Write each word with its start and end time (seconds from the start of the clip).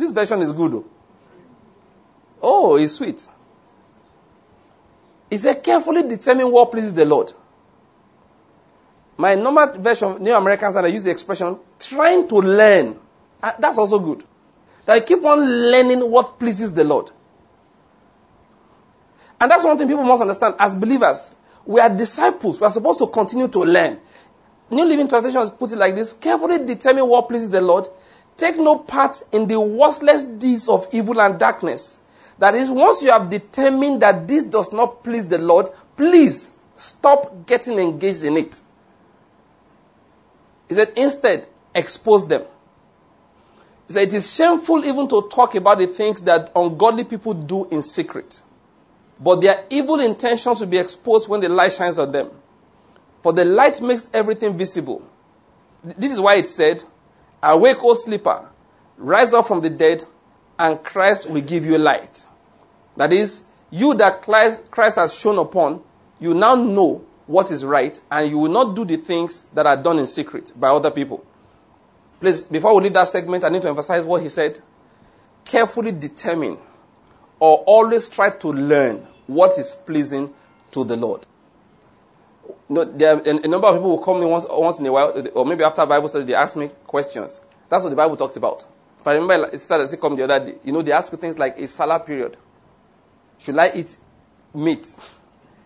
This 0.00 0.12
version 0.12 0.40
is 0.40 0.50
good. 0.50 0.82
Oh, 2.40 2.76
it's 2.76 2.94
sweet. 2.94 3.22
He 5.28 5.36
said, 5.36 5.62
carefully 5.62 6.08
determine 6.08 6.50
what 6.50 6.72
pleases 6.72 6.94
the 6.94 7.04
Lord. 7.04 7.34
My 9.18 9.34
normal 9.34 9.74
version, 9.74 10.22
New 10.22 10.34
American 10.34 10.70
Standard, 10.70 10.88
I 10.88 10.92
use 10.92 11.04
the 11.04 11.10
expression 11.10 11.58
trying 11.78 12.26
to 12.28 12.36
learn. 12.36 12.98
Uh, 13.42 13.52
that's 13.58 13.76
also 13.76 13.98
good. 13.98 14.24
That 14.86 14.94
I 14.94 15.00
keep 15.00 15.22
on 15.22 15.38
learning 15.38 16.10
what 16.10 16.38
pleases 16.38 16.72
the 16.72 16.82
Lord. 16.82 17.10
And 19.38 19.50
that's 19.50 19.64
one 19.64 19.76
thing 19.76 19.86
people 19.86 20.04
must 20.04 20.22
understand. 20.22 20.54
As 20.58 20.74
believers, 20.74 21.34
we 21.66 21.78
are 21.78 21.94
disciples. 21.94 22.58
We 22.58 22.66
are 22.66 22.70
supposed 22.70 22.98
to 23.00 23.06
continue 23.06 23.48
to 23.48 23.58
learn. 23.58 24.00
New 24.70 24.86
Living 24.86 25.08
Translation 25.08 25.46
puts 25.50 25.74
it 25.74 25.78
like 25.78 25.94
this 25.94 26.14
carefully 26.14 26.64
determine 26.64 27.06
what 27.06 27.28
pleases 27.28 27.50
the 27.50 27.60
Lord. 27.60 27.86
Take 28.40 28.56
no 28.56 28.78
part 28.78 29.22
in 29.32 29.46
the 29.48 29.60
worthless 29.60 30.22
deeds 30.22 30.66
of 30.66 30.86
evil 30.92 31.20
and 31.20 31.38
darkness. 31.38 31.98
That 32.38 32.54
is, 32.54 32.70
once 32.70 33.02
you 33.02 33.10
have 33.10 33.28
determined 33.28 34.00
that 34.00 34.26
this 34.26 34.44
does 34.44 34.72
not 34.72 35.04
please 35.04 35.28
the 35.28 35.36
Lord, 35.36 35.66
please 35.94 36.58
stop 36.74 37.46
getting 37.46 37.78
engaged 37.78 38.24
in 38.24 38.38
it. 38.38 38.58
He 40.70 40.74
said, 40.74 40.90
instead, 40.96 41.48
expose 41.74 42.26
them. 42.26 42.40
He 43.86 43.92
said, 43.92 44.08
it 44.08 44.14
is 44.14 44.34
shameful 44.34 44.86
even 44.86 45.06
to 45.08 45.28
talk 45.28 45.54
about 45.54 45.76
the 45.76 45.86
things 45.86 46.22
that 46.22 46.50
ungodly 46.56 47.04
people 47.04 47.34
do 47.34 47.68
in 47.68 47.82
secret. 47.82 48.40
But 49.20 49.42
their 49.42 49.66
evil 49.68 50.00
intentions 50.00 50.60
will 50.60 50.66
be 50.66 50.78
exposed 50.78 51.28
when 51.28 51.42
the 51.42 51.50
light 51.50 51.74
shines 51.74 51.98
on 51.98 52.10
them. 52.10 52.30
For 53.22 53.34
the 53.34 53.44
light 53.44 53.82
makes 53.82 54.08
everything 54.14 54.56
visible. 54.56 55.06
This 55.84 56.12
is 56.12 56.20
why 56.20 56.36
it 56.36 56.46
said, 56.46 56.82
Awake, 57.42 57.82
O 57.82 57.94
sleeper, 57.94 58.48
rise 58.96 59.32
up 59.32 59.46
from 59.46 59.60
the 59.60 59.70
dead, 59.70 60.04
and 60.58 60.82
Christ 60.82 61.30
will 61.30 61.40
give 61.40 61.64
you 61.64 61.78
light. 61.78 62.26
That 62.96 63.12
is, 63.12 63.46
you 63.70 63.94
that 63.94 64.22
Christ 64.22 64.70
Christ 64.70 64.96
has 64.96 65.14
shone 65.14 65.38
upon, 65.38 65.82
you 66.18 66.34
now 66.34 66.54
know 66.54 67.04
what 67.26 67.50
is 67.50 67.64
right, 67.64 67.98
and 68.10 68.28
you 68.30 68.38
will 68.38 68.50
not 68.50 68.76
do 68.76 68.84
the 68.84 68.96
things 68.96 69.44
that 69.50 69.66
are 69.66 69.76
done 69.76 69.98
in 69.98 70.06
secret 70.06 70.52
by 70.56 70.68
other 70.68 70.90
people. 70.90 71.24
Please, 72.18 72.42
before 72.42 72.74
we 72.74 72.82
leave 72.82 72.92
that 72.92 73.08
segment, 73.08 73.44
I 73.44 73.48
need 73.48 73.62
to 73.62 73.68
emphasize 73.68 74.04
what 74.04 74.20
he 74.20 74.28
said. 74.28 74.60
Carefully 75.44 75.92
determine 75.92 76.58
or 77.38 77.64
always 77.66 78.10
try 78.10 78.30
to 78.30 78.48
learn 78.48 79.06
what 79.26 79.56
is 79.58 79.74
pleasing 79.86 80.32
to 80.72 80.84
the 80.84 80.96
Lord. 80.96 81.26
Know, 82.70 82.84
there 82.84 83.16
are 83.16 83.20
a 83.20 83.48
number 83.48 83.66
of 83.66 83.74
people 83.74 83.96
who 83.98 84.04
come 84.04 84.22
in 84.22 84.28
once, 84.28 84.46
once 84.48 84.78
in 84.78 84.86
a 84.86 84.92
while, 84.92 85.28
or 85.34 85.44
maybe 85.44 85.64
after 85.64 85.84
Bible 85.84 86.06
study, 86.06 86.24
they 86.24 86.34
ask 86.34 86.54
me 86.54 86.70
questions. 86.86 87.40
That's 87.68 87.82
what 87.82 87.90
the 87.90 87.96
Bible 87.96 88.16
talks 88.16 88.36
about. 88.36 88.64
If 88.96 89.04
I 89.06 89.14
remember, 89.14 89.50
it 89.52 89.58
started 89.58 89.84
as 89.84 89.96
come 89.96 90.14
the 90.14 90.22
other 90.22 90.52
day. 90.52 90.58
You 90.62 90.72
know, 90.72 90.80
they 90.80 90.92
ask 90.92 91.10
you 91.10 91.18
things 91.18 91.36
like 91.36 91.58
a 91.58 91.66
salah 91.66 91.98
period. 91.98 92.36
Should 93.38 93.58
I 93.58 93.72
eat 93.74 93.96
meat 94.54 94.86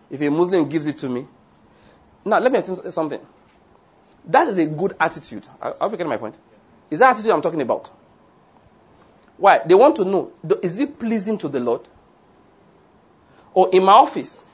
if 0.09 0.19
a 0.19 0.29
Muslim 0.31 0.67
gives 0.67 0.87
it 0.87 0.97
to 0.99 1.09
me? 1.09 1.27
Now, 2.25 2.39
let 2.39 2.51
me 2.51 2.59
tell 2.63 2.79
you 2.83 2.89
something. 2.89 3.21
That 4.25 4.47
is 4.47 4.57
a 4.57 4.65
good 4.65 4.95
attitude. 4.99 5.47
Are 5.61 5.75
you 5.83 5.91
getting 5.91 6.07
my 6.07 6.17
point? 6.17 6.35
Is 6.89 6.97
that 6.99 7.11
attitude 7.11 7.29
I'm 7.29 7.41
talking 7.41 7.61
about? 7.61 7.91
Why? 9.37 9.59
They 9.63 9.75
want 9.75 9.95
to 9.97 10.05
know 10.05 10.31
is 10.63 10.79
it 10.79 10.97
pleasing 10.97 11.37
to 11.37 11.49
the 11.49 11.59
Lord? 11.59 11.87
Or 13.53 13.69
in 13.71 13.83
my 13.83 13.93
office, 13.93 14.45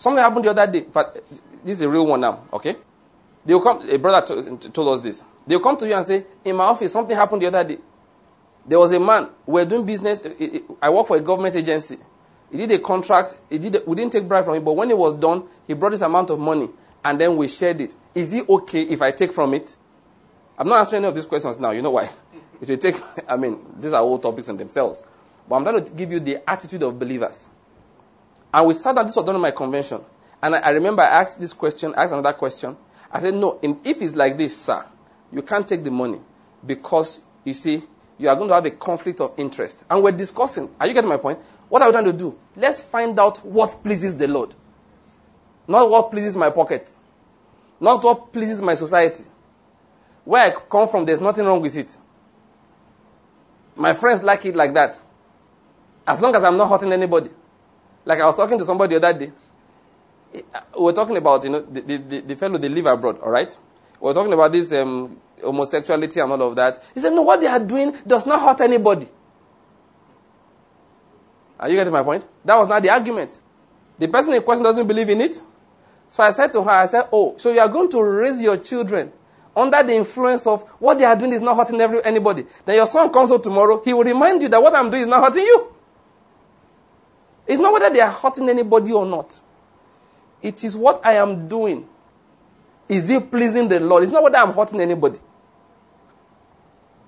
something 0.00 0.22
happened 0.22 0.44
the 0.46 0.50
other 0.50 0.66
day. 0.70 0.86
But 0.92 1.14
this 1.62 1.76
is 1.78 1.82
a 1.82 1.88
real 1.88 2.06
one 2.06 2.20
now, 2.22 2.40
okay? 2.52 2.76
They 3.44 3.54
will 3.54 3.60
come, 3.60 3.88
a 3.88 3.98
brother 3.98 4.26
told 4.72 4.88
us 4.94 5.00
this. 5.00 5.22
They 5.46 5.56
will 5.56 5.62
come 5.62 5.76
to 5.76 5.86
you 5.86 5.94
and 5.94 6.04
say, 6.04 6.24
In 6.44 6.56
my 6.56 6.64
office, 6.64 6.92
something 6.92 7.14
happened 7.16 7.42
the 7.42 7.46
other 7.46 7.64
day. 7.64 7.78
There 8.66 8.78
was 8.78 8.92
a 8.92 9.00
man, 9.00 9.28
we 9.46 9.54
were 9.62 9.68
doing 9.68 9.86
business. 9.86 10.24
Eh, 10.24 10.34
eh, 10.38 10.48
eh, 10.54 10.58
I 10.82 10.90
work 10.90 11.06
for 11.06 11.16
a 11.16 11.20
government 11.20 11.56
agency. 11.56 11.98
He 12.50 12.58
did 12.58 12.72
a 12.72 12.78
contract. 12.78 13.36
He 13.48 13.58
did, 13.58 13.82
we 13.86 13.96
didn't 13.96 14.12
take 14.12 14.26
bribe 14.28 14.44
from 14.44 14.54
him, 14.56 14.64
but 14.64 14.72
when 14.72 14.90
it 14.90 14.98
was 14.98 15.14
done, 15.14 15.44
he 15.66 15.74
brought 15.74 15.90
this 15.90 16.02
amount 16.02 16.30
of 16.30 16.38
money 16.38 16.68
and 17.04 17.20
then 17.20 17.36
we 17.36 17.48
shared 17.48 17.80
it. 17.80 17.94
Is 18.14 18.32
it 18.34 18.48
okay 18.48 18.82
if 18.82 19.00
I 19.02 19.10
take 19.12 19.32
from 19.32 19.54
it? 19.54 19.76
I'm 20.58 20.68
not 20.68 20.78
answering 20.80 21.04
any 21.04 21.08
of 21.08 21.14
these 21.14 21.26
questions 21.26 21.58
now. 21.58 21.70
You 21.70 21.82
know 21.82 21.90
why? 21.92 22.08
If 22.60 22.68
you 22.68 22.76
take, 22.76 22.96
I 23.28 23.36
mean, 23.36 23.58
these 23.78 23.94
are 23.94 24.02
all 24.02 24.18
topics 24.18 24.48
in 24.48 24.56
themselves. 24.58 25.02
But 25.48 25.56
I'm 25.56 25.64
trying 25.64 25.82
to 25.82 25.92
give 25.92 26.12
you 26.12 26.20
the 26.20 26.38
attitude 26.48 26.82
of 26.82 26.98
believers. 26.98 27.48
And 28.52 28.66
we 28.66 28.74
sat 28.74 28.96
down, 28.96 29.06
this 29.06 29.16
was 29.16 29.28
in 29.28 29.40
my 29.40 29.50
convention. 29.50 30.00
And 30.42 30.56
I, 30.56 30.58
I 30.60 30.70
remember 30.70 31.02
I 31.02 31.20
asked 31.20 31.40
this 31.40 31.52
question, 31.52 31.94
asked 31.96 32.12
another 32.12 32.32
question. 32.32 32.76
I 33.12 33.18
said, 33.20 33.34
no, 33.34 33.58
if 33.62 34.02
it's 34.02 34.14
like 34.14 34.36
this, 34.36 34.56
sir, 34.56 34.84
you 35.32 35.42
can't 35.42 35.66
take 35.66 35.84
the 35.84 35.90
money 35.90 36.20
because, 36.64 37.20
you 37.44 37.54
see, 37.54 37.82
you 38.18 38.28
are 38.28 38.36
going 38.36 38.48
to 38.48 38.54
have 38.54 38.66
a 38.66 38.70
conflict 38.70 39.20
of 39.20 39.34
interest. 39.38 39.84
And 39.88 40.02
we're 40.02 40.12
discussing. 40.12 40.68
Are 40.78 40.86
you 40.86 40.94
getting 40.94 41.08
my 41.08 41.16
point? 41.16 41.38
What 41.68 41.82
are 41.82 41.88
we 41.88 41.92
trying 41.92 42.04
to 42.04 42.12
do? 42.12 42.38
Let's 42.56 42.80
find 42.80 43.18
out 43.18 43.38
what 43.38 43.82
pleases 43.82 44.18
the 44.18 44.28
Lord. 44.28 44.54
Not 45.66 45.88
what 45.88 46.10
pleases 46.10 46.36
my 46.36 46.50
pocket. 46.50 46.92
Not 47.80 48.02
what 48.04 48.32
pleases 48.32 48.60
my 48.60 48.74
society. 48.74 49.24
Where 50.24 50.42
I 50.42 50.50
come 50.50 50.88
from, 50.88 51.06
there's 51.06 51.20
nothing 51.20 51.46
wrong 51.46 51.62
with 51.62 51.76
it. 51.76 51.96
My 53.76 53.94
friends 53.94 54.22
like 54.22 54.44
it 54.44 54.54
like 54.54 54.74
that. 54.74 55.00
As 56.06 56.20
long 56.20 56.34
as 56.34 56.44
I'm 56.44 56.56
not 56.56 56.68
hurting 56.68 56.92
anybody. 56.92 57.30
Like 58.04 58.20
I 58.20 58.26
was 58.26 58.36
talking 58.36 58.58
to 58.58 58.64
somebody 58.64 58.98
the 58.98 59.06
other 59.06 59.18
day. 59.26 59.32
We 60.32 60.84
were 60.84 60.92
talking 60.92 61.16
about, 61.16 61.44
you 61.44 61.50
know, 61.50 61.60
the, 61.60 61.80
the, 61.80 62.20
the 62.20 62.36
fellow, 62.36 62.56
they 62.56 62.68
live 62.68 62.86
abroad, 62.86 63.20
all 63.20 63.30
right? 63.30 63.56
We 64.00 64.06
were 64.06 64.14
talking 64.14 64.32
about 64.32 64.52
this 64.52 64.72
um, 64.72 65.20
homosexuality 65.42 66.20
and 66.20 66.30
all 66.30 66.42
of 66.42 66.56
that. 66.56 66.78
He 66.94 67.00
said, 67.00 67.12
no, 67.12 67.22
what 67.22 67.40
they 67.40 67.48
are 67.48 67.58
doing 67.58 67.96
does 68.06 68.26
not 68.26 68.40
hurt 68.40 68.60
anybody. 68.60 69.08
Are 71.58 71.68
you 71.68 71.76
getting 71.76 71.92
my 71.92 72.02
point? 72.02 72.26
That 72.44 72.56
was 72.56 72.68
not 72.68 72.82
the 72.82 72.90
argument. 72.90 73.38
The 73.98 74.08
person 74.08 74.32
in 74.34 74.42
question 74.42 74.64
doesn't 74.64 74.86
believe 74.86 75.10
in 75.10 75.20
it. 75.20 75.42
So 76.08 76.22
I 76.22 76.30
said 76.30 76.52
to 76.54 76.62
her, 76.62 76.70
I 76.70 76.86
said, 76.86 77.04
Oh, 77.12 77.34
so 77.36 77.52
you 77.52 77.60
are 77.60 77.68
going 77.68 77.90
to 77.90 78.02
raise 78.02 78.40
your 78.40 78.56
children 78.56 79.12
under 79.54 79.82
the 79.82 79.94
influence 79.94 80.46
of 80.46 80.62
what 80.80 80.98
they 80.98 81.04
are 81.04 81.16
doing 81.16 81.32
is 81.32 81.40
not 81.40 81.56
hurting 81.56 81.80
every, 81.80 82.02
anybody. 82.04 82.46
Then 82.64 82.76
your 82.76 82.86
son 82.86 83.12
comes 83.12 83.30
home 83.30 83.42
tomorrow, 83.42 83.82
he 83.84 83.92
will 83.92 84.04
remind 84.04 84.42
you 84.42 84.48
that 84.48 84.62
what 84.62 84.74
I'm 84.74 84.90
doing 84.90 85.02
is 85.02 85.08
not 85.08 85.22
hurting 85.24 85.44
you. 85.44 85.74
It's 87.50 87.60
not 87.60 87.72
whether 87.72 87.90
they 87.92 88.00
are 88.00 88.12
hurting 88.12 88.48
anybody 88.48 88.92
or 88.92 89.04
not. 89.04 89.36
It 90.40 90.62
is 90.62 90.76
what 90.76 91.04
I 91.04 91.14
am 91.14 91.48
doing. 91.48 91.84
Is 92.88 93.10
it 93.10 93.28
pleasing 93.28 93.66
the 93.68 93.80
Lord? 93.80 94.04
It's 94.04 94.12
not 94.12 94.22
whether 94.22 94.38
I'm 94.38 94.52
hurting 94.52 94.80
anybody. 94.80 95.18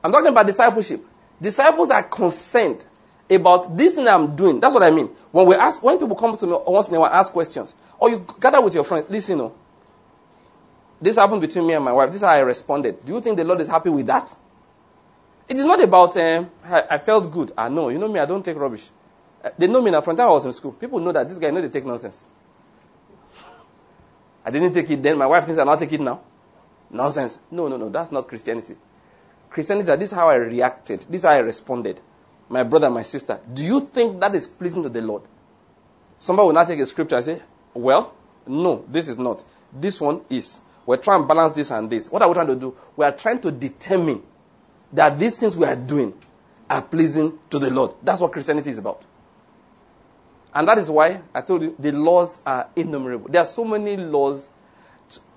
I'm 0.02 0.10
talking 0.10 0.26
about 0.26 0.48
discipleship. 0.48 1.00
Disciples 1.40 1.90
are 1.90 2.02
concerned 2.02 2.84
about 3.30 3.76
this 3.76 3.94
thing 3.94 4.08
I'm 4.08 4.34
doing. 4.34 4.58
That's 4.58 4.74
what 4.74 4.82
I 4.82 4.90
mean. 4.90 5.06
When 5.30 5.46
we 5.46 5.54
ask, 5.54 5.80
when 5.80 5.96
people 5.96 6.16
come 6.16 6.36
to 6.36 6.44
me 6.44 6.56
once 6.66 6.88
in 6.88 6.96
a 6.96 7.00
while 7.00 7.12
ask 7.12 7.32
questions, 7.32 7.74
or 8.00 8.10
you 8.10 8.26
gather 8.40 8.60
with 8.60 8.74
your 8.74 8.82
friends, 8.82 9.08
listen, 9.08 9.38
you 9.38 9.44
know, 9.44 9.54
this 11.00 11.18
happened 11.18 11.40
between 11.40 11.68
me 11.68 11.74
and 11.74 11.84
my 11.84 11.92
wife. 11.92 12.08
This 12.08 12.16
is 12.16 12.22
how 12.22 12.30
I 12.32 12.40
responded. 12.40 13.06
Do 13.06 13.12
you 13.14 13.20
think 13.20 13.36
the 13.36 13.44
Lord 13.44 13.60
is 13.60 13.68
happy 13.68 13.90
with 13.90 14.08
that? 14.08 14.34
It 15.48 15.56
is 15.56 15.64
not 15.64 15.80
about, 15.80 16.16
um, 16.16 16.50
I, 16.64 16.82
I, 16.90 16.98
felt 16.98 17.30
good. 17.30 17.52
I 17.56 17.68
know. 17.68 17.90
You 17.90 17.98
know 17.98 18.08
me, 18.08 18.18
I 18.18 18.26
don't 18.26 18.44
take 18.44 18.56
rubbish. 18.56 18.88
Uh, 19.42 19.50
they 19.58 19.66
know 19.66 19.82
me 19.82 19.90
now. 19.90 20.00
From 20.00 20.16
time 20.16 20.28
I 20.28 20.32
was 20.32 20.46
in 20.46 20.52
school, 20.52 20.72
people 20.72 21.00
know 21.00 21.12
that 21.12 21.28
this 21.28 21.38
guy 21.38 21.50
know 21.50 21.60
they 21.60 21.68
take 21.68 21.84
nonsense. 21.86 22.24
I 24.44 24.50
didn't 24.50 24.72
take 24.72 24.90
it 24.90 25.02
then. 25.02 25.18
My 25.18 25.26
wife 25.26 25.44
thinks 25.44 25.58
I'll 25.58 25.66
not 25.66 25.78
take 25.78 25.92
it 25.92 26.00
now. 26.00 26.20
Nonsense. 26.90 27.38
No, 27.50 27.68
no, 27.68 27.76
no. 27.76 27.88
That's 27.88 28.12
not 28.12 28.28
Christianity. 28.28 28.76
Christianity, 29.50 29.86
this 29.96 30.10
is 30.10 30.16
how 30.16 30.28
I 30.28 30.36
reacted. 30.36 31.00
This 31.08 31.20
is 31.20 31.24
how 31.24 31.30
I 31.30 31.38
responded 31.38 32.00
my 32.52 32.62
brother, 32.64 32.90
my 32.90 33.02
sister, 33.02 33.40
do 33.50 33.64
you 33.64 33.80
think 33.80 34.20
that 34.20 34.34
is 34.34 34.46
pleasing 34.46 34.82
to 34.82 34.90
the 34.90 35.00
Lord? 35.00 35.22
Somebody 36.18 36.46
will 36.46 36.52
not 36.52 36.68
take 36.68 36.80
a 36.80 36.86
scripture 36.86 37.16
and 37.16 37.24
say, 37.24 37.42
well, 37.72 38.14
no, 38.46 38.84
this 38.88 39.08
is 39.08 39.18
not. 39.18 39.42
This 39.72 39.98
one 39.98 40.20
is. 40.28 40.60
We're 40.84 40.98
trying 40.98 41.22
to 41.22 41.26
balance 41.26 41.52
this 41.52 41.70
and 41.70 41.88
this. 41.88 42.10
What 42.10 42.20
are 42.20 42.28
we 42.28 42.34
trying 42.34 42.48
to 42.48 42.56
do? 42.56 42.76
We 42.94 43.06
are 43.06 43.12
trying 43.12 43.40
to 43.40 43.50
determine 43.50 44.22
that 44.92 45.18
these 45.18 45.40
things 45.40 45.56
we 45.56 45.64
are 45.64 45.76
doing 45.76 46.12
are 46.68 46.82
pleasing 46.82 47.38
to 47.48 47.58
the 47.58 47.70
Lord. 47.70 47.94
That's 48.02 48.20
what 48.20 48.32
Christianity 48.32 48.68
is 48.68 48.78
about. 48.78 49.02
And 50.54 50.68
that 50.68 50.78
is 50.78 50.90
why 50.90 51.20
I 51.34 51.40
told 51.40 51.62
you 51.62 51.74
the 51.78 51.92
laws 51.92 52.42
are 52.44 52.68
innumerable. 52.76 53.30
There 53.30 53.40
are 53.40 53.46
so 53.46 53.64
many 53.64 53.96
laws. 53.96 54.50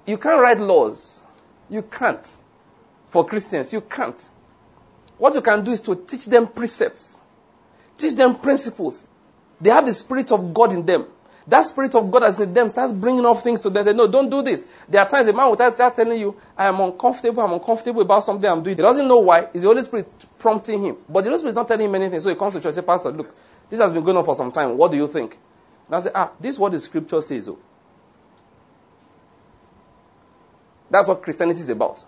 You 0.06 0.18
can't 0.18 0.42
write 0.42 0.60
laws. 0.60 1.22
You 1.70 1.84
can't. 1.84 2.36
For 3.08 3.26
Christians, 3.26 3.72
you 3.72 3.82
can't. 3.82 4.30
What 5.18 5.34
you 5.34 5.42
can 5.42 5.64
do 5.64 5.72
is 5.72 5.80
to 5.82 5.96
teach 5.96 6.26
them 6.26 6.48
precepts, 6.48 7.22
teach 7.98 8.14
them 8.14 8.36
principles. 8.36 9.08
They 9.62 9.70
have 9.70 9.86
the 9.86 9.94
Spirit 9.94 10.32
of 10.34 10.54
God 10.54 10.74
in 10.74 10.86
them. 10.86 11.06
That 11.48 11.62
Spirit 11.62 11.94
of 11.96 12.10
God 12.12 12.24
that's 12.24 12.40
in 12.40 12.54
them 12.54 12.70
starts 12.70 12.92
bringing 12.92 13.26
up 13.26 13.40
things 13.40 13.62
to 13.62 13.70
them. 13.70 13.86
They 13.86 13.94
know, 13.94 14.08
don't 14.08 14.30
do 14.30 14.42
this. 14.42 14.66
There 14.90 15.00
are 15.00 15.08
times 15.08 15.28
a 15.28 15.34
man 15.34 15.48
will 15.48 15.72
start 15.72 15.96
telling 15.96 16.20
you, 16.20 16.36
I 16.58 16.66
am 16.66 16.80
uncomfortable, 16.80 17.44
I'm 17.44 17.54
uncomfortable 17.54 18.02
about 18.02 18.24
something 18.24 18.50
I'm 18.50 18.64
doing. 18.64 18.76
He 18.76 18.82
doesn't 18.82 19.08
know 19.08 19.20
why. 19.20 19.42
It's 19.54 19.62
the 19.62 19.68
Holy 19.68 19.84
Spirit 19.84 20.08
prompting 20.40 20.84
him. 20.84 20.98
But 21.08 21.24
the 21.24 21.30
Holy 21.30 21.38
Spirit 21.38 21.52
is 21.52 21.56
not 21.56 21.68
telling 21.68 21.86
him 21.86 21.96
anything. 21.96 22.20
So 22.20 22.30
he 22.30 22.36
comes 22.36 22.54
to 22.54 22.60
church 22.60 22.66
and 22.66 22.76
says, 22.76 22.84
Pastor, 22.86 23.12
look, 23.12 23.34
this 23.70 23.80
has 23.80 23.92
been 23.94 24.04
going 24.04 24.18
on 24.18 24.26
for 24.26 24.36
some 24.36 24.52
time. 24.52 24.78
What 24.78 24.92
do 24.92 24.98
you 24.98 25.08
think? 25.08 25.38
And 25.88 25.96
I 25.96 26.00
say, 26.00 26.12
ah, 26.14 26.32
this 26.40 26.56
is 26.56 26.60
what 26.60 26.72
the 26.72 26.80
scripture 26.80 27.22
says. 27.22 27.50
Oh. 27.50 27.60
That's 30.90 31.08
what 31.08 31.22
Christianity 31.22 31.60
is 31.60 31.70
about 31.70 32.04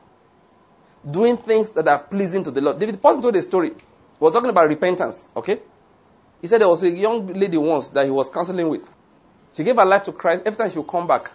doing 1.09 1.37
things 1.37 1.71
that 1.71 1.87
are 1.87 1.99
pleasing 1.99 2.43
to 2.43 2.51
the 2.51 2.61
Lord. 2.61 2.79
David 2.79 3.01
Pawson 3.01 3.21
told 3.21 3.35
a 3.35 3.41
story 3.41 3.71
We're 4.19 4.31
talking 4.31 4.49
about 4.49 4.67
repentance, 4.67 5.29
okay? 5.35 5.59
He 6.41 6.47
said 6.47 6.61
there 6.61 6.67
was 6.67 6.83
a 6.83 6.89
young 6.89 7.27
lady 7.27 7.57
once 7.57 7.89
that 7.89 8.05
he 8.05 8.11
was 8.11 8.29
counseling 8.29 8.69
with. 8.69 8.89
She 9.53 9.63
gave 9.63 9.75
her 9.75 9.85
life 9.85 10.03
to 10.03 10.11
Christ. 10.11 10.43
Every 10.45 10.57
time 10.57 10.69
she 10.69 10.77
would 10.77 10.87
come 10.87 11.07
back, 11.07 11.31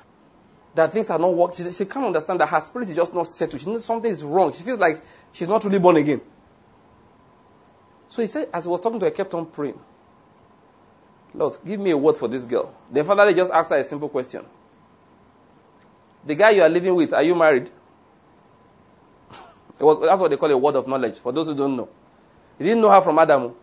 that 0.74 0.92
things 0.92 1.10
are 1.10 1.18
not 1.18 1.34
working. 1.34 1.64
She, 1.64 1.72
she 1.72 1.84
can't 1.84 2.06
understand 2.06 2.40
that 2.40 2.46
her 2.48 2.60
spirit 2.60 2.88
is 2.88 2.96
just 2.96 3.14
not 3.14 3.26
settled. 3.26 3.60
She 3.60 3.68
knows 3.68 3.84
something 3.84 4.10
is 4.10 4.22
wrong. 4.22 4.52
She 4.52 4.62
feels 4.62 4.78
like 4.78 5.00
she's 5.32 5.48
not 5.48 5.64
really 5.64 5.78
born 5.78 5.96
again. 5.96 6.20
So 8.08 8.22
he 8.22 8.28
said, 8.28 8.48
as 8.52 8.64
he 8.64 8.70
was 8.70 8.80
talking 8.80 9.00
to 9.00 9.06
her, 9.06 9.10
he 9.10 9.16
kept 9.16 9.34
on 9.34 9.46
praying. 9.46 9.78
Lord, 11.34 11.56
give 11.64 11.80
me 11.80 11.90
a 11.90 11.96
word 11.96 12.16
for 12.16 12.28
this 12.28 12.44
girl. 12.44 12.74
Then 12.90 13.04
finally 13.04 13.34
just 13.34 13.50
asked 13.52 13.70
her 13.70 13.76
a 13.78 13.84
simple 13.84 14.08
question. 14.08 14.44
The 16.24 16.34
guy 16.34 16.50
you 16.50 16.62
are 16.62 16.68
living 16.68 16.94
with, 16.94 17.12
are 17.12 17.22
you 17.22 17.34
married? 17.34 17.70
was, 19.80 20.00
that's 20.00 20.20
what 20.20 20.30
they 20.30 20.36
call 20.36 20.50
a 20.50 20.58
word 20.58 20.76
of 20.76 20.86
knowledge, 20.86 21.18
for 21.18 21.32
those 21.32 21.48
who 21.48 21.54
don't 21.54 21.76
know. 21.76 21.88
He 22.58 22.64
didn't 22.64 22.80
know 22.80 22.90
her 22.90 23.00
from 23.00 23.18
Adam. 23.18 23.54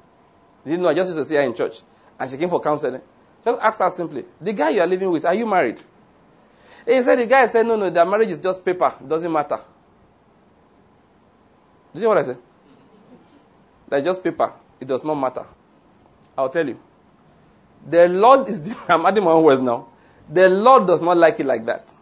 He 0.63 0.71
didn't 0.71 0.83
know, 0.83 0.89
I 0.89 0.93
just 0.93 1.09
used 1.09 1.19
to 1.19 1.25
see 1.25 1.35
her 1.35 1.41
in 1.41 1.53
church. 1.53 1.81
And 2.19 2.29
she 2.29 2.37
came 2.37 2.49
for 2.49 2.59
counseling. 2.59 3.01
Just 3.45 3.61
asked 3.61 3.79
her 3.79 3.89
simply, 3.89 4.25
the 4.41 4.51
guy 4.51 4.69
you 4.71 4.81
are 4.81 4.87
living 4.87 5.09
with, 5.11 5.23
are 5.25 5.33
you 5.33 5.45
married? 5.45 5.81
And 6.85 6.95
he 6.95 7.01
said, 7.01 7.17
the 7.17 7.27
guy 7.27 7.45
said, 7.45 7.65
no, 7.65 7.75
no, 7.75 7.89
their 7.89 8.05
marriage 8.05 8.29
is 8.29 8.39
just 8.39 8.65
paper. 8.65 8.93
It 8.99 9.07
doesn't 9.07 9.31
matter. 9.31 9.59
Did 11.93 12.01
you 12.01 12.07
hear 12.07 12.09
what 12.09 12.17
I 12.17 12.23
said? 12.23 12.37
That's 13.87 14.03
just 14.03 14.23
paper. 14.23 14.51
It 14.79 14.87
does 14.87 15.03
not 15.03 15.15
matter. 15.15 15.45
I'll 16.37 16.49
tell 16.49 16.67
you. 16.67 16.79
The 17.87 18.07
Lord 18.09 18.47
is, 18.49 18.75
I'm 18.89 19.05
adding 19.05 19.23
my 19.23 19.31
own 19.31 19.43
words 19.43 19.61
now. 19.61 19.87
The 20.29 20.49
Lord 20.49 20.87
does 20.87 21.01
not 21.01 21.17
like 21.17 21.39
it 21.39 21.45
like 21.45 21.65
that. 21.65 21.93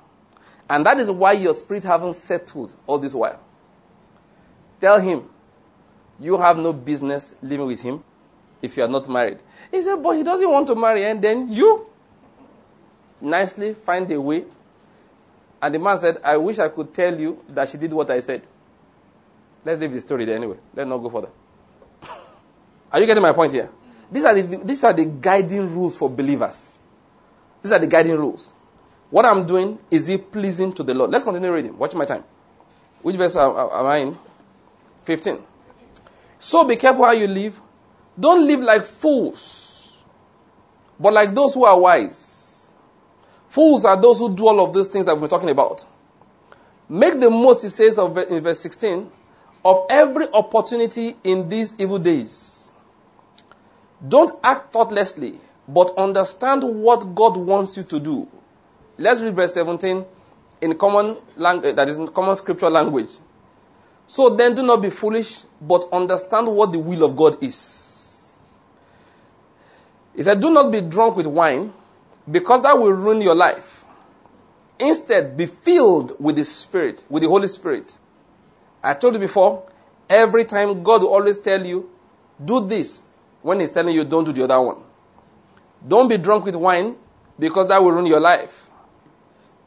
And 0.69 0.85
that 0.85 0.97
is 0.97 1.09
why 1.09 1.31
your 1.33 1.53
spirit 1.53 1.83
haven't 1.83 2.13
settled 2.13 2.75
all 2.85 2.97
this 2.97 3.13
while. 3.13 3.39
Tell 4.81 5.00
him, 5.00 5.29
you 6.19 6.38
have 6.38 6.57
no 6.57 6.74
business 6.74 7.35
living 7.41 7.65
with 7.68 7.81
him 7.81 8.03
if 8.62 8.75
you 8.75 8.83
are 8.83 8.88
not 8.88 9.07
married. 9.07 9.39
He 9.71 9.81
said, 9.81 9.97
but 9.97 10.12
he 10.12 10.24
doesn't 10.24 10.50
want 10.50 10.68
to 10.68 10.75
marry. 10.75 11.06
And 11.06 11.21
then 11.21 11.47
you 11.47 11.89
nicely 13.21 13.73
find 13.73 14.09
a 14.12 14.19
way. 14.19 14.45
And 15.62 15.73
the 15.73 15.80
man 15.80 15.97
said, 15.97 16.18
I 16.23 16.38
wish 16.38 16.59
I 16.59 16.69
could 16.69 16.94
tell 16.94 17.19
you 17.19 17.44
that 17.50 17.69
she 17.69 17.77
did 17.77 17.94
what 17.94 18.09
I 18.12 18.19
said. 18.19 18.45
Let's 19.65 19.80
leave 19.80 19.94
the 19.94 20.01
story 20.01 20.25
there 20.25 20.35
anyway. 20.35 20.57
Let's 20.73 20.88
not 20.88 20.97
go 20.97 21.09
further. 21.09 21.30
are 22.91 23.00
you 23.00 23.06
getting 23.06 23.23
my 23.23 23.33
point 23.33 23.51
here? 23.53 23.69
These 24.12 24.25
are, 24.25 24.33
the, 24.33 24.57
these 24.63 24.83
are 24.83 24.94
the 24.94 25.06
guiding 25.06 25.74
rules 25.74 25.98
for 25.98 26.09
believers. 26.09 26.80
These 27.62 27.71
are 27.71 27.80
the 27.80 27.88
guiding 27.88 28.15
rules. 28.15 28.54
What 29.09 29.25
I'm 29.25 29.45
doing, 29.45 29.80
is 29.89 30.09
it 30.09 30.31
pleasing 30.31 30.74
to 30.74 30.83
the 30.83 30.94
Lord? 30.94 31.12
Let's 31.12 31.24
continue 31.24 31.51
reading. 31.51 31.77
Watch 31.77 31.94
my 31.95 32.06
time. 32.06 32.24
Which 33.01 33.15
verse 33.15 33.36
am 33.36 33.86
I 33.86 33.98
in? 33.98 34.18
15. 35.04 35.44
So 36.39 36.68
be 36.68 36.75
careful 36.75 37.06
how 37.06 37.12
you 37.12 37.27
live. 37.27 37.59
Don't 38.19 38.48
live 38.48 38.59
like 38.62 38.83
fools, 38.83 40.04
but 41.00 41.13
like 41.13 41.33
those 41.33 41.54
who 41.54 41.65
are 41.65 41.80
wise. 41.80 42.71
Fools 43.50 43.86
are 43.86 44.00
those 44.00 44.19
who 44.19 44.36
do 44.36 44.48
all 44.48 44.65
of 44.65 44.74
these 44.74 44.89
things 44.89 45.06
that 45.06 45.19
been 45.19 45.30
talking 45.30 45.50
about. 45.50 45.86
Make 46.89 47.19
the 47.19 47.30
most, 47.30 47.63
he 47.63 47.69
says 47.69 47.98
in 47.98 48.44
verse 48.44 48.59
16, 48.59 49.09
of 49.63 49.86
every 49.89 50.27
opportunity 50.33 51.15
in 51.24 51.48
these 51.48 51.80
evil 51.80 52.00
days. 52.00 52.67
Don't 54.05 54.31
act 54.44 54.73
thoughtlessly, 54.73 55.39
but 55.67 55.94
understand 55.97 56.63
what 56.63 57.15
God 57.15 57.38
wants 57.38 57.77
you 57.77 57.83
to 57.83 57.99
do. 57.99 58.27
Let's 58.97 59.21
read 59.21 59.35
verse 59.35 59.53
17 59.53 60.05
in 60.61 60.77
common 60.77 61.17
language, 61.35 61.71
eh, 61.71 61.75
that 61.75 61.88
is 61.89 61.97
in 61.97 62.07
common 62.09 62.35
scripture 62.35 62.69
language. 62.69 63.09
So 64.07 64.29
then 64.29 64.55
do 64.55 64.63
not 64.63 64.81
be 64.81 64.89
foolish, 64.89 65.44
but 65.61 65.85
understand 65.91 66.47
what 66.47 66.71
the 66.71 66.79
will 66.79 67.03
of 67.03 67.15
God 67.15 67.44
is. 67.44 68.38
He 70.15 70.23
said, 70.23 70.39
Do 70.39 70.51
not 70.51 70.71
be 70.71 70.81
drunk 70.81 71.15
with 71.15 71.27
wine, 71.27 71.73
because 72.29 72.63
that 72.63 72.77
will 72.77 72.91
ruin 72.94 73.21
your 73.21 73.35
life. 73.35 73.85
Instead, 74.79 75.35
be 75.38 75.45
filled 75.45 76.15
with 76.19 76.35
the 76.35 76.44
Spirit, 76.45 77.03
with 77.09 77.23
the 77.23 77.29
Holy 77.29 77.47
Spirit. 77.47 77.97
I 78.83 78.94
told 78.94 79.15
you 79.15 79.19
before, 79.19 79.63
every 80.09 80.45
time 80.45 80.83
God 80.83 81.01
will 81.01 81.13
always 81.13 81.39
tell 81.39 81.63
you, 81.65 81.89
do 82.44 82.65
this, 82.65 83.06
when 83.47 83.61
He's 83.61 83.71
telling 83.71 83.95
you, 83.95 84.03
don't 84.03 84.25
do 84.25 84.33
the 84.33 84.44
other 84.44 84.61
one. 84.61 84.75
Don't 85.88 86.09
be 86.09 86.17
drunk 86.17 86.44
with 86.44 86.57
wine, 86.57 86.97
because 87.39 87.69
that 87.69 87.81
will 87.81 87.94
ruin 87.94 88.05
your 88.05 88.19
life. 88.19 88.69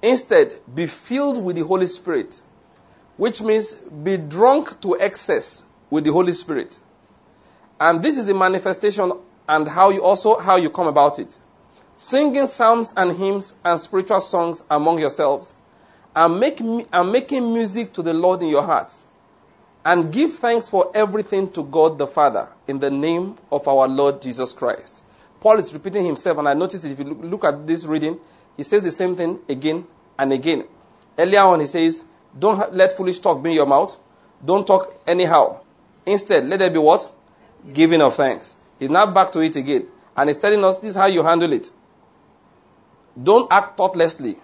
Instead, 0.03 0.53
be 0.75 0.87
filled 0.87 1.43
with 1.43 1.57
the 1.57 1.65
Holy 1.65 1.87
Spirit, 1.87 2.43
which 3.17 3.41
means 3.41 3.73
be 3.73 4.19
drunk 4.19 4.79
to 4.83 4.99
excess 5.01 5.65
with 5.89 6.05
the 6.05 6.13
Holy 6.13 6.35
Spirit. 6.35 6.79
And 7.81 8.03
this 8.03 8.19
is 8.19 8.27
the 8.27 8.35
manifestation 8.35 9.13
and 9.49 9.67
how 9.67 9.89
you 9.89 10.05
also 10.05 10.39
how 10.39 10.57
you 10.57 10.69
come 10.69 10.87
about 10.87 11.19
it. 11.19 11.39
Singing 11.97 12.47
psalms 12.49 12.93
and 12.99 13.17
hymns 13.17 13.61
and 13.65 13.81
spiritual 13.81 14.21
songs 14.21 14.63
among 14.71 14.99
yourselves, 14.99 15.55
and, 16.15 16.39
make, 16.39 16.61
and 16.61 17.11
making 17.11 17.51
music 17.55 17.95
to 17.95 18.03
the 18.03 18.13
Lord 18.13 18.43
in 18.43 18.49
your 18.49 18.63
hearts. 18.63 19.07
And 19.85 20.13
give 20.13 20.35
thanks 20.35 20.69
for 20.69 20.91
everything 20.95 21.51
to 21.53 21.65
God 21.65 21.99
the 21.99 22.07
Father 22.07 22.49
in 22.69 22.79
the 22.79 22.91
name 22.91 23.37
of 23.51 23.67
our 23.67 23.89
Lord 23.89 24.21
Jesus 24.21 24.53
Christ. 24.53 25.03
Paul 25.41 25.59
is 25.59 25.73
repeating 25.73 26.05
himself, 26.05 26.37
and 26.39 26.49
I 26.49 26.55
notice 26.55 26.85
if 26.85 26.99
you 26.99 27.07
look 27.07 27.45
at 27.45 27.67
this 27.67 27.87
reading, 27.87 28.21
he 28.57 28.63
says 28.63 28.83
the 28.83 28.91
same 28.91 29.17
thing 29.17 29.41
again 29.49 29.87
and 30.19 30.33
again. 30.33 30.65
Earlier 31.19 31.41
on, 31.41 31.61
he 31.61 31.67
says, 31.67 32.11
Don't 32.39 32.75
let 32.75 32.93
foolish 32.93 33.19
talk 33.21 33.43
be 33.43 33.51
in 33.51 33.57
your 33.57 33.67
mouth. 33.67 33.97
Don't 34.45 34.67
talk 34.67 35.01
anyhow. 35.07 35.61
Instead, 36.05 36.47
let 36.47 36.59
there 36.59 36.71
be 36.71 36.79
what? 36.79 37.11
Giving 37.73 38.03
of 38.03 38.15
thanks. 38.15 38.57
He's 38.79 38.91
now 38.91 39.07
back 39.07 39.33
to 39.33 39.41
it 39.41 39.57
again. 39.57 39.87
And 40.17 40.29
he's 40.29 40.39
telling 40.39 40.63
us 40.65 40.77
this 40.79 40.91
is 40.91 40.97
how 40.97 41.07
you 41.07 41.23
handle 41.23 41.53
it. 41.53 41.71
Don't 43.23 43.51
act 43.53 43.77
thoughtlessly. 43.77 44.37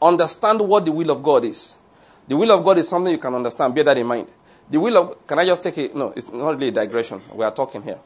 Understand 0.00 0.60
what 0.60 0.84
the 0.84 0.92
will 0.92 1.10
of 1.10 1.22
God 1.22 1.44
is. 1.44 1.78
The 2.26 2.36
will 2.36 2.50
of 2.52 2.64
God 2.64 2.78
is 2.78 2.88
something 2.88 3.12
you 3.12 3.18
can 3.18 3.34
understand. 3.34 3.74
Bear 3.74 3.84
that 3.84 3.98
in 3.98 4.06
mind. 4.06 4.30
The 4.70 4.80
will 4.80 4.96
of 4.96 5.26
can 5.26 5.38
I 5.38 5.44
just 5.44 5.62
take 5.62 5.78
it? 5.78 5.94
No, 5.94 6.12
it's 6.16 6.32
not 6.32 6.50
really 6.50 6.68
a 6.68 6.72
digression. 6.72 7.20
We 7.32 7.44
are 7.44 7.54
talking 7.54 7.82
here. 7.82 7.98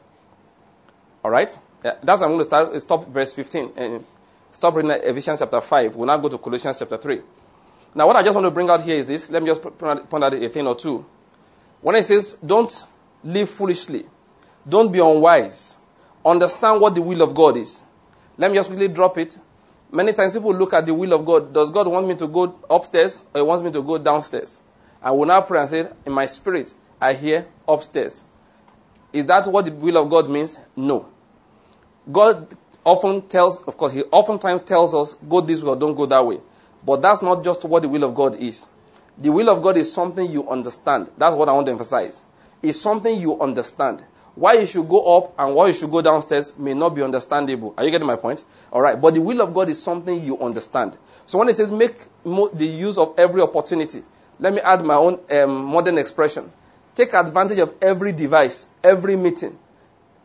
All 1.23 1.31
right. 1.31 1.57
Yeah, 1.83 1.95
that's 2.03 2.21
I'm 2.21 2.29
going 2.29 2.39
to 2.39 2.45
start. 2.45 2.81
Stop 2.81 3.07
verse 3.07 3.33
15 3.33 3.71
and 3.77 4.05
Stop 4.51 4.75
reading 4.75 4.91
Ephesians 4.91 5.39
chapter 5.39 5.61
5. 5.61 5.95
We'll 5.95 6.07
now 6.07 6.17
go 6.17 6.27
to 6.27 6.37
Colossians 6.39 6.79
chapter 6.79 6.97
3. 6.97 7.21
Now, 7.93 8.07
what 8.07 8.15
I 8.15 8.23
just 8.23 8.33
want 8.33 8.45
to 8.45 8.51
bring 8.51 8.69
out 8.69 8.81
here 8.81 8.97
is 8.97 9.05
this. 9.05 9.29
Let 9.29 9.43
me 9.43 9.49
just 9.49 9.61
point 9.61 10.23
out 10.23 10.33
a 10.33 10.49
thing 10.49 10.65
or 10.65 10.75
two. 10.75 11.05
When 11.81 11.95
it 11.95 12.03
says, 12.03 12.33
don't 12.45 12.85
live 13.23 13.49
foolishly, 13.49 14.05
don't 14.67 14.91
be 14.91 14.99
unwise, 14.99 15.77
understand 16.25 16.81
what 16.81 16.95
the 16.95 17.01
will 17.01 17.21
of 17.21 17.35
God 17.35 17.57
is. 17.57 17.83
Let 18.37 18.49
me 18.49 18.57
just 18.57 18.69
quickly 18.69 18.87
drop 18.87 19.17
it. 19.17 19.37
Many 19.91 20.13
times 20.13 20.33
people 20.33 20.53
look 20.53 20.73
at 20.73 20.85
the 20.85 20.93
will 20.93 21.13
of 21.13 21.25
God. 21.25 21.53
Does 21.53 21.69
God 21.71 21.87
want 21.87 22.07
me 22.07 22.15
to 22.15 22.27
go 22.27 22.59
upstairs 22.69 23.19
or 23.33 23.41
he 23.41 23.47
wants 23.47 23.63
me 23.63 23.71
to 23.71 23.83
go 23.83 23.97
downstairs? 23.97 24.59
I 25.01 25.11
will 25.11 25.25
now 25.25 25.41
pray 25.41 25.59
and 25.59 25.69
say, 25.69 25.87
in 26.05 26.11
my 26.11 26.25
spirit, 26.25 26.73
I 26.99 27.13
hear 27.13 27.47
upstairs. 27.67 28.23
Is 29.13 29.25
that 29.27 29.47
what 29.47 29.65
the 29.65 29.71
will 29.71 29.97
of 29.97 30.09
God 30.09 30.29
means? 30.29 30.57
No. 30.75 31.07
God 32.11 32.55
often 32.85 33.21
tells, 33.27 33.63
of 33.67 33.77
course, 33.77 33.93
he 33.93 34.03
oftentimes 34.03 34.61
tells 34.63 34.93
us, 34.93 35.13
go 35.13 35.41
this 35.41 35.61
way 35.61 35.69
or 35.69 35.75
don't 35.75 35.95
go 35.95 36.05
that 36.05 36.25
way. 36.25 36.39
But 36.85 37.01
that's 37.01 37.21
not 37.21 37.43
just 37.43 37.63
what 37.65 37.81
the 37.81 37.89
will 37.89 38.03
of 38.03 38.15
God 38.15 38.35
is. 38.41 38.67
The 39.17 39.31
will 39.31 39.49
of 39.49 39.61
God 39.61 39.77
is 39.77 39.91
something 39.91 40.29
you 40.29 40.49
understand. 40.49 41.09
That's 41.17 41.35
what 41.35 41.49
I 41.49 41.53
want 41.53 41.65
to 41.67 41.71
emphasize. 41.71 42.23
It's 42.61 42.79
something 42.79 43.19
you 43.19 43.39
understand. 43.39 44.03
Why 44.35 44.53
you 44.53 44.65
should 44.65 44.87
go 44.87 45.17
up 45.17 45.33
and 45.37 45.53
why 45.53 45.67
you 45.67 45.73
should 45.73 45.91
go 45.91 46.01
downstairs 46.01 46.57
may 46.57 46.73
not 46.73 46.95
be 46.95 47.01
understandable. 47.03 47.73
Are 47.77 47.83
you 47.83 47.91
getting 47.91 48.07
my 48.07 48.15
point? 48.15 48.45
All 48.71 48.81
right. 48.81 48.99
But 48.99 49.13
the 49.13 49.21
will 49.21 49.41
of 49.41 49.53
God 49.53 49.67
is 49.69 49.81
something 49.81 50.23
you 50.23 50.39
understand. 50.39 50.97
So 51.25 51.37
when 51.37 51.49
it 51.49 51.55
says 51.55 51.71
make 51.71 51.95
the 52.23 52.65
use 52.65 52.97
of 52.97 53.13
every 53.17 53.41
opportunity, 53.41 54.03
let 54.39 54.53
me 54.53 54.61
add 54.61 54.83
my 54.83 54.95
own 54.95 55.19
um, 55.31 55.65
modern 55.65 55.97
expression. 55.97 56.51
Take 56.95 57.13
advantage 57.13 57.59
of 57.59 57.73
every 57.81 58.11
device, 58.11 58.69
every 58.83 59.15
meeting. 59.15 59.57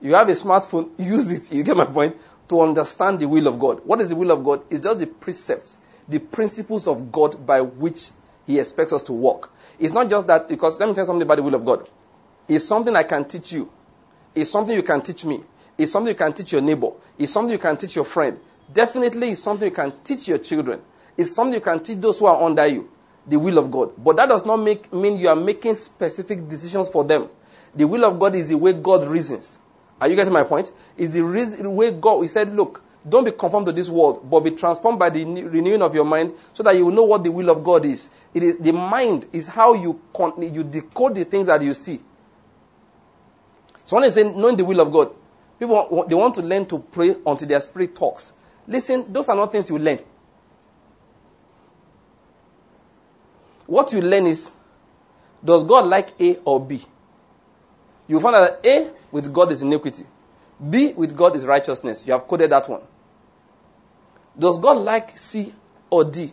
You 0.01 0.15
have 0.15 0.29
a 0.29 0.33
smartphone, 0.33 0.91
use 0.99 1.31
it. 1.33 1.53
You 1.53 1.63
get 1.63 1.77
my 1.77 1.87
point? 1.87 2.17
to 2.49 2.61
understand 2.61 3.21
the 3.21 3.29
will 3.29 3.47
of 3.47 3.59
God. 3.59 3.81
What 3.85 4.01
is 4.01 4.11
the 4.11 4.17
will 4.17 4.31
of 4.31 4.45
God? 4.45 4.63
It's 4.71 4.85
just 4.85 5.01
the 5.01 5.07
precepts, 5.07 5.85
the 6.09 6.19
principles 6.19 6.87
of 6.87 7.11
God 7.11 7.47
by 7.47 7.61
which 7.61 8.11
He 8.47 8.59
expects 8.59 8.93
us 8.93 9.03
to 9.05 9.13
walk. 9.13 9.53
It's 9.79 9.93
not 9.93 10.11
just 10.11 10.27
that, 10.27 10.49
because 10.49 10.79
let 10.79 10.89
me 10.89 10.95
tell 10.95 11.03
you 11.03 11.07
something 11.07 11.23
about 11.23 11.37
the 11.37 11.43
will 11.43 11.55
of 11.55 11.65
God. 11.65 11.89
It's 12.49 12.65
something 12.65 12.95
I 12.95 13.03
can 13.03 13.25
teach 13.25 13.53
you. 13.53 13.71
It's 14.35 14.51
something 14.51 14.75
you 14.75 14.83
can 14.83 15.01
teach 15.01 15.25
me. 15.25 15.41
It's 15.79 15.93
something 15.93 16.13
you 16.13 16.19
can 16.19 16.33
teach 16.33 16.53
your 16.53 16.61
neighbor. 16.61 16.91
It's 17.19 17.33
something 17.33 17.53
you 17.53 17.59
can 17.59 17.77
teach 17.77 17.97
your 17.97 18.05
friend. 18.05 18.39
Definitely, 18.73 19.31
it's 19.31 19.43
something 19.43 19.69
you 19.69 19.75
can 19.75 19.93
teach 20.05 20.29
your 20.29 20.39
children. 20.39 20.81
It's 21.17 21.35
something 21.35 21.55
you 21.55 21.61
can 21.61 21.83
teach 21.83 21.99
those 21.99 22.19
who 22.19 22.27
are 22.27 22.43
under 22.43 22.67
you. 22.67 22.91
The 23.27 23.39
will 23.39 23.59
of 23.59 23.71
God. 23.71 23.93
But 23.97 24.17
that 24.17 24.29
does 24.29 24.45
not 24.45 24.59
make, 24.59 24.93
mean 24.93 25.17
you 25.17 25.29
are 25.29 25.37
making 25.37 25.75
specific 25.77 26.47
decisions 26.49 26.89
for 26.89 27.05
them. 27.05 27.29
The 27.75 27.87
will 27.87 28.05
of 28.05 28.19
God 28.19 28.35
is 28.35 28.51
the 28.51 28.57
way 28.57 28.73
God 28.73 29.07
reasons. 29.07 29.59
Are 30.01 30.09
you 30.09 30.17
getting 30.17 30.33
my 30.33 30.45
point? 30.45 30.71
Is 30.97 31.15
the 31.15 31.23
reason 31.25 31.75
way 31.75 31.91
God 31.93 32.21
He 32.23 32.29
said, 32.29 32.55
look, 32.55 32.83
don't 33.09 33.25
be 33.25 33.33
conformed 33.33 33.67
to 33.67 33.73
this 33.73 33.89
world, 33.89 34.29
but 34.31 34.41
be 34.41 34.51
transformed 34.51 34.99
by 34.99 35.11
the 35.11 35.25
renewing 35.25 35.83
of 35.83 35.95
your 35.95 36.05
mind, 36.05 36.33
so 36.53 36.63
that 36.63 36.75
you 36.75 36.87
will 36.87 36.93
know 36.93 37.05
what 37.05 37.23
the 37.23 37.31
will 37.31 37.51
of 37.51 37.63
God 37.63 37.85
is. 37.85 38.11
It 38.33 38.43
is 38.43 38.59
the 38.59 38.73
mind 38.73 39.27
is 39.33 39.47
how 39.47 39.75
you 39.75 40.01
con- 40.15 40.41
you 40.41 40.65
decode 40.65 41.15
the 41.15 41.25
things 41.25 41.47
that 41.49 41.61
you 41.61 41.75
see. 41.75 42.01
So 43.85 43.97
when 43.97 44.05
I 44.05 44.09
say 44.09 44.33
knowing 44.33 44.57
the 44.57 44.65
will 44.65 44.81
of 44.81 44.91
God, 44.91 45.15
people 45.59 46.07
they 46.09 46.15
want 46.15 46.35
to 46.37 46.43
learn 46.43 46.65
to 46.67 46.79
pray 46.79 47.15
until 47.27 47.47
their 47.47 47.61
spirit 47.61 47.95
talks. 47.95 48.33
Listen, 48.67 49.13
those 49.13 49.29
are 49.29 49.37
not 49.37 49.53
things 49.53 49.69
you 49.69 49.79
learn. 49.79 49.99
What 53.67 53.93
you 53.93 54.01
learn 54.01 54.27
is 54.27 54.53
does 55.45 55.65
God 55.65 55.87
like 55.87 56.19
A 56.21 56.37
or 56.45 56.65
B? 56.65 56.83
You 58.09 58.21
find 58.21 58.37
out 58.37 58.63
that 58.63 58.69
A 58.69 58.91
with 59.11 59.33
God 59.33 59.53
is 59.53 59.63
iniquity, 59.63 60.05
B 60.71 60.93
with 60.95 61.17
God 61.17 61.37
is 61.37 61.47
righteousness. 61.47 62.07
You 62.07 62.13
have 62.13 62.27
coded 62.27 62.51
that 62.51 62.69
one. 62.69 62.83
Does 64.39 64.59
God 64.59 64.79
like 64.79 65.17
C 65.19 65.53
or 65.91 66.05
D? 66.05 66.31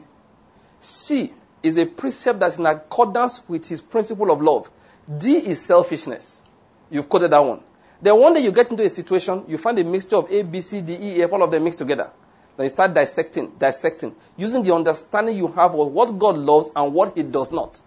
C 0.79 1.31
is 1.61 1.77
a 1.77 1.85
precept 1.85 2.39
that's 2.39 2.57
in 2.57 2.65
accordance 2.65 3.47
with 3.47 3.67
his 3.67 3.81
principle 3.81 4.31
of 4.31 4.41
love. 4.41 4.69
D 5.17 5.37
is 5.37 5.61
selfishness. 5.61 6.49
You've 6.89 7.07
coded 7.07 7.31
that 7.31 7.39
one. 7.39 7.61
Then 8.01 8.19
one 8.19 8.33
day 8.33 8.41
you 8.41 8.51
get 8.51 8.71
into 8.71 8.83
a 8.83 8.89
situation, 8.89 9.45
you 9.47 9.57
find 9.57 9.77
a 9.77 9.83
mixture 9.83 10.15
of 10.15 10.31
A, 10.31 10.41
B, 10.41 10.59
C, 10.61 10.81
D, 10.81 10.97
E, 10.99 11.21
F, 11.21 11.31
all 11.31 11.43
of 11.43 11.51
them 11.51 11.63
mixed 11.63 11.79
together. 11.79 12.09
Then 12.61 12.65
you 12.65 12.69
start 12.69 12.93
dissecting, 12.93 13.53
dissecting, 13.57 14.15
using 14.37 14.61
the 14.61 14.71
understanding 14.75 15.35
you 15.35 15.47
have 15.47 15.73
of 15.73 15.91
what 15.91 16.19
God 16.19 16.35
loves 16.35 16.69
and 16.75 16.93
what 16.93 17.17
He 17.17 17.23
does 17.23 17.51
not. 17.51 17.81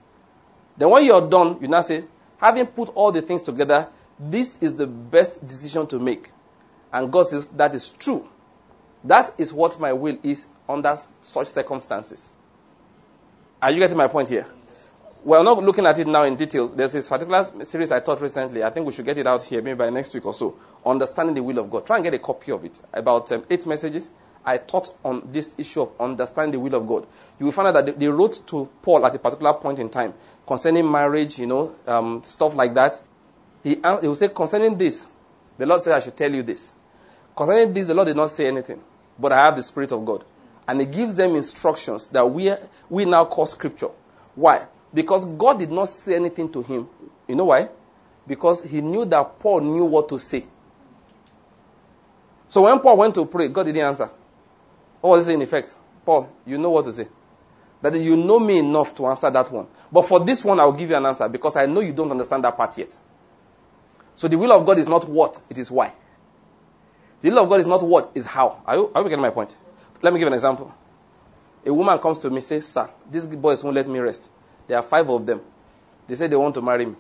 Then 0.76 0.90
when 0.90 1.04
you're 1.04 1.30
done, 1.30 1.58
you 1.60 1.68
now 1.68 1.80
say, 1.80 2.02
having 2.38 2.66
put 2.66 2.88
all 2.96 3.12
the 3.12 3.22
things 3.22 3.40
together, 3.42 3.86
this 4.18 4.60
is 4.64 4.74
the 4.74 4.88
best 4.88 5.46
decision 5.46 5.86
to 5.86 6.00
make. 6.00 6.32
And 6.92 7.12
God 7.12 7.28
says, 7.28 7.46
that 7.50 7.72
is 7.72 7.88
true. 7.88 8.28
That 9.04 9.32
is 9.38 9.52
what 9.52 9.78
my 9.78 9.92
will 9.92 10.18
is 10.24 10.48
under 10.68 10.96
such 10.96 11.46
circumstances. 11.46 12.32
Are 13.62 13.70
you 13.70 13.78
getting 13.78 13.96
my 13.96 14.08
point 14.08 14.28
here? 14.28 14.48
We're 15.22 15.44
not 15.44 15.62
looking 15.62 15.86
at 15.86 16.00
it 16.00 16.08
now 16.08 16.24
in 16.24 16.34
detail. 16.34 16.66
There's 16.66 16.94
this 16.94 17.08
particular 17.08 17.44
series 17.64 17.92
I 17.92 18.00
taught 18.00 18.20
recently. 18.20 18.64
I 18.64 18.70
think 18.70 18.86
we 18.86 18.92
should 18.92 19.04
get 19.04 19.18
it 19.18 19.26
out 19.28 19.44
here 19.44 19.62
maybe 19.62 19.78
by 19.78 19.90
next 19.90 20.12
week 20.14 20.26
or 20.26 20.34
so. 20.34 20.56
Understanding 20.84 21.36
the 21.36 21.44
will 21.44 21.60
of 21.60 21.70
God. 21.70 21.86
Try 21.86 21.98
and 21.98 22.04
get 22.04 22.14
a 22.14 22.18
copy 22.18 22.50
of 22.50 22.64
it. 22.64 22.80
About 22.92 23.30
um, 23.30 23.44
eight 23.48 23.64
messages. 23.66 24.10
I 24.44 24.58
taught 24.58 24.88
on 25.04 25.28
this 25.32 25.54
issue 25.58 25.82
of 25.82 25.92
understanding 25.98 26.52
the 26.52 26.60
will 26.60 26.74
of 26.74 26.86
God. 26.86 27.06
You 27.38 27.46
will 27.46 27.52
find 27.52 27.68
out 27.68 27.84
that 27.86 27.98
they, 27.98 28.08
wrote 28.08 28.46
to 28.48 28.68
Paul 28.82 29.06
at 29.06 29.14
a 29.14 29.18
particular 29.18 29.54
point 29.54 29.78
in 29.78 29.88
time 29.88 30.14
concerning 30.46 30.90
marriage, 30.90 31.38
you 31.38 31.46
know, 31.46 31.74
um, 31.86 32.22
stuff 32.24 32.54
like 32.54 32.74
that. 32.74 33.00
He, 33.62 33.76
he 33.76 33.80
will 34.08 34.14
say, 34.14 34.28
concerning 34.28 34.76
this, 34.76 35.10
the 35.56 35.64
Lord 35.64 35.80
said, 35.80 35.94
I 35.94 36.00
should 36.00 36.16
tell 36.16 36.32
you 36.32 36.42
this. 36.42 36.74
Concerning 37.34 37.72
this, 37.72 37.86
the 37.86 37.94
Lord 37.94 38.06
did 38.08 38.16
not 38.16 38.30
say 38.30 38.46
anything, 38.46 38.80
but 39.18 39.32
I 39.32 39.46
have 39.46 39.56
the 39.56 39.62
Spirit 39.62 39.92
of 39.92 40.04
God. 40.04 40.24
And 40.68 40.80
He 40.80 40.86
gives 40.86 41.16
them 41.16 41.34
instructions 41.36 42.08
that 42.08 42.28
we, 42.28 42.52
we 42.90 43.04
now 43.04 43.24
call 43.24 43.46
Scripture. 43.46 43.88
Why? 44.34 44.66
Because 44.92 45.24
God 45.24 45.58
did 45.58 45.70
not 45.72 45.88
say 45.88 46.14
anything 46.14 46.50
to 46.52 46.62
him. 46.62 46.88
You 47.26 47.34
know 47.34 47.46
why? 47.46 47.68
Because 48.26 48.64
he 48.64 48.80
knew 48.80 49.04
that 49.06 49.38
Paul 49.40 49.60
knew 49.60 49.84
what 49.84 50.08
to 50.10 50.18
say. 50.18 50.44
So 52.48 52.62
when 52.62 52.78
Paul 52.78 52.96
went 52.98 53.14
to 53.16 53.26
pray, 53.26 53.48
God 53.48 53.64
didn't 53.64 53.82
answer. 53.82 54.08
What 55.04 55.18
was 55.18 55.26
saying 55.26 55.38
in 55.38 55.42
effect? 55.42 55.74
Paul, 56.02 56.30
you 56.46 56.56
know 56.56 56.70
what 56.70 56.86
to 56.86 56.92
say. 56.92 57.06
That 57.82 57.94
you 57.94 58.16
know 58.16 58.38
me 58.38 58.60
enough 58.60 58.94
to 58.94 59.06
answer 59.06 59.28
that 59.30 59.52
one. 59.52 59.66
But 59.92 60.06
for 60.06 60.18
this 60.18 60.42
one, 60.42 60.58
I 60.58 60.64
will 60.64 60.72
give 60.72 60.88
you 60.88 60.96
an 60.96 61.04
answer 61.04 61.28
because 61.28 61.56
I 61.56 61.66
know 61.66 61.80
you 61.80 61.92
don't 61.92 62.10
understand 62.10 62.42
that 62.44 62.56
part 62.56 62.78
yet. 62.78 62.96
So 64.14 64.28
the 64.28 64.38
will 64.38 64.50
of 64.50 64.64
God 64.64 64.78
is 64.78 64.88
not 64.88 65.06
what, 65.06 65.38
it 65.50 65.58
is 65.58 65.70
why. 65.70 65.92
The 67.20 67.28
will 67.28 67.40
of 67.40 67.50
God 67.50 67.60
is 67.60 67.66
not 67.66 67.82
what, 67.82 68.12
is 68.14 68.24
how. 68.24 68.62
Are 68.64 68.76
you, 68.76 68.90
are 68.94 69.02
you 69.02 69.10
getting 69.10 69.20
my 69.20 69.28
point? 69.28 69.58
Let 70.00 70.14
me 70.14 70.18
give 70.18 70.26
an 70.26 70.32
example. 70.32 70.74
A 71.66 71.74
woman 71.74 71.98
comes 71.98 72.18
to 72.20 72.30
me 72.30 72.36
and 72.36 72.44
says, 72.44 72.66
Sir, 72.66 72.88
these 73.10 73.26
boys 73.26 73.62
won't 73.62 73.76
let 73.76 73.86
me 73.86 73.98
rest. 73.98 74.30
There 74.66 74.78
are 74.78 74.82
five 74.82 75.06
of 75.10 75.26
them. 75.26 75.42
They 76.06 76.14
say 76.14 76.28
they 76.28 76.36
want 76.36 76.54
to 76.54 76.62
marry 76.62 76.86
me. 76.86 76.96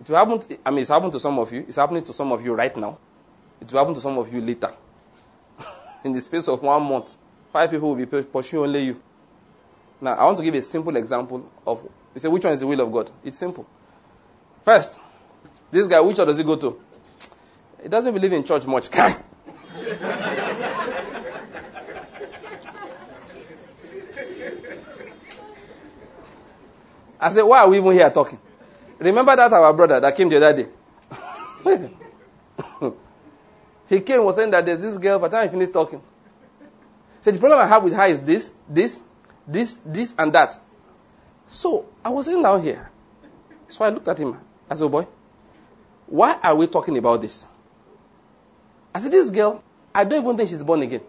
It 0.00 0.08
will 0.08 0.16
happen. 0.16 0.38
To, 0.38 0.58
I 0.64 0.70
mean, 0.70 0.78
it's 0.78 0.90
happened 0.90 1.10
to 1.10 1.18
some 1.18 1.40
of 1.40 1.52
you. 1.52 1.64
It's 1.66 1.74
happening 1.76 2.04
to 2.04 2.12
some 2.12 2.30
of 2.30 2.44
you 2.44 2.54
right 2.54 2.76
now. 2.76 2.98
It 3.60 3.72
will 3.72 3.80
happen 3.80 3.94
to 3.94 4.00
some 4.00 4.16
of 4.16 4.32
you 4.32 4.40
later. 4.40 4.70
In 6.04 6.12
the 6.12 6.20
space 6.20 6.46
of 6.48 6.62
one 6.62 6.82
month, 6.82 7.16
five 7.50 7.70
people 7.70 7.94
will 7.94 8.06
be 8.06 8.22
pursuing 8.22 8.64
only 8.64 8.84
you. 8.84 9.00
Now, 10.00 10.12
I 10.12 10.24
want 10.24 10.36
to 10.36 10.44
give 10.44 10.54
a 10.54 10.60
simple 10.62 10.94
example 10.96 11.50
of. 11.66 11.82
You 12.14 12.20
say, 12.20 12.28
which 12.28 12.44
one 12.44 12.52
is 12.52 12.60
the 12.60 12.66
will 12.66 12.80
of 12.80 12.92
God? 12.92 13.10
It's 13.24 13.38
simple. 13.38 13.66
First, 14.62 15.00
this 15.70 15.88
guy, 15.88 16.00
which 16.00 16.16
church 16.16 16.26
does 16.26 16.38
he 16.38 16.44
go 16.44 16.56
to? 16.56 16.80
He 17.82 17.88
doesn't 17.88 18.12
believe 18.12 18.32
in 18.32 18.44
church 18.44 18.66
much. 18.66 18.88
I 27.20 27.30
said, 27.30 27.42
why 27.42 27.60
are 27.60 27.68
we 27.70 27.78
even 27.78 27.92
here 27.92 28.10
talking? 28.10 28.38
Remember 28.98 29.34
that 29.34 29.50
our 29.52 29.72
brother 29.72 29.98
that 30.00 30.14
came 30.14 30.28
the 30.28 30.36
other 30.36 30.62
day? 30.62 30.68
he 33.88 34.00
came 34.00 34.24
was 34.24 34.36
saying 34.36 34.50
that 34.50 34.64
there's 34.64 34.82
this 34.82 34.98
girl, 34.98 35.18
but 35.18 35.30
then 35.30 35.40
I 35.40 35.48
finished 35.48 35.72
talking. 35.72 36.00
So 37.22 37.30
the 37.30 37.38
problem 37.38 37.60
I 37.60 37.66
have 37.66 37.82
with 37.82 37.94
her 37.94 38.04
is 38.06 38.20
this, 38.20 38.54
this, 38.68 39.04
this, 39.46 39.78
this, 39.78 40.14
and 40.18 40.32
that. 40.32 40.58
So 41.48 41.86
I 42.04 42.10
was 42.10 42.26
sitting 42.26 42.42
down 42.42 42.62
here. 42.62 42.90
So 43.68 43.84
I 43.84 43.88
looked 43.90 44.08
at 44.08 44.18
him. 44.18 44.38
I 44.68 44.74
said, 44.74 44.84
oh 44.84 44.88
boy, 44.88 45.06
why 46.06 46.38
are 46.42 46.54
we 46.54 46.66
talking 46.66 46.96
about 46.98 47.20
this? 47.20 47.46
I 48.94 49.00
said, 49.00 49.10
this 49.10 49.30
girl, 49.30 49.62
I 49.94 50.04
don't 50.04 50.22
even 50.22 50.36
think 50.36 50.48
she's 50.48 50.62
born 50.62 50.82
again. 50.82 51.00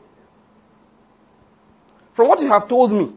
From 2.13 2.29
what 2.29 2.39
you 2.41 2.48
have 2.48 2.67
told 2.67 2.91
me, 2.91 3.13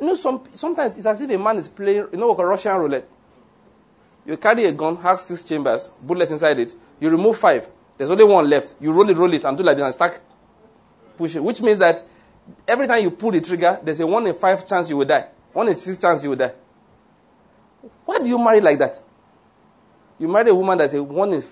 you 0.00 0.06
know, 0.06 0.14
some, 0.14 0.44
sometimes 0.52 0.96
it's 0.96 1.06
as 1.06 1.20
if 1.20 1.30
a 1.30 1.38
man 1.38 1.56
is 1.56 1.68
playing, 1.68 2.08
you 2.12 2.18
know, 2.18 2.28
like 2.28 2.38
a 2.38 2.46
Russian 2.46 2.76
roulette. 2.76 3.08
You 4.26 4.36
carry 4.36 4.64
a 4.64 4.72
gun, 4.72 4.96
has 4.96 5.22
six 5.22 5.44
chambers, 5.44 5.88
bullets 6.02 6.30
inside 6.30 6.58
it. 6.58 6.74
You 7.00 7.08
remove 7.08 7.38
five. 7.38 7.66
There's 7.96 8.10
only 8.10 8.24
one 8.24 8.48
left. 8.48 8.74
You 8.80 8.92
roll 8.92 9.08
it, 9.08 9.16
roll 9.16 9.32
it, 9.32 9.44
and 9.44 9.56
do 9.56 9.64
like 9.64 9.76
this 9.76 9.84
and 9.84 9.94
start 9.94 10.20
pushing. 11.16 11.42
Which 11.42 11.62
means 11.62 11.78
that 11.78 12.02
every 12.68 12.86
time 12.86 13.02
you 13.02 13.10
pull 13.10 13.30
the 13.30 13.40
trigger, 13.40 13.80
there's 13.82 14.00
a 14.00 14.06
one 14.06 14.26
in 14.26 14.34
five 14.34 14.66
chance 14.66 14.90
you 14.90 14.96
will 14.98 15.06
die. 15.06 15.26
One 15.52 15.68
in 15.68 15.74
six 15.74 15.98
chance 15.98 16.22
you 16.22 16.30
will 16.30 16.36
die. 16.36 16.52
Why 18.04 18.18
do 18.18 18.28
you 18.28 18.38
marry 18.38 18.60
like 18.60 18.78
that? 18.78 19.00
You 20.18 20.28
marry 20.28 20.50
a 20.50 20.54
woman 20.54 20.78
that's 20.78 20.94
a 20.94 21.02
one 21.02 21.32
in 21.32 21.42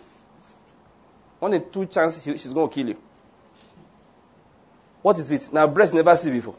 one 1.39 1.55
in 1.55 1.71
two 1.71 1.87
chance 1.87 2.23
she's 2.23 2.53
going 2.53 2.69
to 2.69 2.75
kill 2.75 2.89
you. 2.89 2.97
What 5.03 5.19
is 5.19 5.31
it? 5.31 5.51
Now, 5.53 5.67
breast 5.67 5.93
never 5.93 6.17
see 6.17 6.31
before. 6.31 6.55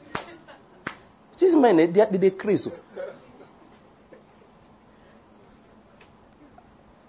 These 1.38 1.56
men, 1.56 1.77
they, 1.77 1.88
they, 1.88 2.06
they 2.06 2.30
crazy. 2.30 2.72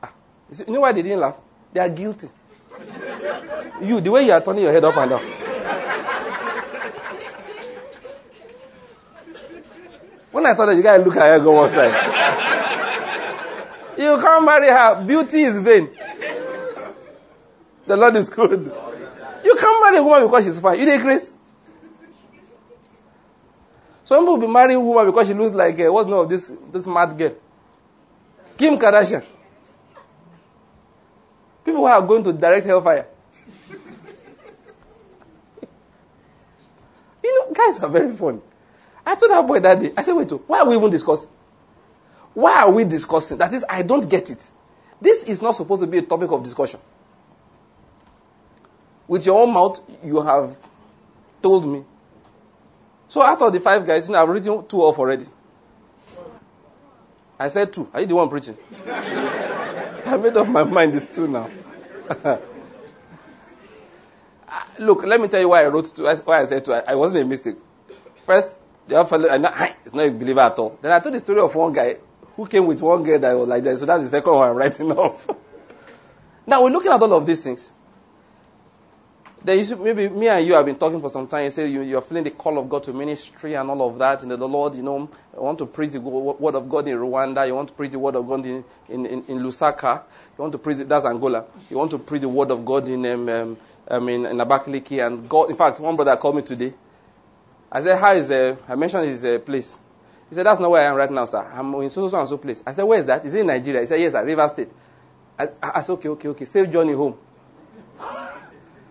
Ah, 0.03 0.13
you 0.67 0.73
know 0.73 0.81
why 0.81 0.93
they 0.93 1.03
didn't 1.03 1.21
laugh? 1.21 1.39
They 1.73 1.81
are 1.81 1.91
guilty. 1.91 2.29
You, 3.83 4.01
the 4.01 4.11
way 4.11 4.25
you 4.27 4.33
are 4.33 4.41
turning 4.41 4.63
your 4.63 4.73
head 4.73 4.85
up 4.85 4.97
and 4.97 5.11
down. 5.11 5.21
When 10.33 10.45
I 10.45 10.55
thought 10.55 10.67
that 10.67 10.77
you 10.77 10.83
guys 10.83 11.05
look 11.05 11.17
at 11.17 11.33
her, 11.33 11.41
go 11.41 11.53
one 11.53 11.69
side. 11.69 11.93
you 13.99 14.19
can't 14.21 14.45
marry 14.45 14.69
her. 14.69 15.05
Beauty 15.05 15.43
is 15.43 15.59
vain. 15.59 15.89
The 17.87 17.97
Lord 17.97 18.17
is 18.17 18.29
good. 18.29 18.65
You 19.45 19.57
can't 19.59 19.85
marry 19.85 19.99
a 19.99 20.03
woman 20.03 20.27
because 20.27 20.45
she's 20.45 20.61
fine. 20.61 20.79
You 20.79 20.85
did 20.85 21.01
grace. 21.01 21.33
Some 24.05 24.25
people 24.25 24.39
be 24.39 24.47
marrying 24.47 24.77
a 24.79 24.81
woman 24.81 25.07
because 25.07 25.27
she 25.27 25.35
looks 25.35 25.55
like, 25.55 25.81
uh, 25.81 25.93
what's 25.93 26.07
name 26.09 26.19
of 26.19 26.29
this, 26.29 26.49
this 26.71 26.87
mad 26.87 27.17
girl? 27.17 27.35
Kim 28.57 28.79
Kardashian. 28.79 29.25
People 31.65 31.81
who 31.81 31.87
are 31.87 32.03
going 32.07 32.23
to 32.25 32.33
direct 32.33 32.67
hellfire. 32.67 33.07
Guys 37.53 37.79
are 37.81 37.89
very 37.89 38.13
funny. 38.15 38.41
I 39.05 39.15
told 39.15 39.31
that 39.31 39.47
boy 39.47 39.61
that 39.61 39.81
day, 39.81 39.93
I 39.97 40.03
said, 40.03 40.15
wait, 40.15 40.33
oh, 40.33 40.43
why 40.47 40.61
are 40.61 40.69
we 40.69 40.77
even 40.77 40.91
discussing? 40.91 41.31
Why 42.35 42.63
are 42.63 42.71
we 42.73 42.85
discussing? 42.85 43.39
That 43.39 43.53
is, 43.53 43.65
I 43.69 43.83
don't 43.83 44.09
get 44.09 44.31
it. 44.31 44.51
This 45.01 45.25
is 45.25 45.41
not 45.41 45.53
supposed 45.53 45.83
to 45.83 45.87
be 45.87 45.99
a 45.99 46.03
topic 46.03 46.31
of 46.31 46.43
discussion. 46.43 46.81
With 49.07 49.25
your 49.25 49.41
own 49.41 49.53
mouth, 49.53 49.81
you 50.05 50.21
have 50.21 50.57
told 51.41 51.67
me 51.67 51.85
so 53.09 53.23
out 53.23 53.41
of 53.41 53.53
the 53.53 53.61
five 53.61 53.87
guys, 53.87 54.09
you 54.09 54.13
know, 54.13 54.23
I've 54.23 54.29
written 54.29 54.67
two 54.67 54.83
off 54.83 54.99
already. 54.99 55.27
I 57.39 57.49
said 57.49 57.73
two. 57.73 57.89
Are 57.93 58.01
you 58.01 58.07
the 58.07 58.15
one 58.15 58.29
preaching? 58.29 58.57
I 58.87 60.17
made 60.21 60.37
up 60.37 60.49
my 60.49 60.65
mind. 60.65 60.95
It's 60.95 61.07
two 61.07 61.29
now. 61.29 61.49
Ah, 64.49 64.69
look, 64.79 65.05
let 65.05 65.21
me 65.21 65.29
tell 65.29 65.41
you 65.41 65.49
why 65.49 65.65
I 65.65 65.69
wrote 65.69 65.95
two. 65.95 66.05
Why 66.05 66.41
I 66.41 66.45
said 66.45 66.65
to 66.67 66.75
I, 66.75 66.93
I 66.93 66.95
wasn't 66.95 67.25
a 67.25 67.27
mistake. 67.27 67.57
First, 68.25 68.59
the 68.87 68.97
other 69.01 69.09
fellow, 69.09 69.29
and 69.29 69.45
it's 69.85 69.95
not 69.95 70.07
a 70.07 70.11
believer 70.11 70.41
at 70.41 70.59
all. 70.59 70.79
Then 70.81 70.93
I 70.93 71.01
told 71.01 71.15
the 71.15 71.21
story 71.21 71.41
of 71.41 71.55
one 71.55 71.73
guy 71.73 71.97
who 72.37 72.47
came 72.47 72.67
with 72.67 72.83
one 72.83 73.03
girl 73.03 73.19
that 73.19 73.33
was 73.35 73.49
like 73.49 73.65
that. 73.65 73.79
So 73.79 73.87
that's 73.87 74.05
the 74.05 74.09
second 74.09 74.33
one 74.33 74.51
I'm 74.51 74.57
writing 74.57 74.91
off. 74.99 75.29
now 76.47 76.63
we're 76.63 76.71
looking 76.71 76.93
at 76.93 77.01
all 77.01 77.15
of 77.15 77.27
these 77.27 77.43
things. 77.43 77.71
Then 79.47 79.59
you 79.59 79.65
see, 79.65 79.75
maybe 79.77 80.09
me 80.09 80.27
and 80.27 80.45
you 80.45 80.55
have 80.55 80.67
been 80.67 80.77
talking 80.77 81.01
for 81.01 81.09
some 81.09 81.29
time. 81.29 81.45
You 81.45 81.51
say 81.51 81.69
you, 81.69 81.83
you're 81.83 82.03
feeling 82.03 82.25
the 82.25 82.33
call 82.33 82.59
of 82.59 82.69
God 82.69 82.83
to 82.85 82.93
ministry 82.93 83.55
and 83.55 83.71
all 83.71 83.89
of 83.89 83.99
that. 83.99 84.25
And 84.25 84.33
the 84.33 84.49
Lord, 84.49 84.75
you 84.75 84.83
know, 84.83 85.09
you 85.35 85.41
want 85.41 85.59
to 85.59 85.67
preach 85.67 85.93
the 85.93 86.01
word 86.01 86.55
of 86.57 86.69
God 86.69 86.89
in 86.89 86.99
Rwanda. 86.99 87.47
You 87.47 87.55
want 87.55 87.69
to 87.69 87.75
preach 87.75 87.93
the 87.93 87.99
word 88.01 88.17
of 88.17 88.27
God 88.27 88.45
in, 88.45 88.65
in, 88.89 89.07
in, 89.07 89.25
in 89.29 89.39
Lusaka. 89.39 90.03
You 90.37 90.43
want 90.43 90.53
to 90.53 90.59
preach, 90.59 90.79
that's 90.79 91.05
Angola. 91.05 91.45
You 91.71 91.79
want 91.79 91.93
to 91.93 91.99
preach 91.99 92.23
the 92.23 92.29
word 92.29 92.51
of 92.51 92.65
God 92.65 92.89
in, 92.89 93.07
um, 93.07 93.29
um, 93.29 93.57
I 93.89 93.99
mean, 93.99 94.27
in 94.27 94.37
Abakaliki. 94.39 95.07
And 95.07 95.29
God, 95.29 95.51
in 95.51 95.57
fact, 95.57 95.81
one 95.81 95.97
brother 95.97 96.17
called 96.17 96.37
me 96.37 96.43
today. 96.43 96.73
I 97.71 97.81
said, 97.81 97.99
how 97.99 98.13
is, 98.13 98.31
uh, 98.31 98.57
I 98.69 98.75
mentioned 98.75 99.05
his 99.07 99.25
uh, 99.25 99.39
place. 99.41 99.79
He 100.29 100.35
said, 100.35 100.47
that's 100.47 100.59
not 100.59 100.71
where 100.71 100.81
I 100.87 100.91
am 100.91 100.97
right 100.97 101.11
now, 101.11 101.25
sir. 101.25 101.39
I'm 101.53 101.73
in 101.75 101.91
so, 101.91 102.09
so, 102.09 102.19
and 102.19 102.29
so 102.29 102.39
place. 102.39 102.63
I 102.67 102.73
said, 102.73 102.85
where 102.85 102.99
is 102.99 103.07
that? 103.07 103.25
Is 103.25 103.35
it 103.35 103.41
in 103.41 103.47
Nigeria? 103.47 103.81
He 103.81 103.87
said, 103.87 104.01
yes, 104.01 104.13
sir, 104.13 104.25
River 104.25 104.49
State. 104.49 104.69
I, 105.39 105.49
I 105.63 105.83
said, 105.83 105.93
okay, 105.95 106.09
okay, 106.09 106.29
okay. 106.29 106.45
Save 106.45 106.71
journey 106.73 106.93
home. 106.93 107.17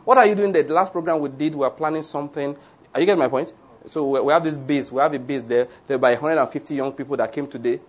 What 0.06 0.20
are 0.20 0.26
you 0.28 0.36
doing 0.36 0.52
there? 0.52 0.62
The 0.62 0.74
last 0.74 0.92
program 0.92 1.20
we 1.20 1.30
did, 1.30 1.56
we 1.56 1.62
were 1.62 1.70
planning 1.72 2.04
something. 2.04 2.56
Are 2.94 3.00
you 3.00 3.08
getting 3.08 3.18
my 3.20 3.28
point? 3.28 3.52
So 3.88 4.24
we 4.24 4.32
have 4.32 4.44
this 4.44 4.56
base. 4.56 4.92
We 4.92 5.02
have 5.02 5.14
a 5.14 5.20
base 5.20 5.42
there. 5.42 5.68
There 5.88 5.96
are 5.96 5.98
about 5.98 6.22
150 6.22 6.76
young 6.76 6.92
people 6.94 7.18
that 7.18 7.32
came 7.32 7.48
today. 7.48 7.80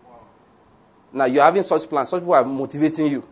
Now 1.12 1.26
you're 1.26 1.44
having 1.44 1.62
such 1.62 1.86
plans. 1.88 2.08
Such 2.08 2.20
people 2.22 2.34
are 2.34 2.44
motivating 2.44 3.08
you. 3.08 3.24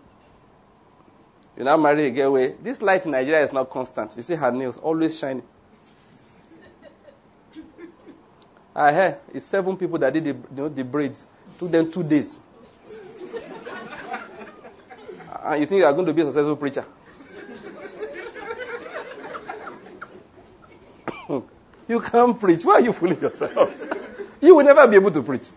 You 1.57 1.63
now 1.65 1.77
marry 1.77 2.07
a 2.07 2.11
girl 2.11 2.33
where 2.33 2.49
this 2.49 2.83
light 2.83 3.05
in 3.07 3.13
Nigeria 3.13 3.43
is 3.45 3.53
not 3.53 3.71
constant. 3.71 4.17
You 4.17 4.23
see 4.23 4.35
her 4.35 4.51
nails 4.51 4.77
always 4.79 5.19
shining. 5.19 5.45
I 8.75 8.93
heard 8.93 9.19
it's 9.33 9.45
seven 9.45 9.77
people 9.77 9.99
that 9.99 10.13
did 10.13 10.25
the, 10.25 10.31
you 10.31 10.39
know, 10.51 10.69
the 10.69 10.83
braids. 10.83 11.27
Took 11.59 11.71
them 11.71 11.93
two 11.93 12.03
days. 12.03 12.41
and 15.45 15.61
you 15.61 15.67
think 15.67 15.79
you 15.81 15.85
are 15.85 15.93
going 15.93 16.07
to 16.07 16.13
be 16.15 16.23
a 16.23 16.25
successful 16.25 16.57
preacher? 16.57 16.85
You 21.87 22.01
can't 22.01 22.41
preach. 22.41 22.65
Why 22.65 22.77
are 22.77 22.81
you 22.81 22.95
fooling 22.95 23.21
yourself? 23.21 23.83
you 24.41 24.55
will 24.57 24.65
never 24.65 24.89
be 24.89 24.97
able 24.97 25.11
to 25.11 25.23
preach. 25.23 25.51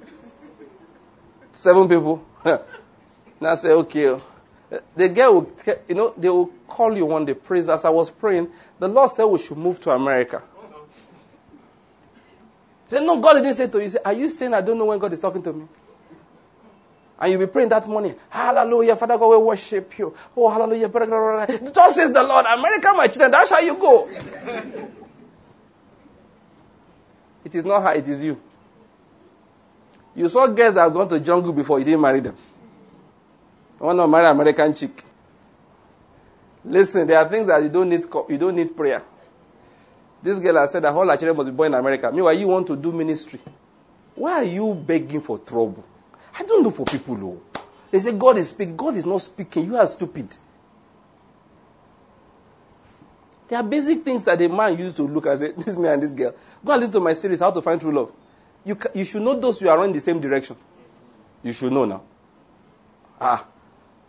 Seven 1.53 1.87
people. 1.87 2.25
now 3.41 3.55
say, 3.55 3.71
okay. 3.71 4.19
The 4.95 5.09
girl 5.09 5.33
will, 5.33 5.51
you 5.87 5.95
know, 5.95 6.13
they 6.17 6.29
will 6.29 6.47
call 6.67 6.95
you 6.95 7.05
one 7.05 7.25
day, 7.25 7.33
praise. 7.33 7.69
As 7.69 7.85
I 7.85 7.89
was 7.89 8.09
praying, 8.09 8.49
the 8.79 8.87
Lord 8.87 9.09
said 9.09 9.25
we 9.25 9.39
should 9.39 9.57
move 9.57 9.79
to 9.81 9.91
America. 9.91 10.41
Say, 12.89 13.05
no, 13.05 13.21
God 13.21 13.33
didn't 13.35 13.53
say 13.53 13.67
to 13.67 13.81
you. 13.81 13.89
Say, 13.89 13.99
are 14.03 14.13
you 14.13 14.29
saying 14.29 14.53
I 14.53 14.61
don't 14.61 14.77
know 14.77 14.85
when 14.85 14.99
God 14.99 15.13
is 15.13 15.19
talking 15.19 15.41
to 15.43 15.53
me? 15.53 15.67
And 17.19 17.31
you'll 17.31 17.41
be 17.41 17.51
praying 17.51 17.69
that 17.69 17.87
morning, 17.87 18.15
Hallelujah, 18.29 18.95
Father 18.95 19.17
God, 19.17 19.29
we 19.29 19.37
worship 19.37 19.97
you. 19.97 20.13
Oh, 20.35 20.49
hallelujah. 20.49 20.87
Thus 20.87 21.95
says 21.95 22.13
the 22.13 22.21
Lord, 22.21 22.45
America, 22.45 22.93
my 22.95 23.07
children, 23.07 23.31
that's 23.31 23.49
how 23.49 23.59
you 23.59 23.75
go. 23.75 24.07
It 27.43 27.55
is 27.55 27.65
not 27.65 27.81
her, 27.81 27.93
it 27.93 28.07
is 28.07 28.23
you. 28.23 28.39
You 30.15 30.29
saw 30.29 30.47
girls 30.47 30.75
that 30.75 30.81
have 30.81 30.93
gone 30.93 31.09
to 31.09 31.19
jungle 31.19 31.53
before, 31.53 31.79
you 31.79 31.85
didn't 31.85 32.01
marry 32.01 32.19
them. 32.19 32.35
You 33.79 33.85
want 33.85 33.99
to 33.99 34.07
marry 34.07 34.27
American 34.27 34.73
chick. 34.73 35.03
Listen, 36.65 37.07
there 37.07 37.19
are 37.19 37.29
things 37.29 37.45
that 37.47 37.61
you 37.61 37.69
don't 37.69 37.89
need, 37.89 38.03
you 38.29 38.37
don't 38.37 38.55
need 38.55 38.75
prayer. 38.75 39.01
This 40.21 40.39
girl 40.39 40.55
has 40.57 40.71
said 40.71 40.83
that 40.83 40.93
all 40.93 41.07
her 41.07 41.15
children 41.15 41.37
must 41.37 41.49
be 41.49 41.55
born 41.55 41.73
in 41.73 41.79
America. 41.79 42.11
Meanwhile, 42.11 42.33
you 42.33 42.47
want 42.47 42.67
to 42.67 42.75
do 42.75 42.91
ministry. 42.91 43.39
Why 44.15 44.33
are 44.33 44.43
you 44.43 44.73
begging 44.73 45.21
for 45.21 45.37
trouble? 45.37 45.85
I 46.37 46.43
don't 46.43 46.63
know 46.63 46.71
for 46.71 46.85
people, 46.85 47.15
though. 47.15 47.41
They 47.91 47.99
say 47.99 48.17
God 48.17 48.37
is 48.37 48.49
speaking. 48.49 48.75
God 48.75 48.95
is 48.95 49.05
not 49.05 49.21
speaking. 49.21 49.65
You 49.65 49.77
are 49.77 49.85
stupid. 49.85 50.35
There 53.47 53.57
are 53.57 53.63
basic 53.63 54.01
things 54.01 54.25
that 54.25 54.41
a 54.41 54.49
man 54.49 54.77
used 54.77 54.97
to 54.97 55.03
look 55.03 55.25
and 55.27 55.39
say, 55.39 55.51
This 55.57 55.77
man 55.77 55.93
and 55.93 56.03
this 56.03 56.11
girl. 56.11 56.33
Go 56.65 56.73
and 56.73 56.79
listen 56.81 56.93
to 56.93 56.99
my 56.99 57.13
series, 57.13 57.39
How 57.39 57.51
to 57.51 57.61
Find 57.61 57.79
True 57.79 57.93
Love. 57.93 58.11
You, 58.65 58.77
you 58.93 59.05
should 59.05 59.21
know 59.21 59.39
those 59.39 59.59
who 59.59 59.69
are 59.69 59.77
running 59.77 59.93
the 59.93 60.01
same 60.01 60.19
direction. 60.19 60.57
You 61.43 61.53
should 61.53 61.71
know 61.71 61.85
now. 61.85 62.01
Ah, 63.21 63.47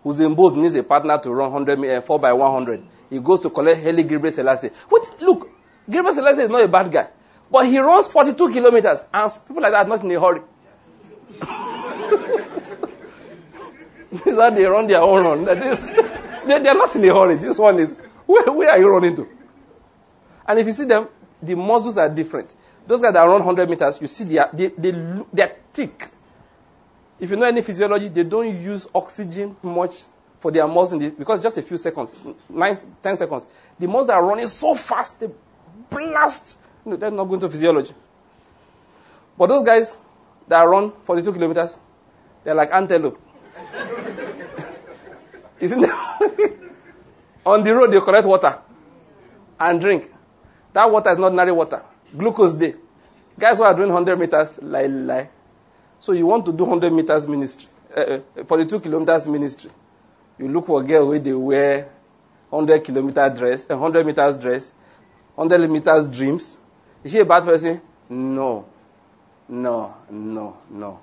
Usain 0.08 0.34
Bolt 0.34 0.56
needs 0.56 0.74
a 0.76 0.82
partner 0.82 1.18
to 1.18 1.30
run 1.30 1.52
100 1.52 1.98
uh, 1.98 2.00
4 2.00 2.18
by 2.18 2.32
100. 2.32 2.82
He 3.10 3.20
goes 3.20 3.40
to 3.40 3.50
collect 3.50 3.82
Gebrselassie. 3.82 4.72
Wait, 4.90 5.02
look, 5.20 5.50
Gebrselassie 5.88 6.44
is 6.44 6.50
not 6.50 6.64
a 6.64 6.68
bad 6.68 6.90
guy. 6.90 7.08
But 7.50 7.66
he 7.66 7.78
runs 7.78 8.08
42 8.08 8.52
kilometers. 8.52 9.04
And 9.12 9.30
people 9.46 9.62
like 9.62 9.72
that 9.72 9.86
are 9.86 9.88
not 9.88 10.02
in 10.02 10.10
a 10.12 10.20
hurry. 10.20 10.40
These 14.24 14.38
are 14.38 14.50
they 14.50 14.64
run 14.64 14.86
their 14.86 15.02
own 15.02 15.24
run. 15.24 15.44
That 15.44 15.58
is, 15.58 15.94
they, 16.46 16.58
they 16.58 16.68
are 16.68 16.74
not 16.74 16.94
in 16.96 17.04
a 17.04 17.12
hurry. 17.12 17.36
This 17.36 17.58
one 17.58 17.78
is 17.78 17.94
where, 18.24 18.50
where 18.52 18.70
are 18.70 18.78
you 18.78 18.90
running 18.90 19.14
to? 19.16 19.28
And 20.46 20.58
if 20.58 20.66
you 20.66 20.72
see 20.72 20.86
them, 20.86 21.08
the 21.42 21.54
muscles 21.54 21.98
are 21.98 22.08
different. 22.08 22.54
Those 22.86 23.02
guys 23.02 23.12
that 23.12 23.22
run 23.22 23.44
100 23.44 23.68
meters, 23.68 24.00
you 24.00 24.06
see 24.06 24.24
they 24.24 24.38
are, 24.38 24.48
they, 24.52 24.68
they, 24.68 24.90
they 25.32 25.42
are 25.42 25.52
thick. 25.72 26.08
If 27.20 27.30
you 27.30 27.36
know 27.36 27.46
any 27.46 27.62
physiology, 27.62 28.08
they 28.08 28.24
don't 28.24 28.54
use 28.62 28.88
oxygen 28.94 29.56
much 29.62 30.04
for 30.38 30.52
their 30.52 30.66
muscles 30.68 31.00
the, 31.00 31.10
because 31.10 31.42
just 31.42 31.58
a 31.58 31.62
few 31.62 31.76
seconds, 31.76 32.14
nine, 32.48 32.76
10 33.02 33.16
seconds. 33.16 33.46
The 33.78 33.88
muscles 33.88 34.10
are 34.10 34.24
running 34.24 34.46
so 34.46 34.74
fast, 34.74 35.20
they 35.20 35.28
blast. 35.90 36.56
No, 36.84 36.96
they're 36.96 37.10
not 37.10 37.24
going 37.24 37.40
to 37.40 37.48
physiology. 37.48 37.92
But 39.36 39.48
those 39.48 39.64
guys 39.64 39.96
that 40.46 40.62
run 40.62 40.92
42 41.02 41.32
kilometers, 41.32 41.78
they're 42.44 42.54
like 42.54 42.72
antelope. 42.72 43.20
Isn't 45.60 45.84
it? 45.84 45.90
On 47.46 47.62
the 47.62 47.74
road, 47.74 47.90
they 47.90 48.00
collect 48.00 48.26
water 48.26 48.58
and 49.58 49.80
drink. 49.80 50.12
That 50.72 50.90
water 50.90 51.10
is 51.10 51.18
not 51.18 51.26
ordinary 51.26 51.52
water. 51.52 51.82
Glucose 52.16 52.54
day. 52.54 52.74
Guys 53.38 53.58
who 53.58 53.64
are 53.64 53.74
doing 53.74 53.88
100 53.88 54.18
meters, 54.18 54.62
lie, 54.62 54.86
lie. 54.86 55.28
So 56.00 56.12
you 56.12 56.26
want 56.26 56.46
to 56.46 56.52
do 56.52 56.64
100 56.64 56.92
meters 56.92 57.26
ministry, 57.26 57.68
uh, 57.96 58.18
uh, 58.36 58.44
42 58.44 58.80
kilometers 58.80 59.26
ministry. 59.26 59.70
You 60.38 60.48
look 60.48 60.66
for 60.66 60.80
a 60.80 60.84
girl 60.84 61.08
where 61.08 61.18
they 61.18 61.32
wear 61.32 61.88
100 62.50 62.84
kilometer 62.84 63.28
dress, 63.36 63.68
100 63.68 64.06
meters 64.06 64.38
dress, 64.38 64.72
100 65.34 65.68
meters 65.68 66.06
dreams. 66.08 66.56
Is 67.02 67.12
she 67.12 67.18
a 67.18 67.24
bad 67.24 67.44
person? 67.44 67.80
No. 68.08 68.66
No, 69.48 69.94
no, 70.10 70.58
no. 70.70 71.00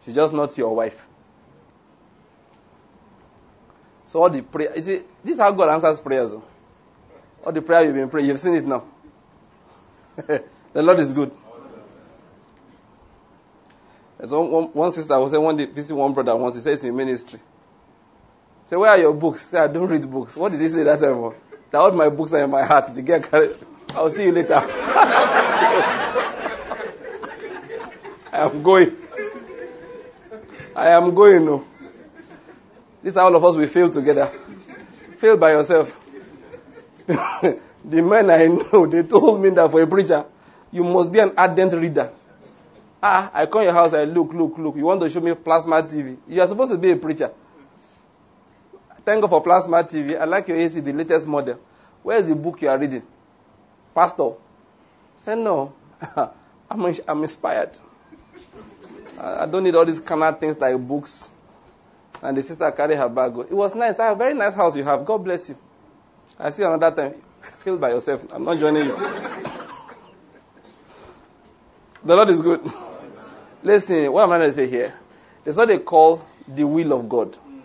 She's 0.00 0.14
just 0.14 0.32
not 0.32 0.56
your 0.56 0.74
wife. 0.74 1.06
So 4.06 4.22
all 4.22 4.30
the 4.30 4.42
prayer, 4.42 4.72
you 4.74 4.82
see, 4.82 5.02
this 5.22 5.34
is 5.34 5.38
how 5.38 5.50
God 5.50 5.68
answers 5.68 6.00
prayers. 6.00 6.32
Oh. 6.32 6.42
All 7.44 7.52
the 7.52 7.60
prayer 7.60 7.84
you've 7.84 7.94
been 7.94 8.08
praying, 8.08 8.28
you've 8.28 8.40
seen 8.40 8.54
it 8.54 8.64
now. 8.64 8.84
the 10.16 10.42
Lord 10.82 10.98
is 11.00 11.12
good. 11.12 11.30
So 14.26 14.66
one, 14.66 14.90
sister 14.90 15.18
was 15.18 15.30
saying 15.30 15.42
one 15.42 15.56
day 15.56 15.66
one 15.66 16.12
brother 16.12 16.34
once. 16.34 16.56
He 16.56 16.60
says 16.60 16.82
in 16.84 16.96
ministry. 16.96 17.40
Say, 18.64 18.76
where 18.76 18.90
are 18.90 18.98
your 18.98 19.14
books? 19.14 19.42
Say, 19.42 19.58
I 19.58 19.68
don't 19.68 19.88
read 19.88 20.10
books. 20.10 20.36
What 20.36 20.52
did 20.52 20.60
he 20.60 20.68
say 20.68 20.82
that 20.82 21.00
time? 21.00 21.32
That 21.70 21.78
all 21.78 21.92
my 21.92 22.08
books 22.08 22.34
are 22.34 22.42
in 22.42 22.50
my 22.50 22.62
heart. 22.62 22.94
The 22.94 23.00
girl 23.02 23.20
carried. 23.20 23.56
I'll 23.94 24.10
see 24.10 24.24
you 24.24 24.32
later. 24.32 24.54
I 28.32 28.50
am 28.50 28.62
going. 28.62 28.96
I 30.74 30.88
am 30.88 31.14
going. 31.14 31.44
No. 31.44 31.64
This 33.02 33.14
is 33.14 33.16
all 33.16 33.34
of 33.34 33.44
us 33.44 33.56
we 33.56 33.66
fail 33.66 33.90
together. 33.90 34.26
fail 35.16 35.36
by 35.36 35.52
yourself. 35.52 36.04
the 37.06 38.02
men 38.02 38.28
I 38.30 38.46
know, 38.46 38.86
they 38.86 39.02
told 39.04 39.40
me 39.40 39.50
that 39.50 39.70
for 39.70 39.80
a 39.80 39.86
preacher, 39.86 40.24
you 40.72 40.84
must 40.84 41.12
be 41.12 41.20
an 41.20 41.32
ardent 41.36 41.72
reader. 41.72 42.12
Ah, 43.02 43.30
I 43.32 43.46
come 43.46 43.62
your 43.62 43.72
house, 43.72 43.92
I 43.94 44.04
look, 44.04 44.32
look, 44.34 44.58
look. 44.58 44.76
You 44.76 44.84
want 44.84 45.00
to 45.02 45.10
show 45.10 45.20
me 45.20 45.34
plasma 45.34 45.82
TV? 45.82 46.16
You 46.26 46.40
are 46.40 46.46
supposed 46.48 46.72
to 46.72 46.78
be 46.78 46.90
a 46.90 46.96
preacher. 46.96 47.30
Thank 49.04 49.22
God 49.22 49.30
for 49.30 49.40
plasma 49.40 49.84
TV. 49.84 50.20
I 50.20 50.24
like 50.24 50.48
your 50.48 50.56
AC, 50.58 50.80
the 50.80 50.92
latest 50.92 51.26
model. 51.26 51.58
Where 52.02 52.16
is 52.18 52.28
the 52.28 52.34
book 52.34 52.60
you 52.60 52.68
are 52.68 52.78
reading? 52.78 53.02
Pastor. 53.94 54.30
Say 55.16 55.34
no. 55.36 55.72
I'm, 56.70 56.94
I'm 57.06 57.22
inspired. 57.22 57.76
I 59.18 59.46
don't 59.46 59.64
need 59.64 59.74
all 59.74 59.84
these 59.84 60.00
kind 60.00 60.22
of 60.22 60.38
things 60.38 60.58
like 60.58 60.76
books. 60.86 61.30
And 62.22 62.36
the 62.36 62.42
sister 62.42 62.70
carried 62.72 62.98
her 62.98 63.08
bag. 63.08 63.36
It 63.38 63.52
was 63.52 63.74
nice. 63.74 63.96
That 63.96 64.12
a 64.12 64.14
very 64.16 64.34
nice 64.34 64.54
house 64.54 64.76
you 64.76 64.84
have. 64.84 65.04
God 65.04 65.18
bless 65.24 65.48
you. 65.48 65.56
I 66.38 66.50
see 66.50 66.62
another 66.64 66.90
time. 66.94 67.14
Feel 67.42 67.78
by 67.78 67.90
yourself. 67.90 68.22
I'm 68.32 68.44
not 68.44 68.58
joining 68.58 68.86
you. 68.86 68.96
the 72.04 72.16
Lord 72.16 72.28
is 72.28 72.42
good. 72.42 72.60
Listen, 73.62 74.12
what 74.12 74.22
I'm 74.22 74.28
trying 74.28 74.40
to 74.42 74.52
say 74.52 74.68
here. 74.68 74.94
It's 75.44 75.56
what 75.56 75.68
they 75.68 75.78
call 75.78 76.24
the 76.46 76.66
will 76.66 76.92
of 76.92 77.08
God. 77.08 77.34
Hmm. 77.34 77.60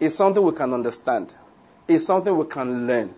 It's 0.00 0.14
something 0.14 0.42
we 0.42 0.52
can 0.52 0.72
understand. 0.72 1.34
It's 1.86 2.04
something 2.04 2.36
we 2.36 2.46
can 2.46 2.86
learn. 2.86 3.14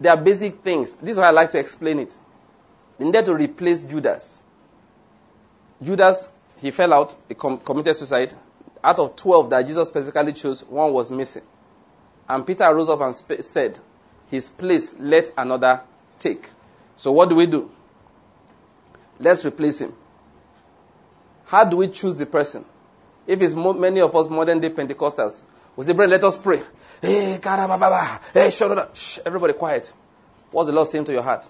There 0.00 0.12
are 0.12 0.20
basic 0.20 0.54
things. 0.56 0.94
This 0.94 1.12
is 1.12 1.18
why 1.18 1.28
I 1.28 1.30
like 1.30 1.50
to 1.52 1.58
explain 1.58 2.00
it. 2.00 2.16
They 2.98 3.04
needed 3.04 3.24
to 3.26 3.34
replace 3.34 3.84
Judas. 3.84 4.42
Judas, 5.82 6.34
he 6.60 6.70
fell 6.70 6.92
out, 6.92 7.14
he 7.28 7.34
com- 7.34 7.58
committed 7.58 7.96
suicide 7.96 8.34
out 8.82 8.98
of 8.98 9.16
12 9.16 9.50
that 9.50 9.66
Jesus 9.66 9.88
specifically 9.88 10.32
chose, 10.32 10.62
one 10.64 10.92
was 10.92 11.10
missing. 11.10 11.42
And 12.28 12.46
Peter 12.46 12.72
rose 12.74 12.88
up 12.88 13.00
and 13.00 13.14
sp- 13.16 13.40
said, 13.40 13.78
his 14.30 14.48
place 14.48 14.98
let 15.00 15.32
another 15.36 15.80
take. 16.18 16.50
So 16.96 17.12
what 17.12 17.28
do 17.28 17.34
we 17.36 17.46
do? 17.46 17.70
Let's 19.18 19.44
replace 19.44 19.80
him. 19.80 19.94
How 21.54 21.62
do 21.62 21.76
we 21.76 21.86
choose 21.86 22.16
the 22.16 22.26
person? 22.26 22.64
If 23.28 23.40
it's 23.40 23.54
mo- 23.54 23.74
many 23.74 24.00
of 24.00 24.12
us 24.16 24.28
modern 24.28 24.58
day 24.58 24.70
Pentecostals, 24.70 25.42
we 25.76 25.84
say, 25.84 25.92
brother, 25.92 26.10
let 26.10 26.24
us 26.24 26.36
pray. 26.36 26.58
Eh, 27.00 27.06
hey, 27.34 27.38
karababa. 27.38 28.20
Hey, 28.32 28.46
eh, 28.46 28.50
shut 28.50 28.76
up. 28.76 28.96
Shh, 28.96 29.20
everybody 29.24 29.52
quiet. 29.52 29.92
What's 30.50 30.66
the 30.66 30.74
Lord 30.74 30.88
saying 30.88 31.04
to 31.04 31.12
your 31.12 31.22
heart? 31.22 31.48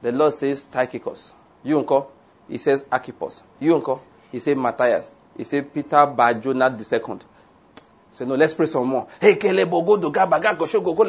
The 0.00 0.12
Lord 0.12 0.32
says 0.32 0.62
Tychicus. 0.62 1.34
You 1.64 1.80
uncle? 1.80 2.12
He 2.48 2.56
says 2.56 2.84
Archippus. 2.92 3.42
You 3.58 3.74
uncle? 3.74 4.00
He 4.30 4.38
says 4.38 4.56
Matthias. 4.56 5.10
He 5.36 5.42
says 5.42 5.64
Peter 5.74 6.06
Bajonat 6.06 6.78
the 6.78 6.84
second. 6.84 7.24
Say, 8.12 8.26
no, 8.26 8.36
let's 8.36 8.54
pray 8.54 8.66
some 8.66 8.86
more. 8.86 9.08
Hey, 9.20 9.34
Kelebo, 9.34 9.84
go 9.84 10.00
to 10.00 10.16
Gabaga, 10.16 10.56
go 10.56 10.66
show, 10.66 10.80
go, 10.80 10.94
go, 10.94 11.04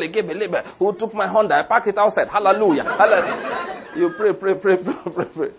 Who 0.79 0.95
took 0.95 1.13
my 1.13 1.27
Honda? 1.27 1.53
I 1.53 1.61
parked 1.61 1.85
it 1.85 1.99
outside. 1.99 2.29
Hallelujah. 2.29 2.83
Hallelujah. 2.83 3.83
You 3.95 4.09
pray, 4.09 4.33
pray, 4.33 4.55
pray, 4.55 4.77
pray, 4.77 4.95
pray, 5.05 5.25
pray. 5.25 5.51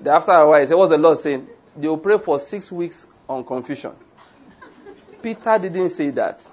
Then 0.00 0.14
after 0.14 0.32
a 0.32 0.48
while, 0.48 0.60
he 0.60 0.66
said, 0.66 0.74
what's 0.74 0.90
the 0.90 0.98
Lord 0.98 1.18
saying? 1.18 1.46
They 1.76 1.88
will 1.88 1.98
pray 1.98 2.18
for 2.18 2.38
six 2.38 2.70
weeks 2.72 3.12
on 3.28 3.44
confusion. 3.44 3.92
Peter 5.22 5.58
didn't 5.58 5.90
say 5.90 6.10
that. 6.10 6.50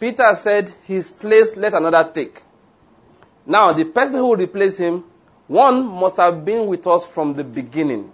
Peter 0.00 0.34
said, 0.34 0.72
his 0.84 1.10
place 1.10 1.56
let 1.56 1.74
another 1.74 2.10
take. 2.12 2.42
Now, 3.46 3.72
the 3.72 3.84
person 3.84 4.16
who 4.16 4.28
will 4.28 4.36
replace 4.36 4.78
him, 4.78 5.04
one 5.46 5.86
must 5.86 6.16
have 6.16 6.44
been 6.44 6.66
with 6.66 6.86
us 6.86 7.06
from 7.06 7.34
the 7.34 7.44
beginning. 7.44 8.10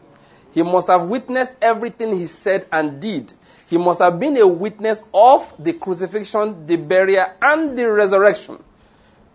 He 0.52 0.62
must 0.62 0.88
have 0.88 1.08
witnessed 1.08 1.56
everything 1.62 2.18
he 2.18 2.26
said 2.26 2.66
and 2.72 3.00
did. 3.00 3.32
He 3.68 3.78
must 3.78 4.00
have 4.00 4.18
been 4.18 4.36
a 4.36 4.46
witness 4.46 5.04
of 5.14 5.54
the 5.58 5.72
crucifixion, 5.74 6.66
the 6.66 6.76
burial, 6.76 7.26
and 7.40 7.78
the 7.78 7.90
resurrection. 7.90 8.62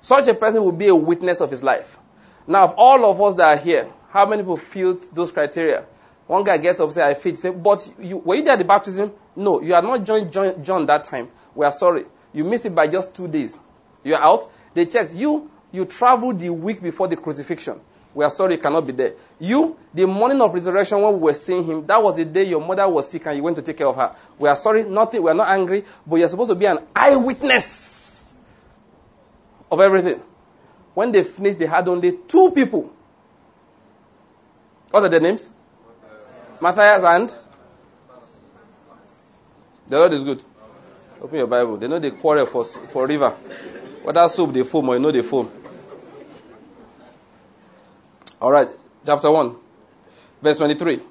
Such 0.01 0.27
a 0.27 0.33
person 0.33 0.61
will 0.61 0.73
be 0.73 0.89
a 0.89 0.95
witness 0.95 1.39
of 1.39 1.49
his 1.49 1.63
life. 1.63 1.97
Now, 2.45 2.65
of 2.65 2.75
all 2.77 3.09
of 3.09 3.21
us 3.21 3.35
that 3.35 3.57
are 3.57 3.61
here, 3.61 3.89
how 4.15 4.25
many 4.25 4.43
people 4.43 4.55
filled 4.55 5.03
those 5.13 5.29
criteria? 5.29 5.83
One 6.25 6.45
guy 6.45 6.57
gets 6.57 6.79
up, 6.79 6.89
say, 6.89 7.05
I 7.05 7.13
fit. 7.15 7.37
Say, 7.37 7.51
but 7.51 7.91
you, 7.99 8.19
were 8.19 8.35
you 8.35 8.43
there 8.43 8.53
at 8.53 8.59
the 8.59 8.63
baptism? 8.63 9.11
No, 9.35 9.61
you 9.61 9.73
are 9.75 9.81
not 9.81 10.05
joined 10.05 10.31
John, 10.31 10.63
John 10.63 10.85
that 10.85 11.03
time. 11.03 11.29
We 11.53 11.65
are 11.65 11.71
sorry. 11.71 12.05
You 12.31 12.45
missed 12.45 12.65
it 12.65 12.73
by 12.73 12.87
just 12.87 13.13
two 13.13 13.27
days. 13.27 13.59
You 14.05 14.15
are 14.15 14.21
out. 14.21 14.45
They 14.73 14.85
checked. 14.85 15.13
You, 15.13 15.51
you 15.73 15.83
traveled 15.83 16.39
the 16.39 16.49
week 16.49 16.81
before 16.81 17.09
the 17.09 17.17
crucifixion. 17.17 17.81
We 18.13 18.23
are 18.23 18.29
sorry 18.29 18.53
you 18.53 18.61
cannot 18.61 18.87
be 18.87 18.93
there. 18.93 19.15
You, 19.37 19.77
the 19.93 20.07
morning 20.07 20.39
of 20.39 20.53
resurrection 20.53 21.01
when 21.01 21.15
we 21.15 21.19
were 21.19 21.33
seeing 21.33 21.65
him, 21.65 21.85
that 21.85 22.01
was 22.01 22.15
the 22.15 22.23
day 22.23 22.45
your 22.45 22.65
mother 22.65 22.87
was 22.87 23.11
sick 23.11 23.27
and 23.27 23.35
you 23.35 23.43
went 23.43 23.57
to 23.57 23.61
take 23.61 23.75
care 23.75 23.87
of 23.87 23.97
her. 23.97 24.15
We 24.39 24.47
are 24.47 24.55
sorry, 24.55 24.85
nothing, 24.85 25.23
we 25.23 25.29
are 25.29 25.35
not 25.35 25.49
angry, 25.49 25.83
but 26.07 26.15
you're 26.15 26.29
supposed 26.29 26.51
to 26.51 26.55
be 26.55 26.67
an 26.67 26.79
eyewitness 26.95 28.37
of 29.69 29.81
everything. 29.81 30.21
When 30.93 31.11
they 31.11 31.25
finished, 31.25 31.59
they 31.59 31.65
had 31.65 31.89
only 31.89 32.17
two 32.29 32.51
people. 32.51 32.93
What 34.95 35.03
are 35.03 35.09
their 35.09 35.19
names? 35.19 35.51
Matthias 36.61 37.03
and? 37.03 37.27
The 39.89 39.99
Lord 39.99 40.13
is 40.13 40.23
good. 40.23 40.41
Open 41.19 41.37
your 41.37 41.47
Bible. 41.47 41.75
They 41.75 41.89
know 41.89 41.99
they 41.99 42.11
quarrel 42.11 42.45
for, 42.45 42.63
for 42.63 43.05
river. 43.05 43.31
Whether 44.03 44.25
soup 44.29 44.53
they 44.53 44.63
foam 44.63 44.87
or 44.87 44.93
you 44.95 45.01
know 45.01 45.11
they 45.11 45.21
foam. 45.21 45.51
All 48.39 48.53
right, 48.53 48.69
chapter 49.05 49.29
1, 49.29 49.57
verse 50.41 50.57
23. 50.59 51.01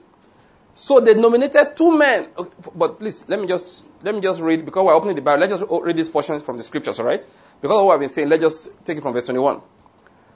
So 0.75 1.01
they 1.01 1.13
nominated 1.13 1.77
two 1.77 1.95
men. 1.95 2.29
But 2.75 2.99
please, 2.99 3.29
let 3.29 3.39
me 3.39 3.47
just 3.47 3.85
let 4.03 4.15
me 4.15 4.23
just 4.23 4.41
read 4.41 4.65
because 4.65 4.83
we're 4.83 4.95
opening 4.95 5.17
the 5.17 5.21
Bible. 5.21 5.47
Let's 5.47 5.61
just 5.61 5.71
read 5.85 5.95
these 5.95 6.09
portions 6.09 6.43
from 6.43 6.57
the 6.57 6.63
scriptures, 6.63 6.99
all 7.01 7.05
right? 7.05 7.27
Because 7.61 7.79
of 7.79 7.85
what 7.85 7.93
I've 7.93 8.01
been 8.01 8.09
saying, 8.09 8.31
let's 8.31 8.43
just 8.43 8.87
take 8.87 8.97
it 8.97 9.03
from 9.03 9.13
verse 9.13 9.27
21. 9.27 9.61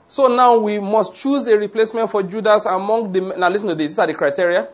So 0.09 0.27
now 0.27 0.57
we 0.57 0.79
must 0.79 1.15
choose 1.15 1.45
a 1.45 1.55
replacement 1.55 2.09
for 2.09 2.23
Judas 2.23 2.65
among 2.65 3.11
the 3.11 3.21
now 3.21 3.47
listen 3.47 3.69
to 3.69 3.75
this, 3.75 3.89
these 3.89 3.99
are 3.99 4.07
the 4.07 4.15
criteria. 4.15 4.67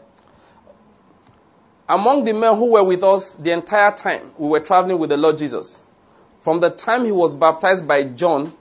Among 1.89 2.23
the 2.23 2.33
men 2.33 2.55
who 2.55 2.71
were 2.71 2.83
with 2.83 3.03
us 3.03 3.35
the 3.35 3.51
entire 3.51 3.91
time 3.91 4.31
we 4.37 4.47
were 4.47 4.61
traveling 4.61 4.97
with 4.97 5.09
the 5.09 5.17
Lord 5.17 5.37
Jesus, 5.37 5.83
from 6.39 6.61
the 6.61 6.69
time 6.69 7.03
he 7.03 7.11
was 7.11 7.33
baptized 7.33 7.85
by 7.85 8.05
John 8.05 8.53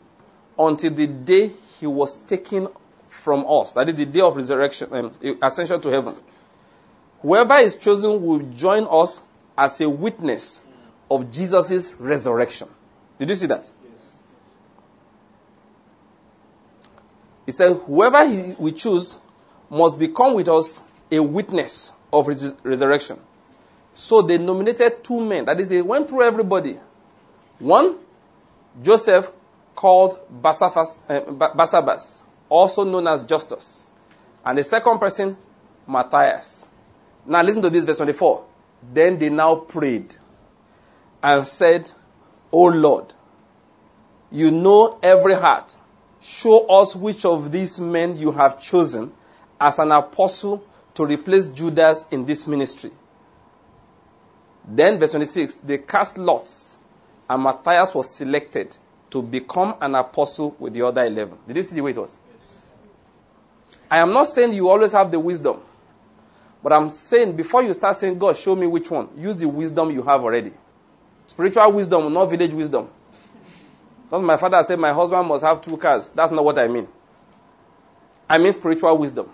until 0.58 0.90
the 0.90 1.06
day 1.06 1.52
he 1.78 1.86
was 1.86 2.16
taken 2.16 2.66
from 3.08 3.46
us. 3.48 3.70
That 3.72 3.88
is 3.88 3.94
the 3.94 4.06
day 4.06 4.20
of 4.20 4.34
resurrection, 4.34 4.88
um, 4.92 5.12
ascension 5.40 5.80
to 5.80 5.88
heaven. 5.88 6.16
Whoever 7.22 7.54
is 7.54 7.76
chosen 7.76 8.20
will 8.20 8.40
join 8.40 8.84
us 8.90 9.30
as 9.56 9.80
a 9.80 9.88
witness 9.88 10.66
of 11.08 11.30
Jesus' 11.30 12.00
resurrection. 12.00 12.66
Did 13.20 13.30
you 13.30 13.36
see 13.36 13.46
that? 13.46 13.70
He 17.46 17.52
said, 17.52 17.76
Whoever 17.86 18.28
he, 18.28 18.54
we 18.58 18.72
choose 18.72 19.18
must 19.70 19.98
become 19.98 20.34
with 20.34 20.48
us 20.48 20.90
a 21.10 21.20
witness 21.20 21.92
of 22.12 22.26
his 22.26 22.56
resurrection. 22.62 23.18
So 23.92 24.22
they 24.22 24.38
nominated 24.38 25.04
two 25.04 25.20
men. 25.20 25.44
That 25.44 25.60
is, 25.60 25.68
they 25.68 25.82
went 25.82 26.08
through 26.08 26.22
everybody. 26.22 26.78
One, 27.58 27.98
Joseph, 28.82 29.30
called 29.74 30.18
Basaphas, 30.42 31.04
uh, 31.08 31.20
Barsabbas 31.54 32.24
also 32.48 32.84
known 32.84 33.06
as 33.08 33.24
Justus. 33.24 33.90
And 34.44 34.58
the 34.58 34.62
second 34.62 34.98
person, 34.98 35.36
Matthias. 35.86 36.74
Now 37.26 37.42
listen 37.42 37.62
to 37.62 37.70
this, 37.70 37.84
verse 37.84 37.98
24. 37.98 38.44
Then 38.92 39.18
they 39.18 39.30
now 39.30 39.56
prayed 39.56 40.14
and 41.22 41.46
said, 41.46 41.90
O 42.52 42.64
Lord, 42.64 43.12
you 44.30 44.50
know 44.50 44.98
every 45.02 45.34
heart. 45.34 45.76
Show 46.24 46.66
us 46.68 46.96
which 46.96 47.26
of 47.26 47.52
these 47.52 47.78
men 47.78 48.16
you 48.16 48.32
have 48.32 48.58
chosen 48.58 49.12
as 49.60 49.78
an 49.78 49.92
apostle 49.92 50.64
to 50.94 51.04
replace 51.04 51.48
Judas 51.48 52.08
in 52.10 52.24
this 52.24 52.48
ministry. 52.48 52.90
Then, 54.66 54.98
verse 54.98 55.10
26, 55.10 55.56
they 55.56 55.76
cast 55.76 56.16
lots, 56.16 56.78
and 57.28 57.42
Matthias 57.42 57.94
was 57.94 58.08
selected 58.08 58.74
to 59.10 59.20
become 59.20 59.74
an 59.82 59.94
apostle 59.96 60.56
with 60.58 60.72
the 60.72 60.80
other 60.80 61.04
11. 61.04 61.36
Did 61.46 61.58
you 61.58 61.62
see 61.62 61.74
the 61.74 61.82
way 61.82 61.90
it 61.90 61.98
was? 61.98 62.16
I 63.90 63.98
am 63.98 64.14
not 64.14 64.26
saying 64.26 64.54
you 64.54 64.70
always 64.70 64.92
have 64.92 65.10
the 65.10 65.20
wisdom. 65.20 65.60
But 66.62 66.72
I'm 66.72 66.88
saying 66.88 67.36
before 67.36 67.62
you 67.62 67.74
start 67.74 67.96
saying, 67.96 68.18
God, 68.18 68.34
show 68.34 68.56
me 68.56 68.66
which 68.66 68.90
one, 68.90 69.10
use 69.14 69.36
the 69.36 69.48
wisdom 69.48 69.90
you 69.90 70.02
have 70.02 70.22
already. 70.22 70.54
Spiritual 71.26 71.70
wisdom, 71.72 72.10
not 72.14 72.30
village 72.30 72.52
wisdom. 72.52 72.88
Not 74.14 74.22
my 74.22 74.36
father 74.36 74.62
said 74.62 74.78
my 74.78 74.92
husband 74.92 75.26
must 75.26 75.42
have 75.42 75.60
two 75.60 75.76
cars. 75.76 76.10
That's 76.10 76.30
not 76.30 76.44
what 76.44 76.56
I 76.56 76.68
mean. 76.68 76.86
I 78.30 78.38
mean 78.38 78.52
spiritual 78.52 78.96
wisdom. 78.96 79.28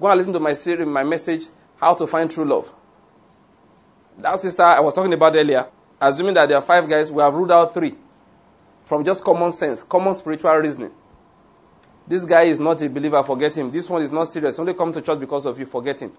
Go 0.00 0.06
and 0.06 0.16
listen 0.16 0.32
to 0.32 0.40
my 0.40 0.54
series, 0.54 0.86
my 0.86 1.04
message, 1.04 1.48
How 1.76 1.92
to 1.92 2.06
Find 2.06 2.30
True 2.30 2.46
Love. 2.46 2.72
That 4.16 4.38
sister 4.38 4.62
I 4.62 4.80
was 4.80 4.94
talking 4.94 5.12
about 5.12 5.36
earlier, 5.36 5.66
assuming 6.00 6.32
that 6.32 6.48
there 6.48 6.56
are 6.56 6.62
five 6.62 6.88
guys, 6.88 7.12
we 7.12 7.22
have 7.22 7.34
ruled 7.34 7.52
out 7.52 7.74
three 7.74 7.94
from 8.86 9.04
just 9.04 9.22
common 9.22 9.52
sense, 9.52 9.82
common 9.82 10.14
spiritual 10.14 10.54
reasoning. 10.54 10.92
This 12.08 12.24
guy 12.24 12.44
is 12.44 12.58
not 12.58 12.80
a 12.80 12.88
believer, 12.88 13.22
forget 13.22 13.54
him. 13.54 13.70
This 13.70 13.90
one 13.90 14.00
is 14.00 14.10
not 14.10 14.24
serious. 14.24 14.58
Only 14.58 14.72
come 14.72 14.94
to 14.94 15.02
church 15.02 15.20
because 15.20 15.44
of 15.44 15.58
you, 15.58 15.66
forget 15.66 16.00
him. 16.00 16.10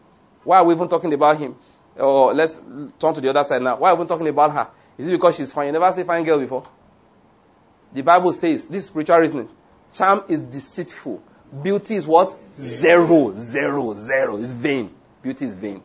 Why 0.44 0.58
are 0.58 0.64
we 0.64 0.76
even 0.76 0.88
talking 0.88 1.12
about 1.16 1.40
him? 1.40 1.56
Or 1.98 2.32
let's 2.32 2.62
turn 3.00 3.16
to 3.16 3.22
the 3.22 3.30
other 3.32 3.44
side 3.44 3.64
now. 3.64 3.78
Why 3.78 3.90
are 3.90 3.96
we 3.96 4.06
talking 4.06 4.28
about 4.28 4.52
her? 4.52 4.68
Is 5.00 5.08
it 5.08 5.14
because 5.14 5.36
she's 5.36 5.52
fine? 5.52 5.66
You 5.66 5.72
never 5.72 5.92
see 5.92 6.04
fine 6.04 6.24
girl 6.24 6.38
before? 6.40 6.64
The 7.94 8.02
Bible 8.04 8.34
says, 8.34 8.68
this 8.68 8.86
spiritual 8.86 9.18
reasoning, 9.18 9.50
charm 9.94 10.24
is 10.30 10.40
deceitful. 10.42 11.22
Beauty 11.62 11.96
is 11.96 12.08
what? 12.08 12.34
Zero, 12.56 13.34
zero, 13.36 13.94
zero. 13.94 14.38
It's 14.38 14.52
vain. 14.52 14.90
Beauty 15.22 15.46
is 15.46 15.56
vain. 15.56 15.84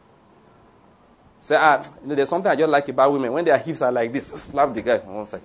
Say, 1.40 1.56
ah, 1.58 1.82
you 2.02 2.08
know, 2.08 2.14
there's 2.14 2.28
something 2.28 2.50
I 2.50 2.56
just 2.56 2.70
like 2.70 2.88
about 2.88 3.12
women. 3.12 3.32
When 3.32 3.44
their 3.44 3.58
hips 3.58 3.82
are 3.82 3.92
like 3.92 4.12
this, 4.12 4.28
slap 4.28 4.72
the 4.72 4.82
guy 4.82 4.98
on 4.98 5.14
one 5.14 5.26
side. 5.26 5.42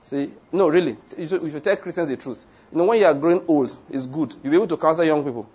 See, 0.00 0.30
no, 0.52 0.68
really. 0.68 0.96
You 1.16 1.26
should, 1.26 1.42
you 1.42 1.50
should 1.50 1.64
tell 1.64 1.76
Christians 1.76 2.08
the 2.08 2.16
truth. 2.16 2.44
You 2.72 2.78
know, 2.78 2.84
when 2.84 3.00
you 3.00 3.06
are 3.06 3.14
growing 3.14 3.44
old, 3.46 3.74
it's 3.90 4.06
good. 4.06 4.34
You'll 4.42 4.50
be 4.50 4.56
able 4.56 4.68
to 4.68 4.76
counsel 4.76 5.04
young 5.04 5.24
people. 5.24 5.48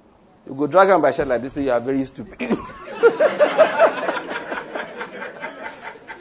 You 0.48 0.54
go 0.54 0.68
drag 0.68 0.88
them 0.90 1.02
by 1.02 1.12
shirt 1.12 1.28
like 1.28 1.42
this, 1.42 1.54
say 1.54 1.64
you 1.64 1.72
are 1.72 1.80
very 1.80 2.04
stupid. 2.04 2.42
you 2.42 2.48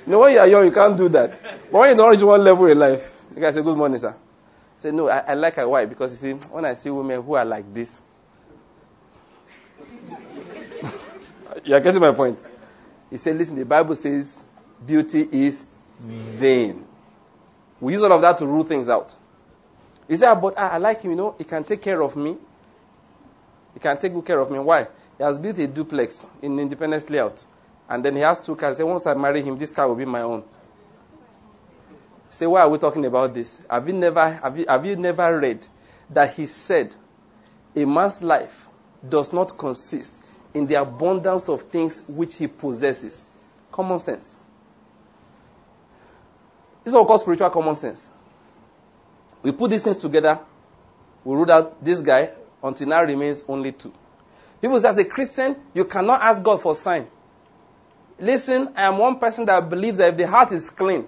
know, 0.07 0.21
when 0.21 0.35
you 0.35 0.38
are 0.38 0.47
young, 0.47 0.65
you 0.65 0.71
can't 0.71 0.97
do 0.97 1.09
that. 1.09 1.31
But 1.71 1.79
when 1.79 1.91
you 1.91 1.97
don't 1.97 2.11
reach 2.11 2.23
one 2.23 2.45
level 2.45 2.67
in 2.67 2.79
life, 2.79 3.22
you 3.35 3.40
guys 3.40 3.55
say, 3.55 3.62
Good 3.62 3.77
morning, 3.77 3.99
sir. 3.99 4.14
Say, 4.79 4.90
No, 4.90 5.09
I, 5.09 5.18
I 5.18 5.35
like 5.35 5.55
her. 5.57 5.68
Why? 5.68 5.85
Because 5.87 6.12
you 6.25 6.35
see, 6.40 6.49
when 6.49 6.64
I 6.64 6.75
see 6.75 6.90
women 6.90 7.23
who 7.23 7.35
are 7.35 7.45
like 7.45 7.73
this, 7.73 8.01
you 11.64 11.75
are 11.75 11.81
getting 11.81 12.01
my 12.01 12.12
point. 12.12 12.42
He 13.11 13.16
said, 13.16 13.37
Listen, 13.37 13.57
the 13.57 13.64
Bible 13.66 13.95
says 13.95 14.45
beauty 14.87 15.29
is 15.31 15.64
vain. 16.01 16.85
We 17.81 17.92
use 17.95 18.03
all 18.03 18.12
of 18.12 18.21
that 18.23 18.38
to 18.38 18.47
rule 18.47 18.64
things 18.64 18.88
out. 18.88 19.14
He 20.09 20.16
say, 20.16 20.27
ah, 20.27 20.35
but 20.35 20.59
I, 20.59 20.68
I 20.68 20.77
like 20.79 21.01
him, 21.03 21.11
you 21.12 21.16
know, 21.16 21.35
he 21.38 21.45
can 21.45 21.64
take 21.64 21.83
care 21.83 22.03
of 22.03 22.16
me. 22.16 22.37
He 23.75 23.81
can 23.81 23.97
take 23.99 24.12
good 24.12 24.25
care 24.25 24.38
of 24.38 24.51
me. 24.51 24.59
Why? 24.59 24.87
He 25.16 25.25
has 25.25 25.38
built 25.38 25.59
a 25.59 25.66
duplex 25.66 26.27
in 26.42 26.59
Independence 26.59 27.09
Layout. 27.09 27.45
And 27.88 28.05
then 28.05 28.14
he 28.16 28.23
has 28.23 28.38
two 28.38 28.57
cars. 28.57 28.79
He 28.79 28.83
say, 28.83 28.88
once 28.88 29.07
I 29.07 29.14
marry 29.14 29.42
him, 29.42 29.57
this 29.59 29.73
car 29.73 29.88
will 29.88 29.95
be 29.95 30.05
my 30.05 30.23
own. 30.23 30.45
Say, 32.33 32.47
why 32.47 32.62
are 32.62 32.68
we 32.71 32.79
talking 32.79 33.05
about 33.05 33.35
this? 33.35 33.62
Have 33.68 33.87
you 33.87 33.92
never, 33.92 34.27
have 34.27 34.59
you, 34.59 34.64
have 34.66 34.87
you 34.87 34.97
never 34.97 35.38
read 35.38 35.66
that 36.09 36.33
he 36.33 36.47
said, 36.47 36.95
a 37.77 37.85
man's 37.85 38.23
life 38.23 38.68
does 39.07 39.35
not 39.35 39.59
consist 39.59 40.25
in 40.55 40.66
the 40.66 40.77
abundance 40.77 41.51
of 41.51 41.61
things 41.61 42.03
which 42.09 42.38
he 42.38 42.47
possesses? 42.47 43.31
Common 43.71 43.99
sense. 43.99 44.40
This 46.83 46.92
is 46.92 46.95
what 46.95 47.03
we 47.03 47.09
call 47.09 47.18
spiritual 47.18 47.51
common 47.51 47.77
sense. 47.77 48.09
We 49.42 49.53
put 49.53 49.71
these 49.71 49.85
things 49.85 49.99
together, 49.99 50.40
we 51.25 51.37
rule 51.37 51.53
out 51.53 51.85
this 51.85 52.01
guy 52.01 52.31
until 52.64 52.88
now 52.88 53.03
remains 53.03 53.45
only 53.47 53.73
two. 53.73 53.92
People 54.59 54.81
say, 54.81 54.88
as 54.88 54.97
a 54.97 55.05
Christian, 55.05 55.55
you 55.75 55.85
cannot 55.85 56.23
ask 56.23 56.42
God 56.42 56.62
for 56.62 56.73
a 56.73 56.77
sign. 56.77 57.07
Listen, 58.18 58.73
I 58.75 58.85
am 58.85 58.97
one 58.97 59.18
person 59.18 59.45
that 59.45 59.68
believes 59.68 59.99
that 59.99 60.14
if 60.14 60.16
the 60.16 60.27
heart 60.27 60.51
is 60.53 60.71
clean 60.71 61.05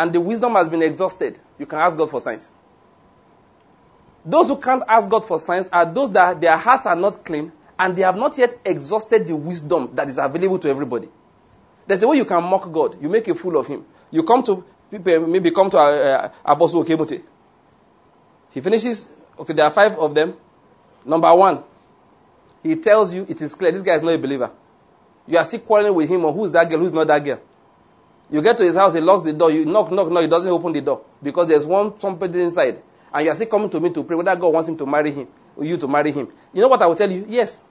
and 0.00 0.14
the 0.14 0.20
wisdom 0.20 0.54
has 0.54 0.66
been 0.66 0.82
exhausted, 0.82 1.38
you 1.58 1.66
can 1.66 1.78
ask 1.78 1.98
God 1.98 2.08
for 2.08 2.22
signs. 2.22 2.50
Those 4.24 4.48
who 4.48 4.56
can't 4.58 4.82
ask 4.88 5.10
God 5.10 5.26
for 5.26 5.38
signs 5.38 5.68
are 5.68 5.84
those 5.84 6.10
that 6.12 6.40
their 6.40 6.56
hearts 6.56 6.86
are 6.86 6.96
not 6.96 7.18
clean 7.22 7.52
and 7.78 7.94
they 7.94 8.00
have 8.00 8.16
not 8.16 8.38
yet 8.38 8.54
exhausted 8.64 9.28
the 9.28 9.36
wisdom 9.36 9.90
that 9.92 10.08
is 10.08 10.16
available 10.16 10.58
to 10.60 10.70
everybody. 10.70 11.06
There's 11.86 12.02
a 12.02 12.08
way 12.08 12.16
you 12.16 12.24
can 12.24 12.42
mock 12.42 12.72
God. 12.72 12.96
You 13.02 13.10
make 13.10 13.28
a 13.28 13.34
fool 13.34 13.58
of 13.58 13.66
him. 13.66 13.84
You 14.10 14.22
come 14.22 14.42
to 14.44 14.64
people, 14.90 15.26
maybe 15.26 15.50
come 15.50 15.68
to 15.68 15.76
uh, 15.78 15.82
uh 15.82 16.32
Apostle 16.46 16.82
Okemute. 16.82 17.22
He 18.52 18.62
finishes, 18.62 19.12
okay, 19.38 19.52
there 19.52 19.66
are 19.66 19.70
five 19.70 19.98
of 19.98 20.14
them. 20.14 20.34
Number 21.04 21.34
one, 21.34 21.62
he 22.62 22.74
tells 22.76 23.12
you 23.12 23.26
it 23.28 23.42
is 23.42 23.54
clear 23.54 23.70
this 23.70 23.82
guy 23.82 23.96
is 23.96 24.02
not 24.02 24.14
a 24.14 24.18
believer. 24.18 24.50
You 25.26 25.36
are 25.36 25.44
still 25.44 25.60
quarreling 25.60 25.94
with 25.94 26.08
him 26.08 26.24
on 26.24 26.32
who's 26.32 26.50
that 26.52 26.70
girl, 26.70 26.78
who's 26.78 26.94
not 26.94 27.06
that 27.06 27.22
girl. 27.22 27.40
You 28.30 28.42
get 28.42 28.56
to 28.58 28.64
his 28.64 28.76
house, 28.76 28.94
he 28.94 29.00
locks 29.00 29.24
the 29.24 29.32
door. 29.32 29.50
You 29.50 29.66
knock, 29.66 29.90
knock, 29.90 30.10
knock. 30.10 30.22
He 30.22 30.28
doesn't 30.28 30.50
open 30.50 30.72
the 30.72 30.80
door 30.80 31.02
because 31.22 31.48
there's 31.48 31.66
one 31.66 31.98
somebody 31.98 32.42
inside. 32.42 32.80
And 33.12 33.24
you 33.24 33.30
are 33.30 33.34
still 33.34 33.48
coming 33.48 33.70
to 33.70 33.80
me 33.80 33.90
to 33.90 34.04
pray 34.04 34.16
whether 34.16 34.36
God 34.36 34.52
wants 34.52 34.68
him 34.68 34.76
to 34.76 34.86
marry 34.86 35.10
him 35.10 35.26
you 35.60 35.76
to 35.76 35.88
marry 35.88 36.12
him. 36.12 36.28
You 36.52 36.62
know 36.62 36.68
what 36.68 36.82
I 36.82 36.86
will 36.86 36.94
tell 36.94 37.10
you? 37.10 37.24
Yes. 37.28 37.64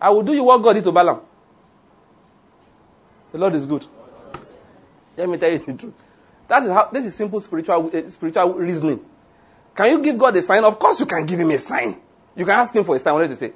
I 0.00 0.10
will 0.10 0.22
do 0.22 0.32
you 0.32 0.44
what 0.44 0.58
God 0.62 0.74
did 0.74 0.84
to 0.84 0.92
Balaam. 0.92 1.20
The 3.32 3.38
Lord 3.38 3.54
is 3.54 3.66
good. 3.66 3.86
Let 5.16 5.28
me 5.28 5.38
tell 5.38 5.50
you 5.50 5.58
the 5.58 5.74
truth. 5.74 6.02
That 6.48 6.62
is 6.62 6.70
how 6.70 6.88
this 6.90 7.04
is 7.04 7.14
simple 7.14 7.38
spiritual 7.40 7.90
uh, 7.94 8.08
spiritual 8.08 8.54
reasoning. 8.54 9.04
Can 9.74 9.90
you 9.90 10.02
give 10.02 10.18
God 10.18 10.34
a 10.36 10.42
sign? 10.42 10.64
Of 10.64 10.78
course, 10.78 10.98
you 11.00 11.06
can 11.06 11.26
give 11.26 11.38
him 11.38 11.50
a 11.50 11.58
sign. 11.58 11.96
You 12.34 12.44
can 12.44 12.54
ask 12.54 12.74
him 12.74 12.84
for 12.84 12.96
a 12.96 12.98
sign. 12.98 13.14
What 13.14 13.28
did 13.28 13.36
say? 13.36 13.52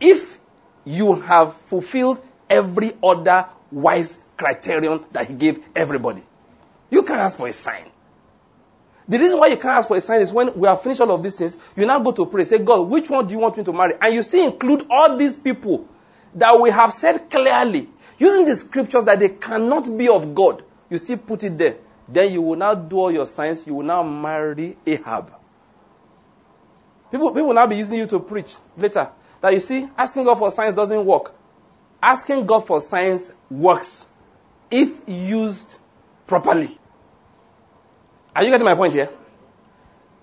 If 0.00 0.38
you 0.84 1.14
have 1.20 1.54
fulfilled 1.54 2.20
every 2.50 2.92
other 3.02 3.46
wise 3.70 4.23
criterion 4.36 5.04
that 5.12 5.26
he 5.26 5.34
gave 5.34 5.68
everybody, 5.74 6.22
you 6.90 7.02
can 7.02 7.18
ask 7.18 7.38
for 7.38 7.48
a 7.48 7.52
sign. 7.52 7.90
The 9.06 9.18
reason 9.18 9.38
why 9.38 9.48
you 9.48 9.56
can't 9.56 9.76
ask 9.76 9.88
for 9.88 9.96
a 9.96 10.00
sign 10.00 10.22
is 10.22 10.32
when 10.32 10.54
we 10.58 10.66
have 10.66 10.80
finished 10.80 11.00
all 11.00 11.10
of 11.10 11.22
these 11.22 11.34
things, 11.34 11.56
you 11.76 11.84
now 11.84 11.98
go 11.98 12.12
to 12.12 12.24
pray. 12.24 12.44
Say, 12.44 12.58
God, 12.58 12.88
which 12.88 13.10
one 13.10 13.26
do 13.26 13.34
you 13.34 13.40
want 13.40 13.56
me 13.56 13.64
to 13.64 13.72
marry? 13.72 13.94
And 14.00 14.14
you 14.14 14.22
still 14.22 14.50
include 14.50 14.86
all 14.88 15.16
these 15.16 15.36
people 15.36 15.86
that 16.34 16.58
we 16.58 16.70
have 16.70 16.92
said 16.92 17.30
clearly, 17.30 17.86
using 18.18 18.46
the 18.46 18.56
scriptures 18.56 19.04
that 19.04 19.18
they 19.18 19.28
cannot 19.28 19.88
be 19.96 20.08
of 20.08 20.34
God. 20.34 20.64
You 20.88 20.98
still 20.98 21.18
put 21.18 21.44
it 21.44 21.58
there. 21.58 21.76
Then 22.08 22.32
you 22.32 22.42
will 22.42 22.56
now 22.56 22.74
do 22.74 22.96
all 22.96 23.10
your 23.10 23.26
signs. 23.26 23.66
You 23.66 23.74
will 23.74 23.84
now 23.84 24.02
marry 24.02 24.76
Ahab. 24.86 25.32
People, 27.10 27.30
people 27.30 27.48
will 27.48 27.54
now 27.54 27.66
be 27.66 27.76
using 27.76 27.98
you 27.98 28.06
to 28.06 28.18
preach 28.20 28.56
later. 28.76 29.08
That 29.40 29.52
you 29.52 29.60
see, 29.60 29.88
asking 29.96 30.24
God 30.24 30.38
for 30.38 30.50
signs 30.50 30.74
doesn't 30.74 31.04
work. 31.04 31.34
Asking 32.02 32.46
God 32.46 32.66
for 32.66 32.80
signs 32.80 33.34
works 33.50 34.13
if 34.70 35.02
used 35.06 35.78
properly. 36.26 36.78
Are 38.34 38.42
you 38.42 38.50
getting 38.50 38.64
my 38.64 38.74
point 38.74 38.94
here? 38.94 39.08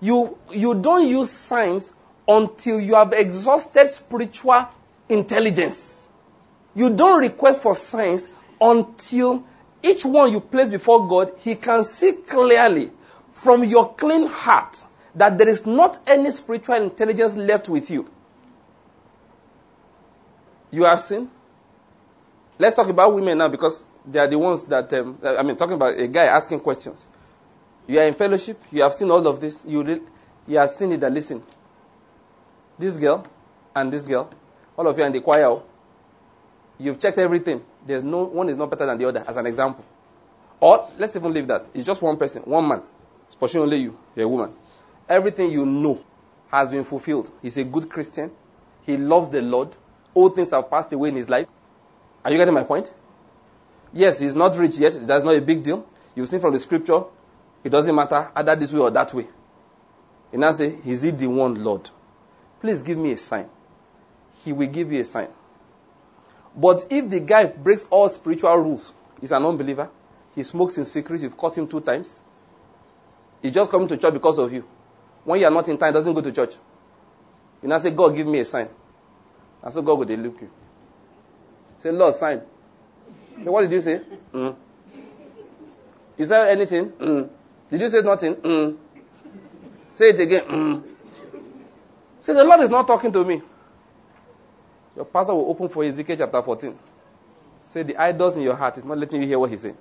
You, 0.00 0.36
you 0.50 0.80
don't 0.80 1.08
use 1.08 1.30
signs 1.30 1.94
until 2.26 2.80
you 2.80 2.94
have 2.94 3.12
exhausted 3.12 3.86
spiritual 3.86 4.68
intelligence. 5.08 6.08
You 6.74 6.94
don't 6.94 7.20
request 7.20 7.62
for 7.62 7.74
signs 7.74 8.28
until 8.60 9.44
each 9.82 10.04
one 10.04 10.32
you 10.32 10.40
place 10.40 10.68
before 10.68 11.08
God, 11.08 11.32
He 11.38 11.54
can 11.54 11.84
see 11.84 12.12
clearly 12.26 12.90
from 13.32 13.64
your 13.64 13.94
clean 13.94 14.26
heart 14.26 14.84
that 15.14 15.36
there 15.38 15.48
is 15.48 15.66
not 15.66 15.98
any 16.06 16.30
spiritual 16.30 16.76
intelligence 16.76 17.34
left 17.34 17.68
with 17.68 17.90
you. 17.90 18.08
You 20.70 20.84
have 20.84 21.00
seen? 21.00 21.30
Let's 22.58 22.76
talk 22.76 22.88
about 22.88 23.14
women 23.14 23.38
now 23.38 23.48
because 23.48 23.86
they 24.04 24.18
are 24.18 24.26
the 24.26 24.38
ones 24.38 24.64
that, 24.66 24.92
um, 24.94 25.18
I 25.24 25.42
mean, 25.42 25.56
talking 25.56 25.74
about 25.74 25.98
a 25.98 26.08
guy 26.08 26.24
asking 26.24 26.60
questions. 26.60 27.06
You 27.86 27.98
are 28.00 28.04
in 28.04 28.14
fellowship, 28.14 28.58
you 28.70 28.82
have 28.82 28.94
seen 28.94 29.10
all 29.10 29.26
of 29.26 29.40
this, 29.40 29.64
you, 29.66 29.82
re- 29.82 30.00
you 30.46 30.58
have 30.58 30.70
seen 30.70 30.92
it 30.92 31.02
and 31.02 31.14
listen. 31.14 31.42
This 32.78 32.96
girl 32.96 33.24
and 33.74 33.92
this 33.92 34.06
girl, 34.06 34.30
all 34.76 34.86
of 34.86 34.96
you 34.96 35.04
are 35.04 35.06
in 35.06 35.12
the 35.12 35.20
choir, 35.20 35.60
you've 36.78 36.98
checked 36.98 37.18
everything. 37.18 37.62
There's 37.86 38.02
no 38.02 38.24
one 38.24 38.48
is 38.48 38.56
not 38.56 38.70
better 38.70 38.86
than 38.86 38.98
the 38.98 39.08
other, 39.08 39.24
as 39.26 39.36
an 39.36 39.46
example. 39.46 39.84
Or 40.60 40.88
let's 40.98 41.16
even 41.16 41.32
leave 41.32 41.48
that. 41.48 41.68
It's 41.74 41.84
just 41.84 42.02
one 42.02 42.16
person, 42.16 42.42
one 42.42 42.66
man. 42.68 42.82
It's 43.26 43.34
pursuing 43.34 43.64
only 43.64 43.78
you, 43.78 43.98
a 44.16 44.26
woman. 44.26 44.54
Everything 45.08 45.50
you 45.50 45.66
know 45.66 46.02
has 46.50 46.70
been 46.70 46.84
fulfilled. 46.84 47.30
He's 47.40 47.56
a 47.56 47.64
good 47.64 47.88
Christian. 47.88 48.30
He 48.82 48.96
loves 48.96 49.28
the 49.28 49.42
Lord. 49.42 49.74
All 50.14 50.28
things 50.28 50.50
have 50.50 50.70
passed 50.70 50.92
away 50.92 51.08
in 51.08 51.16
his 51.16 51.28
life. 51.28 51.48
Are 52.24 52.30
you 52.30 52.36
getting 52.36 52.54
my 52.54 52.62
point? 52.62 52.92
Yes, 53.92 54.20
he's 54.20 54.34
not 54.34 54.56
rich 54.56 54.78
yet. 54.78 55.06
That's 55.06 55.24
not 55.24 55.34
a 55.34 55.40
big 55.40 55.62
deal. 55.62 55.86
You've 56.14 56.28
seen 56.28 56.40
from 56.40 56.52
the 56.52 56.58
scripture 56.58 57.04
it 57.64 57.70
doesn't 57.70 57.94
matter 57.94 58.30
either 58.34 58.56
this 58.56 58.72
way 58.72 58.80
or 58.80 58.90
that 58.90 59.12
way. 59.14 59.26
And 60.32 60.40
now 60.40 60.52
say, 60.52 60.78
Is 60.84 61.04
it 61.04 61.18
the 61.18 61.28
one, 61.28 61.62
Lord? 61.62 61.88
Please 62.60 62.82
give 62.82 62.98
me 62.98 63.12
a 63.12 63.16
sign. 63.16 63.48
He 64.44 64.52
will 64.52 64.66
give 64.68 64.92
you 64.92 65.00
a 65.00 65.04
sign. 65.04 65.28
But 66.56 66.84
if 66.90 67.08
the 67.08 67.20
guy 67.20 67.46
breaks 67.46 67.86
all 67.90 68.08
spiritual 68.08 68.56
rules, 68.56 68.92
he's 69.20 69.32
an 69.32 69.44
unbeliever, 69.44 69.88
he 70.34 70.42
smokes 70.42 70.78
in 70.78 70.84
secret, 70.84 71.20
you've 71.20 71.36
caught 71.36 71.56
him 71.56 71.66
two 71.66 71.80
times, 71.80 72.20
he's 73.40 73.52
just 73.52 73.70
coming 73.70 73.88
to 73.88 73.96
church 73.96 74.12
because 74.12 74.38
of 74.38 74.52
you. 74.52 74.66
When 75.24 75.40
you 75.40 75.46
are 75.46 75.50
not 75.50 75.68
in 75.68 75.78
time, 75.78 75.92
doesn't 75.92 76.12
go 76.12 76.20
to 76.20 76.32
church. 76.32 76.56
You 77.62 77.68
now 77.68 77.78
say, 77.78 77.90
God, 77.90 78.14
give 78.16 78.26
me 78.26 78.40
a 78.40 78.44
sign. 78.44 78.68
And 79.62 79.72
so 79.72 79.82
God 79.82 79.98
will 80.00 80.16
look 80.16 80.40
you. 80.40 80.50
Say, 81.78 81.92
Lord, 81.92 82.14
sign. 82.14 82.42
Say, 83.40 83.50
what 83.50 83.62
did 83.62 83.72
you 83.72 83.80
say? 83.80 84.00
Mm. 84.32 84.56
You 86.18 86.24
said 86.24 86.50
anything? 86.50 86.90
Mm. 86.90 87.28
Did 87.70 87.80
you 87.80 87.88
say 87.88 88.00
nothing? 88.02 88.34
Mm. 88.36 88.76
Say 89.92 90.10
it 90.10 90.20
again. 90.20 90.44
Mm. 90.44 90.82
Say, 92.20 92.34
the 92.34 92.44
Lord 92.44 92.60
is 92.60 92.70
not 92.70 92.86
talking 92.86 93.12
to 93.12 93.24
me. 93.24 93.42
Your 94.94 95.04
pastor 95.04 95.34
will 95.34 95.48
open 95.50 95.68
for 95.68 95.82
Ezekiel 95.82 96.16
chapter 96.16 96.42
14. 96.42 96.78
Say, 97.60 97.82
the 97.82 97.96
idols 97.96 98.36
in 98.36 98.42
your 98.42 98.54
heart 98.54 98.78
is 98.78 98.84
not 98.84 98.98
letting 98.98 99.22
you 99.22 99.28
hear 99.28 99.38
what 99.38 99.50
he's 99.50 99.62
saying. 99.62 99.76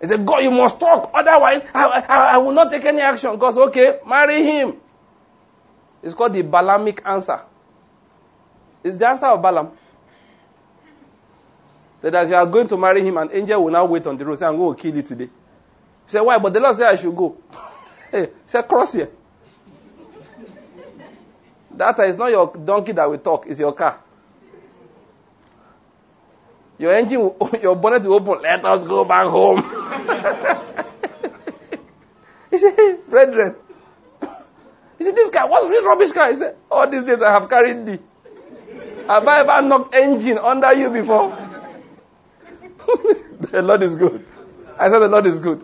He 0.00 0.06
said, 0.06 0.24
God, 0.24 0.42
you 0.42 0.50
must 0.50 0.78
talk. 0.78 1.10
Otherwise, 1.12 1.64
I, 1.74 2.04
I, 2.08 2.16
I 2.34 2.38
will 2.38 2.52
not 2.52 2.70
take 2.70 2.84
any 2.84 3.00
action. 3.00 3.36
God 3.36 3.52
said, 3.52 3.62
okay, 3.68 3.98
marry 4.06 4.42
him. 4.42 4.74
It's 6.02 6.14
called 6.14 6.34
the 6.34 6.42
Balamic 6.42 7.00
answer. 7.04 7.40
It's 8.84 8.96
the 8.96 9.08
answer 9.08 9.26
of 9.26 9.42
Balaam. 9.42 9.72
That 12.00 12.14
as 12.14 12.30
you 12.30 12.36
are 12.36 12.46
going 12.46 12.68
to 12.68 12.76
marry 12.76 13.02
him, 13.02 13.16
an 13.16 13.28
angel 13.32 13.64
will 13.64 13.72
now 13.72 13.84
wait 13.86 14.06
on 14.06 14.16
the 14.16 14.24
road. 14.24 14.38
Say, 14.38 14.46
I'm 14.46 14.56
going 14.56 14.76
to 14.76 14.82
kill 14.82 14.94
you 14.94 15.02
today. 15.02 15.24
He 15.24 15.30
said, 16.06 16.20
Why? 16.20 16.38
But 16.38 16.54
the 16.54 16.60
Lord 16.60 16.76
said 16.76 16.88
I 16.88 16.96
should 16.96 17.16
go. 17.16 17.36
hey, 18.10 18.26
he 18.26 18.30
said, 18.46 18.62
Cross 18.62 18.92
here. 18.94 19.10
That 21.78 21.98
is 22.00 22.16
not 22.16 22.30
your 22.30 22.52
donkey 22.52 22.92
that 22.92 23.08
will 23.08 23.18
talk, 23.18 23.46
it's 23.46 23.60
your 23.60 23.72
car. 23.72 24.00
Your 26.78 26.92
engine, 26.92 27.20
will, 27.20 27.36
your 27.62 27.76
bonnet 27.76 28.04
will 28.04 28.14
open. 28.14 28.42
Let 28.42 28.64
us 28.64 28.84
go 28.84 29.04
back 29.04 29.26
home. 29.26 29.58
he 32.50 32.58
said, 32.58 32.74
hey, 32.76 32.98
brethren. 33.08 33.54
He 34.98 35.04
said, 35.04 35.14
this 35.14 35.30
guy, 35.30 35.44
what's 35.46 35.68
this 35.68 35.84
rubbish 35.84 36.12
car? 36.12 36.28
He 36.28 36.34
said, 36.34 36.56
all 36.70 36.88
these 36.90 37.04
days 37.04 37.22
I 37.22 37.32
have 37.32 37.48
carried 37.48 37.86
thee. 37.86 37.98
Have 39.06 39.26
I 39.26 39.40
ever 39.40 39.62
knocked 39.66 39.94
engine 39.94 40.38
under 40.38 40.72
you 40.74 40.90
before? 40.90 41.47
the 43.50 43.62
Lord 43.62 43.82
is 43.82 43.96
good. 43.96 44.24
I 44.78 44.88
said 44.88 45.00
the 45.00 45.08
Lord 45.08 45.26
is 45.26 45.38
good. 45.38 45.58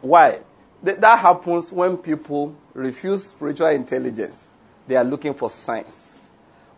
Why? 0.00 0.40
Th- 0.84 0.96
that 0.98 1.18
happens 1.18 1.72
when 1.72 1.96
people 1.96 2.56
refuse 2.74 3.26
spiritual 3.26 3.68
intelligence. 3.68 4.52
They 4.86 4.96
are 4.96 5.04
looking 5.04 5.34
for 5.34 5.50
signs. 5.50 6.20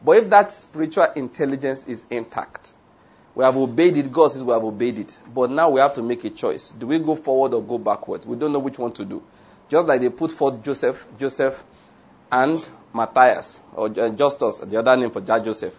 But 0.05 0.19
if 0.19 0.31
that 0.31 0.51
spiritual 0.51 1.07
intelligence 1.17 1.89
is 1.89 2.05
intact, 2.11 2.73
we 3.35 3.45
have 3.45 3.57
obeyed 3.57 3.97
it, 3.97 4.11
God 4.11 4.29
says 4.29 4.43
we 4.43 4.53
have 4.53 4.65
obeyed 4.65 4.99
it. 4.99 5.19
But 5.35 5.51
now 5.51 5.71
we 5.71 5.81
have 5.81 5.95
to 5.95 6.03
make 6.03 6.25
a 6.25 6.31
choice. 6.31 6.71
Do 6.71 6.87
we 6.87 6.99
go 6.99 7.17
forward 7.17 7.55
or 7.55 7.63
go 7.63 7.79
backwards? 7.79 8.27
We 8.27 8.37
don't 8.37 8.53
know 8.53 8.59
which 8.59 8.79
one 8.79 8.93
to 8.93 9.05
do. 9.05 9.23
Just 9.69 9.87
like 9.87 10.01
they 10.01 10.09
put 10.09 10.31
forth 10.31 10.63
Joseph, 10.63 11.07
Joseph 11.19 11.63
and 12.33 12.67
Matthias, 12.95 13.61
or 13.75 13.87
uh, 13.89 14.09
Justus, 14.11 14.61
the 14.61 14.79
other 14.79 14.97
name 14.97 15.11
for 15.11 15.21
Joseph. 15.21 15.75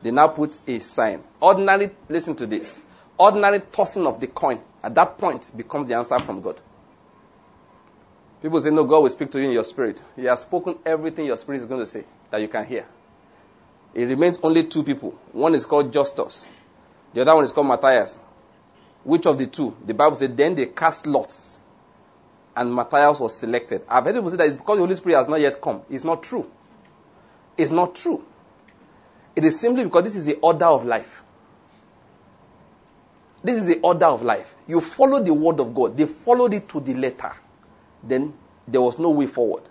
They 0.00 0.10
now 0.10 0.28
put 0.28 0.56
a 0.66 0.78
sign. 0.78 1.22
Ordinarily, 1.42 1.90
listen 2.08 2.36
to 2.36 2.46
this. 2.46 2.80
Ordinary 3.18 3.60
tossing 3.72 4.06
of 4.06 4.20
the 4.20 4.28
coin 4.28 4.60
At 4.82 4.94
that 4.94 5.18
point 5.18 5.50
becomes 5.56 5.88
the 5.88 5.94
answer 5.94 6.18
from 6.18 6.40
God. 6.40 6.60
People 8.40 8.60
say, 8.60 8.70
No, 8.70 8.84
God 8.84 9.02
will 9.02 9.10
speak 9.10 9.30
to 9.32 9.40
you 9.40 9.46
in 9.46 9.52
your 9.52 9.64
spirit. 9.64 10.02
He 10.14 10.24
has 10.24 10.40
spoken 10.40 10.78
everything 10.86 11.26
your 11.26 11.36
spirit 11.36 11.58
is 11.58 11.66
going 11.66 11.80
to 11.80 11.86
say 11.86 12.04
that 12.30 12.40
you 12.40 12.48
can 12.48 12.64
hear. 12.64 12.86
It 13.94 14.04
remains 14.04 14.38
only 14.42 14.64
two 14.64 14.84
people. 14.84 15.10
One 15.32 15.54
is 15.54 15.64
called 15.64 15.92
Justus, 15.92 16.46
the 17.12 17.22
other 17.22 17.34
one 17.34 17.44
is 17.44 17.52
called 17.52 17.66
Matthias. 17.66 18.20
Which 19.02 19.26
of 19.26 19.38
the 19.38 19.46
two? 19.46 19.76
The 19.84 19.94
Bible 19.94 20.16
said, 20.16 20.36
Then 20.36 20.54
they 20.54 20.66
cast 20.66 21.06
lots, 21.06 21.60
and 22.54 22.72
Matthias 22.74 23.18
was 23.18 23.36
selected. 23.36 23.82
I've 23.88 24.04
heard 24.04 24.14
people 24.14 24.30
say 24.30 24.36
that 24.36 24.46
it's 24.46 24.56
because 24.56 24.76
the 24.76 24.82
Holy 24.82 24.94
Spirit 24.94 25.16
has 25.16 25.28
not 25.28 25.40
yet 25.40 25.60
come. 25.60 25.82
It's 25.88 26.04
not 26.04 26.22
true. 26.22 26.48
It's 27.56 27.70
not 27.70 27.94
true. 27.94 28.24
It 29.34 29.44
is 29.44 29.58
simply 29.58 29.84
because 29.84 30.04
this 30.04 30.16
is 30.16 30.26
the 30.26 30.34
order 30.36 30.66
of 30.66 30.84
life. 30.84 31.22
This 33.42 33.58
is 33.58 33.66
the 33.66 33.80
order 33.80 34.06
of 34.06 34.22
life. 34.22 34.54
You 34.66 34.80
follow 34.80 35.22
the 35.22 35.32
word 35.32 35.60
of 35.60 35.74
God, 35.74 35.96
they 35.96 36.06
followed 36.06 36.54
it 36.54 36.68
to 36.70 36.80
the 36.80 36.94
letter. 36.94 37.32
Then 38.02 38.34
there 38.66 38.80
was 38.80 38.98
no 38.98 39.10
way 39.10 39.26
forward. 39.26 39.62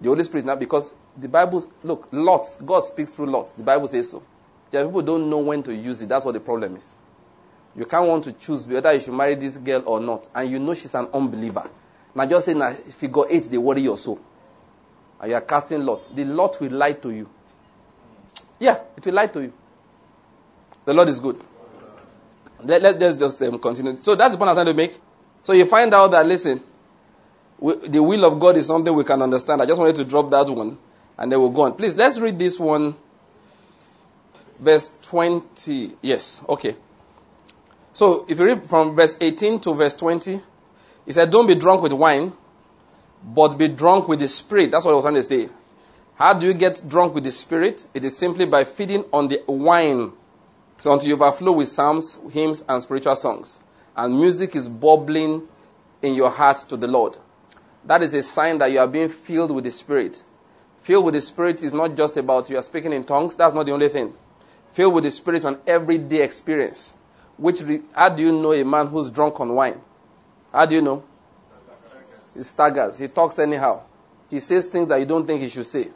The 0.00 0.08
Holy 0.08 0.24
Spirit 0.24 0.46
now, 0.46 0.56
because 0.56 0.94
the 1.16 1.28
Bible, 1.28 1.64
look, 1.82 2.08
lots, 2.12 2.60
God 2.60 2.80
speaks 2.80 3.10
through 3.10 3.26
lots. 3.26 3.54
The 3.54 3.62
Bible 3.62 3.86
says 3.86 4.10
so. 4.10 4.22
There 4.70 4.84
people 4.84 5.02
don't 5.02 5.30
know 5.30 5.38
when 5.38 5.62
to 5.62 5.74
use 5.74 6.02
it. 6.02 6.08
That's 6.08 6.24
what 6.24 6.32
the 6.32 6.40
problem 6.40 6.76
is. 6.76 6.96
You 7.76 7.84
can't 7.84 8.06
want 8.06 8.24
to 8.24 8.32
choose 8.32 8.66
whether 8.66 8.92
you 8.92 9.00
should 9.00 9.14
marry 9.14 9.34
this 9.34 9.56
girl 9.56 9.82
or 9.86 10.00
not, 10.00 10.28
and 10.34 10.50
you 10.50 10.58
know 10.58 10.74
she's 10.74 10.94
an 10.94 11.08
unbeliever. 11.12 11.68
Now 12.14 12.26
just 12.26 12.46
saying, 12.46 12.60
if 12.88 13.02
you 13.02 13.08
go 13.08 13.26
eight, 13.28 13.44
they 13.44 13.58
worry 13.58 13.82
your 13.82 13.98
soul. 13.98 14.20
And 15.20 15.30
you 15.30 15.36
are 15.36 15.40
casting 15.40 15.84
lots. 15.84 16.06
The 16.06 16.24
lot 16.24 16.60
will 16.60 16.72
lie 16.72 16.92
to 16.92 17.10
you. 17.10 17.28
Yeah, 18.58 18.80
it 18.96 19.04
will 19.04 19.14
lie 19.14 19.26
to 19.28 19.42
you. 19.42 19.52
The 20.84 20.94
Lord 20.94 21.08
is 21.08 21.18
good. 21.18 21.40
Let, 22.64 22.82
let, 22.82 23.02
us 23.02 23.16
just 23.16 23.42
um, 23.42 23.58
continue. 23.58 23.96
So 23.96 24.14
that's 24.14 24.32
the 24.32 24.38
point 24.38 24.50
I'm 24.50 24.56
trying 24.56 24.66
to 24.66 24.74
make. 24.74 24.98
So 25.42 25.52
you 25.52 25.66
find 25.66 25.92
out 25.92 26.10
that, 26.12 26.26
listen, 26.26 26.62
we, 27.58 27.74
the 27.76 28.02
will 28.02 28.24
of 28.24 28.40
God 28.40 28.56
is 28.56 28.66
something 28.66 28.92
we 28.94 29.04
can 29.04 29.20
understand. 29.22 29.60
I 29.62 29.66
just 29.66 29.78
wanted 29.78 29.96
to 29.96 30.04
drop 30.04 30.30
that 30.30 30.48
one, 30.48 30.78
and 31.18 31.30
then 31.30 31.40
we'll 31.40 31.50
go 31.50 31.62
on. 31.62 31.74
Please, 31.74 31.94
let's 31.94 32.18
read 32.18 32.38
this 32.38 32.58
one. 32.58 32.96
Verse 34.58 34.98
20. 35.02 35.92
Yes, 36.00 36.44
okay. 36.48 36.76
So 37.92 38.24
if 38.28 38.38
you 38.38 38.44
read 38.44 38.64
from 38.64 38.96
verse 38.96 39.16
18 39.20 39.60
to 39.60 39.74
verse 39.74 39.94
20, 39.94 40.40
he 41.06 41.12
said, 41.12 41.30
Don't 41.30 41.46
be 41.46 41.54
drunk 41.54 41.82
with 41.82 41.92
wine, 41.92 42.32
but 43.22 43.58
be 43.58 43.68
drunk 43.68 44.08
with 44.08 44.20
the 44.20 44.28
Spirit. 44.28 44.70
That's 44.70 44.84
what 44.84 44.92
I 44.92 44.94
was 44.94 45.04
trying 45.04 45.14
to 45.14 45.22
say. 45.22 45.48
How 46.16 46.32
do 46.32 46.46
you 46.46 46.54
get 46.54 46.82
drunk 46.88 47.14
with 47.14 47.24
the 47.24 47.30
Spirit? 47.30 47.86
It 47.92 48.04
is 48.04 48.16
simply 48.16 48.46
by 48.46 48.64
feeding 48.64 49.04
on 49.12 49.28
the 49.28 49.42
wine 49.46 50.12
so 50.84 50.92
until 50.92 51.08
you 51.08 51.14
overflow 51.14 51.52
with 51.52 51.68
psalms, 51.68 52.20
hymns, 52.30 52.62
and 52.68 52.82
spiritual 52.82 53.16
songs, 53.16 53.58
and 53.96 54.14
music 54.14 54.54
is 54.54 54.68
bubbling 54.68 55.48
in 56.02 56.12
your 56.12 56.28
heart 56.28 56.58
to 56.68 56.76
the 56.76 56.86
Lord. 56.86 57.16
That 57.86 58.02
is 58.02 58.12
a 58.12 58.22
sign 58.22 58.58
that 58.58 58.70
you 58.70 58.78
are 58.80 58.86
being 58.86 59.08
filled 59.08 59.50
with 59.52 59.64
the 59.64 59.70
Spirit. 59.70 60.22
Filled 60.82 61.06
with 61.06 61.14
the 61.14 61.22
Spirit 61.22 61.62
is 61.62 61.72
not 61.72 61.96
just 61.96 62.18
about 62.18 62.50
you 62.50 62.58
are 62.58 62.62
speaking 62.62 62.92
in 62.92 63.02
tongues. 63.02 63.34
That's 63.34 63.54
not 63.54 63.64
the 63.64 63.72
only 63.72 63.88
thing. 63.88 64.12
Filled 64.74 64.92
with 64.92 65.04
the 65.04 65.10
Spirit 65.10 65.38
is 65.38 65.46
an 65.46 65.58
everyday 65.66 66.22
experience. 66.22 66.92
Which 67.38 67.62
re- 67.62 67.80
how 67.94 68.10
do 68.10 68.22
you 68.22 68.32
know 68.32 68.52
a 68.52 68.62
man 68.62 68.88
who's 68.88 69.10
drunk 69.10 69.40
on 69.40 69.54
wine? 69.54 69.80
How 70.52 70.66
do 70.66 70.74
you 70.74 70.82
know? 70.82 71.02
He 72.36 72.42
staggers. 72.42 72.98
He 72.98 73.08
talks 73.08 73.38
anyhow. 73.38 73.80
He 74.28 74.38
says 74.38 74.66
things 74.66 74.88
that 74.88 75.00
you 75.00 75.06
don't 75.06 75.26
think 75.26 75.40
he 75.40 75.48
should 75.48 75.66
say. 75.66 75.88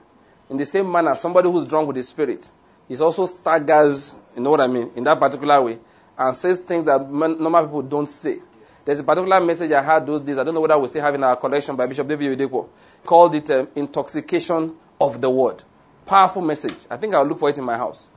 In 0.49 0.57
the 0.57 0.65
same 0.65 0.91
manner, 0.91 1.15
somebody 1.15 1.51
who's 1.51 1.67
drunk 1.67 1.89
with 1.89 1.97
the 1.97 2.03
Spirit, 2.03 2.51
he 2.89 2.97
also 2.97 3.27
staggers 3.27 4.15
you 4.39 4.45
know 4.45 4.51
what 4.51 4.61
I 4.61 4.67
mean? 4.69 4.91
In 4.95 5.05
that 5.05 5.19
particular 5.19 5.61
way. 5.61 5.79
And 6.17 6.37
says 6.37 6.61
things 6.61 6.85
that 6.85 7.11
normal 7.11 7.65
people 7.65 7.83
don't 7.83 8.09
say. 8.09 8.39
There's 8.85 9.01
a 9.01 9.05
particular 9.05 9.41
message 9.41 9.71
I 9.73 9.83
had 9.83 10.07
those 10.07 10.21
days. 10.21 10.39
I 10.39 10.45
don't 10.45 10.55
know 10.55 10.61
whether 10.61 10.79
we 10.79 10.89
still 10.89 11.03
have 11.03 11.15
in 11.15 11.23
our 11.23 11.37
collection 11.37 11.77
by 11.77 11.87
Bishop 11.87 12.09
David 12.09 12.39
Oyedepo. 12.39 12.69
Called 13.05 13.35
it 13.35 13.51
um, 13.51 13.69
Intoxication 13.75 14.75
of 15.01 15.21
the 15.21 15.29
Word. 15.29 15.63
Powerful 16.07 16.41
message. 16.43 16.87
I 16.89 16.97
think 16.97 17.15
I'll 17.15 17.25
look 17.25 17.39
for 17.39 17.51
it 17.51 17.59
in 17.59 17.65
my 17.65 17.77
house. 17.77 18.09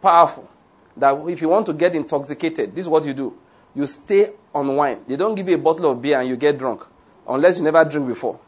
Powerful. 0.00 0.48
That 0.96 1.26
if 1.28 1.42
you 1.42 1.48
want 1.48 1.66
to 1.66 1.72
get 1.72 1.94
intoxicated, 1.94 2.74
this 2.74 2.84
is 2.84 2.88
what 2.88 3.04
you 3.04 3.14
do. 3.14 3.36
You 3.74 3.86
stay 3.86 4.30
on 4.54 4.76
wine. 4.76 5.00
They 5.06 5.16
don't 5.16 5.34
give 5.34 5.48
you 5.48 5.56
a 5.56 5.58
bottle 5.58 5.90
of 5.90 6.00
beer 6.00 6.20
and 6.20 6.28
you 6.28 6.36
get 6.36 6.58
drunk. 6.58 6.84
Unless 7.28 7.58
you 7.58 7.64
never 7.64 7.84
drink 7.84 8.06
before. 8.06 8.38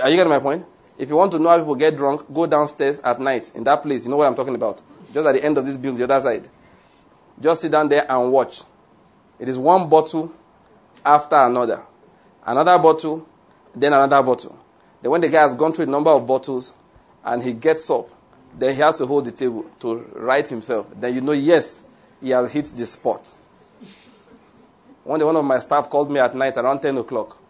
Are 0.00 0.08
you 0.08 0.16
getting 0.16 0.30
my 0.30 0.38
point? 0.38 0.64
If 0.98 1.08
you 1.08 1.16
want 1.16 1.32
to 1.32 1.38
know 1.38 1.48
how 1.48 1.58
people 1.58 1.74
get 1.74 1.96
drunk, 1.96 2.32
go 2.32 2.46
downstairs 2.46 3.00
at 3.00 3.18
night 3.18 3.50
in 3.56 3.64
that 3.64 3.82
place. 3.82 4.04
You 4.04 4.10
know 4.10 4.16
what 4.18 4.28
I'm 4.28 4.36
talking 4.36 4.54
about. 4.54 4.80
Just 5.12 5.26
at 5.26 5.32
the 5.32 5.44
end 5.44 5.58
of 5.58 5.66
this 5.66 5.76
building, 5.76 5.98
the 5.98 6.04
other 6.04 6.20
side. 6.20 6.48
Just 7.40 7.62
sit 7.62 7.72
down 7.72 7.88
there 7.88 8.10
and 8.10 8.32
watch. 8.32 8.62
It 9.38 9.48
is 9.48 9.58
one 9.58 9.88
bottle 9.88 10.32
after 11.04 11.36
another. 11.36 11.82
Another 12.44 12.78
bottle, 12.78 13.26
then 13.74 13.92
another 13.92 14.22
bottle. 14.22 14.58
Then 15.00 15.10
when 15.10 15.20
the 15.20 15.28
guy 15.28 15.42
has 15.42 15.54
gone 15.54 15.72
through 15.72 15.86
a 15.86 15.88
number 15.88 16.10
of 16.10 16.26
bottles 16.26 16.74
and 17.24 17.42
he 17.42 17.52
gets 17.52 17.90
up, 17.90 18.08
then 18.56 18.74
he 18.74 18.80
has 18.80 18.98
to 18.98 19.06
hold 19.06 19.24
the 19.24 19.32
table 19.32 19.64
to 19.80 19.98
right 20.14 20.46
himself. 20.46 20.86
Then 20.94 21.14
you 21.14 21.20
know, 21.20 21.32
yes, 21.32 21.88
he 22.20 22.30
has 22.30 22.52
hit 22.52 22.66
the 22.66 22.86
spot. 22.86 23.32
One 25.04 25.18
day, 25.18 25.24
one 25.24 25.36
of 25.36 25.44
my 25.44 25.58
staff 25.58 25.90
called 25.90 26.10
me 26.10 26.20
at 26.20 26.34
night 26.34 26.56
around 26.56 26.80
10 26.80 26.98
o'clock. 26.98 27.40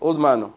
Old 0.00 0.20
man. 0.20 0.44
Oh. 0.44 0.54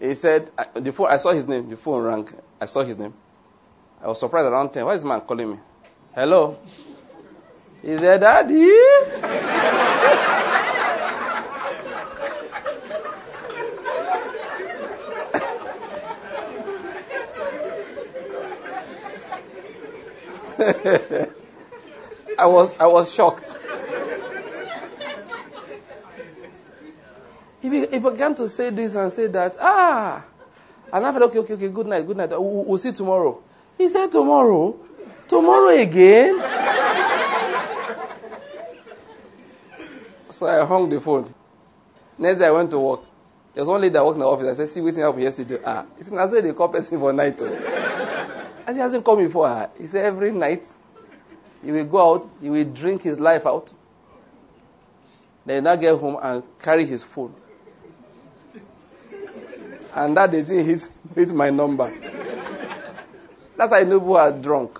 He 0.00 0.14
said, 0.14 0.50
phone, 0.94 1.10
I 1.10 1.16
saw 1.16 1.32
his 1.32 1.46
name, 1.46 1.68
the 1.68 1.76
phone 1.76 2.02
rang. 2.02 2.28
I 2.60 2.64
saw 2.64 2.82
his 2.82 2.96
name. 2.96 3.12
I 4.00 4.06
was 4.06 4.20
surprised 4.20 4.48
around 4.48 4.70
10. 4.72 4.84
Why 4.84 4.94
is 4.94 5.04
man 5.04 5.20
calling 5.22 5.50
me? 5.50 5.58
Hello? 6.14 6.58
He 7.82 7.96
said, 7.96 8.20
Daddy? 8.20 8.54
I 22.38 22.46
was 22.46 22.78
I 22.80 22.86
was 22.86 23.14
shocked. 23.14 23.52
He, 27.60 27.68
be, 27.68 27.86
he 27.86 27.98
began 27.98 28.34
to 28.36 28.48
say 28.48 28.70
this 28.70 28.94
and 28.94 29.12
say 29.12 29.26
that. 29.28 29.56
Ah, 29.60 30.24
and 30.92 31.06
I 31.06 31.12
said, 31.12 31.22
okay, 31.22 31.38
okay, 31.38 31.54
okay, 31.54 31.68
good 31.68 31.86
night, 31.86 32.06
good 32.06 32.16
night. 32.16 32.30
We'll, 32.30 32.64
we'll 32.64 32.78
see 32.78 32.92
tomorrow. 32.92 33.42
He 33.78 33.88
said, 33.88 34.10
Tomorrow? 34.10 34.76
Tomorrow 35.28 35.68
again? 35.68 36.36
so 40.30 40.46
I 40.46 40.66
hung 40.66 40.88
the 40.90 41.00
phone. 41.00 41.32
Next 42.18 42.40
day 42.40 42.46
I 42.46 42.50
went 42.50 42.70
to 42.72 42.78
work. 42.80 43.00
There's 43.54 43.68
one 43.68 43.80
lady 43.80 43.92
that 43.92 44.04
worked 44.04 44.16
in 44.16 44.20
the 44.20 44.26
office. 44.26 44.48
I 44.48 44.54
said, 44.54 44.68
See, 44.68 44.80
waiting 44.80 45.04
up 45.04 45.16
yesterday. 45.18 45.58
Ah, 45.64 45.86
he 45.96 46.02
said, 46.04 46.18
I 46.18 46.26
said 46.26 46.44
they 46.44 46.52
call 46.52 46.68
person 46.68 46.98
for 46.98 47.12
night. 47.12 47.40
I 47.40 47.46
said, 48.66 48.74
he 48.74 48.80
hasn't 48.80 49.04
come 49.04 49.18
before. 49.18 49.46
Ah. 49.46 49.68
He 49.78 49.86
said, 49.86 50.04
Every 50.04 50.32
night 50.32 50.68
he 51.62 51.70
will 51.70 51.84
go 51.84 52.14
out, 52.14 52.30
he 52.40 52.50
will 52.50 52.64
drink 52.64 53.02
his 53.02 53.18
life 53.20 53.46
out. 53.46 53.72
Then 55.46 55.64
now 55.64 55.76
get 55.76 55.96
home 55.98 56.18
and 56.20 56.42
carry 56.58 56.84
his 56.84 57.02
phone. 57.02 57.34
And 59.94 60.16
that 60.16 60.30
day 60.30 60.42
hits, 60.42 60.92
hits 61.14 61.32
my 61.32 61.50
number. 61.50 61.92
That's 63.58 63.72
why 63.72 63.80
I 63.80 63.82
know 63.82 63.98
people 63.98 64.16
are 64.16 64.30
drunk. 64.30 64.78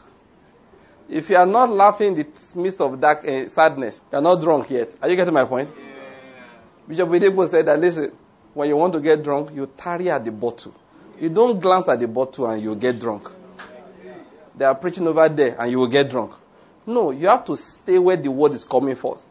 If 1.11 1.31
you 1.31 1.37
are 1.37 1.45
not 1.47 1.69
laughing 1.69 2.09
in 2.09 2.14
the 2.14 2.53
midst 2.55 2.81
of 2.81 3.01
dark 3.01 3.27
uh, 3.27 3.49
sadness, 3.49 4.03
you 4.12 4.19
are 4.19 4.23
not 4.23 4.41
drunk 4.41 4.71
yet. 4.71 4.95
Are 5.03 5.11
you 5.11 5.17
getting 5.17 5.35
my 5.35 5.45
point? 5.45 5.73
Yeah. 5.77 6.45
Bishop 6.87 7.09
Oyedepo 7.09 7.49
said 7.49 7.67
that 7.67 7.81
listen, 7.81 8.12
when 8.55 8.69
you 8.69 8.77
want 8.77 8.93
to 8.93 9.01
get 9.01 9.21
drunk, 9.25 9.51
you 9.53 9.69
tarry 9.77 10.09
at 10.11 10.25
the 10.25 10.31
bottle. 10.31 10.73
You 11.21 11.29
don't 11.29 11.59
glance 11.59 11.88
at 11.88 11.99
the 11.99 12.07
bottle 12.07 12.47
and 12.49 12.62
you 12.62 12.77
get 12.77 13.01
drunk. 13.01 13.29
They 14.57 14.64
are 14.64 14.77
preaching 14.77 15.09
over 15.09 15.29
there 15.29 15.57
and 15.59 15.73
you 15.73 15.81
will 15.81 15.88
get 15.88 16.09
drunk. 16.09 16.35
No, 16.87 17.11
you 17.11 17.27
have 17.27 17.45
to 17.47 17.57
stay 17.57 17.99
where 17.99 18.17
the 18.17 18.31
word 18.31 18.53
is 18.53 18.62
coming 18.62 18.95
forth. 18.95 19.27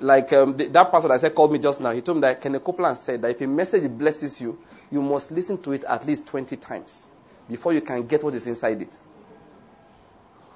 Like 0.00 0.32
um, 0.34 0.56
the, 0.56 0.66
that 0.66 0.88
pastor 0.88 1.08
that 1.08 1.14
I 1.14 1.16
said 1.16 1.34
called 1.34 1.52
me 1.52 1.58
just 1.58 1.80
now, 1.80 1.90
he 1.90 2.00
told 2.00 2.18
me 2.18 2.20
that 2.22 2.40
Kenneth 2.40 2.62
Copeland 2.62 2.96
said 2.96 3.22
that 3.22 3.32
if 3.32 3.40
a 3.40 3.46
message 3.48 3.90
blesses 3.90 4.40
you, 4.40 4.56
you 4.92 5.02
must 5.02 5.32
listen 5.32 5.60
to 5.62 5.72
it 5.72 5.82
at 5.82 6.06
least 6.06 6.28
20 6.28 6.56
times 6.58 7.08
before 7.52 7.72
you 7.72 7.80
can 7.80 8.06
get 8.06 8.24
what 8.24 8.34
is 8.34 8.46
inside 8.46 8.82
it. 8.82 8.98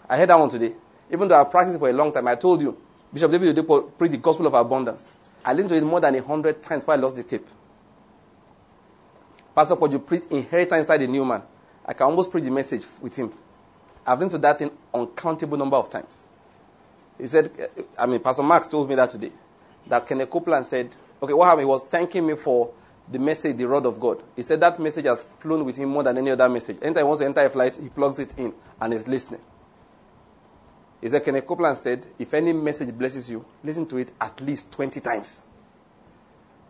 I 0.09 0.17
heard 0.17 0.29
that 0.29 0.39
one 0.39 0.49
today. 0.49 0.73
Even 1.13 1.29
though 1.29 1.41
I 1.41 1.45
practiced 1.45 1.79
for 1.79 1.89
a 1.89 1.93
long 1.93 2.13
time, 2.13 2.27
I 2.27 2.35
told 2.35 2.61
you, 2.61 2.77
Bishop 3.13 3.31
David 3.31 3.55
Oyedepo 3.57 3.97
preached 3.97 4.13
the 4.13 4.19
gospel 4.19 4.47
of 4.47 4.55
abundance. 4.55 5.17
I 5.45 5.53
listened 5.53 5.71
to 5.71 5.77
it 5.77 5.85
more 5.85 6.01
than 6.01 6.15
a 6.17 6.23
hundred 6.23 6.63
times 6.63 6.83
before 6.83 6.95
I 6.95 6.97
lost 6.97 7.17
the 7.17 7.23
tape. 7.23 7.47
Pastor 9.55 9.77
Koju 9.77 10.05
preached 10.05 10.31
inheritance 10.31 10.81
inside 10.81 10.99
the 10.99 11.07
new 11.07 11.25
man. 11.25 11.43
I 11.85 11.93
can 11.93 12.07
almost 12.07 12.31
preach 12.31 12.45
the 12.45 12.51
message 12.51 12.85
with 13.01 13.15
him. 13.17 13.33
I've 14.07 14.19
listened 14.19 14.33
to 14.33 14.39
that 14.39 14.59
thing 14.59 14.71
uncountable 14.93 15.57
number 15.57 15.77
of 15.77 15.89
times. 15.89 16.25
He 17.19 17.27
said, 17.27 17.51
I 17.99 18.07
mean, 18.07 18.21
Pastor 18.21 18.43
Mark 18.43 18.69
told 18.69 18.89
me 18.89 18.95
that 18.97 19.11
today. 19.11 19.33
That 19.87 20.07
Kenneth 20.07 20.29
Copeland 20.29 20.67
said, 20.67 20.95
okay, 21.23 21.33
what 21.33 21.45
happened? 21.47 21.63
He 21.63 21.67
was 21.67 21.85
thanking 21.85 22.27
me 22.27 22.35
for 22.35 22.71
the 23.11 23.19
message, 23.19 23.57
the 23.57 23.67
rod 23.67 23.87
of 23.87 24.01
God. 24.01 24.23
He 24.35 24.43
said 24.43 24.61
that 24.61 24.79
message 24.81 25.05
has 25.05 25.23
flown 25.23 25.65
with 25.65 25.77
him 25.77 25.91
more 25.91 26.03
than 26.03 26.19
any 26.19 26.31
other 26.31 26.49
message. 26.49 26.79
Anytime 26.83 27.05
he 27.05 27.07
wants 27.07 27.21
to 27.21 27.27
enter 27.27 27.45
a 27.45 27.51
flight, 27.51 27.77
he 27.77 27.89
plugs 27.89 28.19
it 28.19 28.39
in 28.39 28.53
and 28.81 28.93
is 28.93 29.07
listening. 29.07 29.41
He 31.01 31.09
said, 31.09 31.25
Kenneth 31.25 31.47
Copeland 31.47 31.77
said, 31.77 32.07
if 32.19 32.33
any 32.35 32.53
message 32.53 32.97
blesses 32.97 33.31
you, 33.31 33.45
listen 33.63 33.87
to 33.87 33.99
it 33.99 34.11
at 34.21 34.41
least 34.41 34.73
20 34.73 35.01
times. 35.01 35.43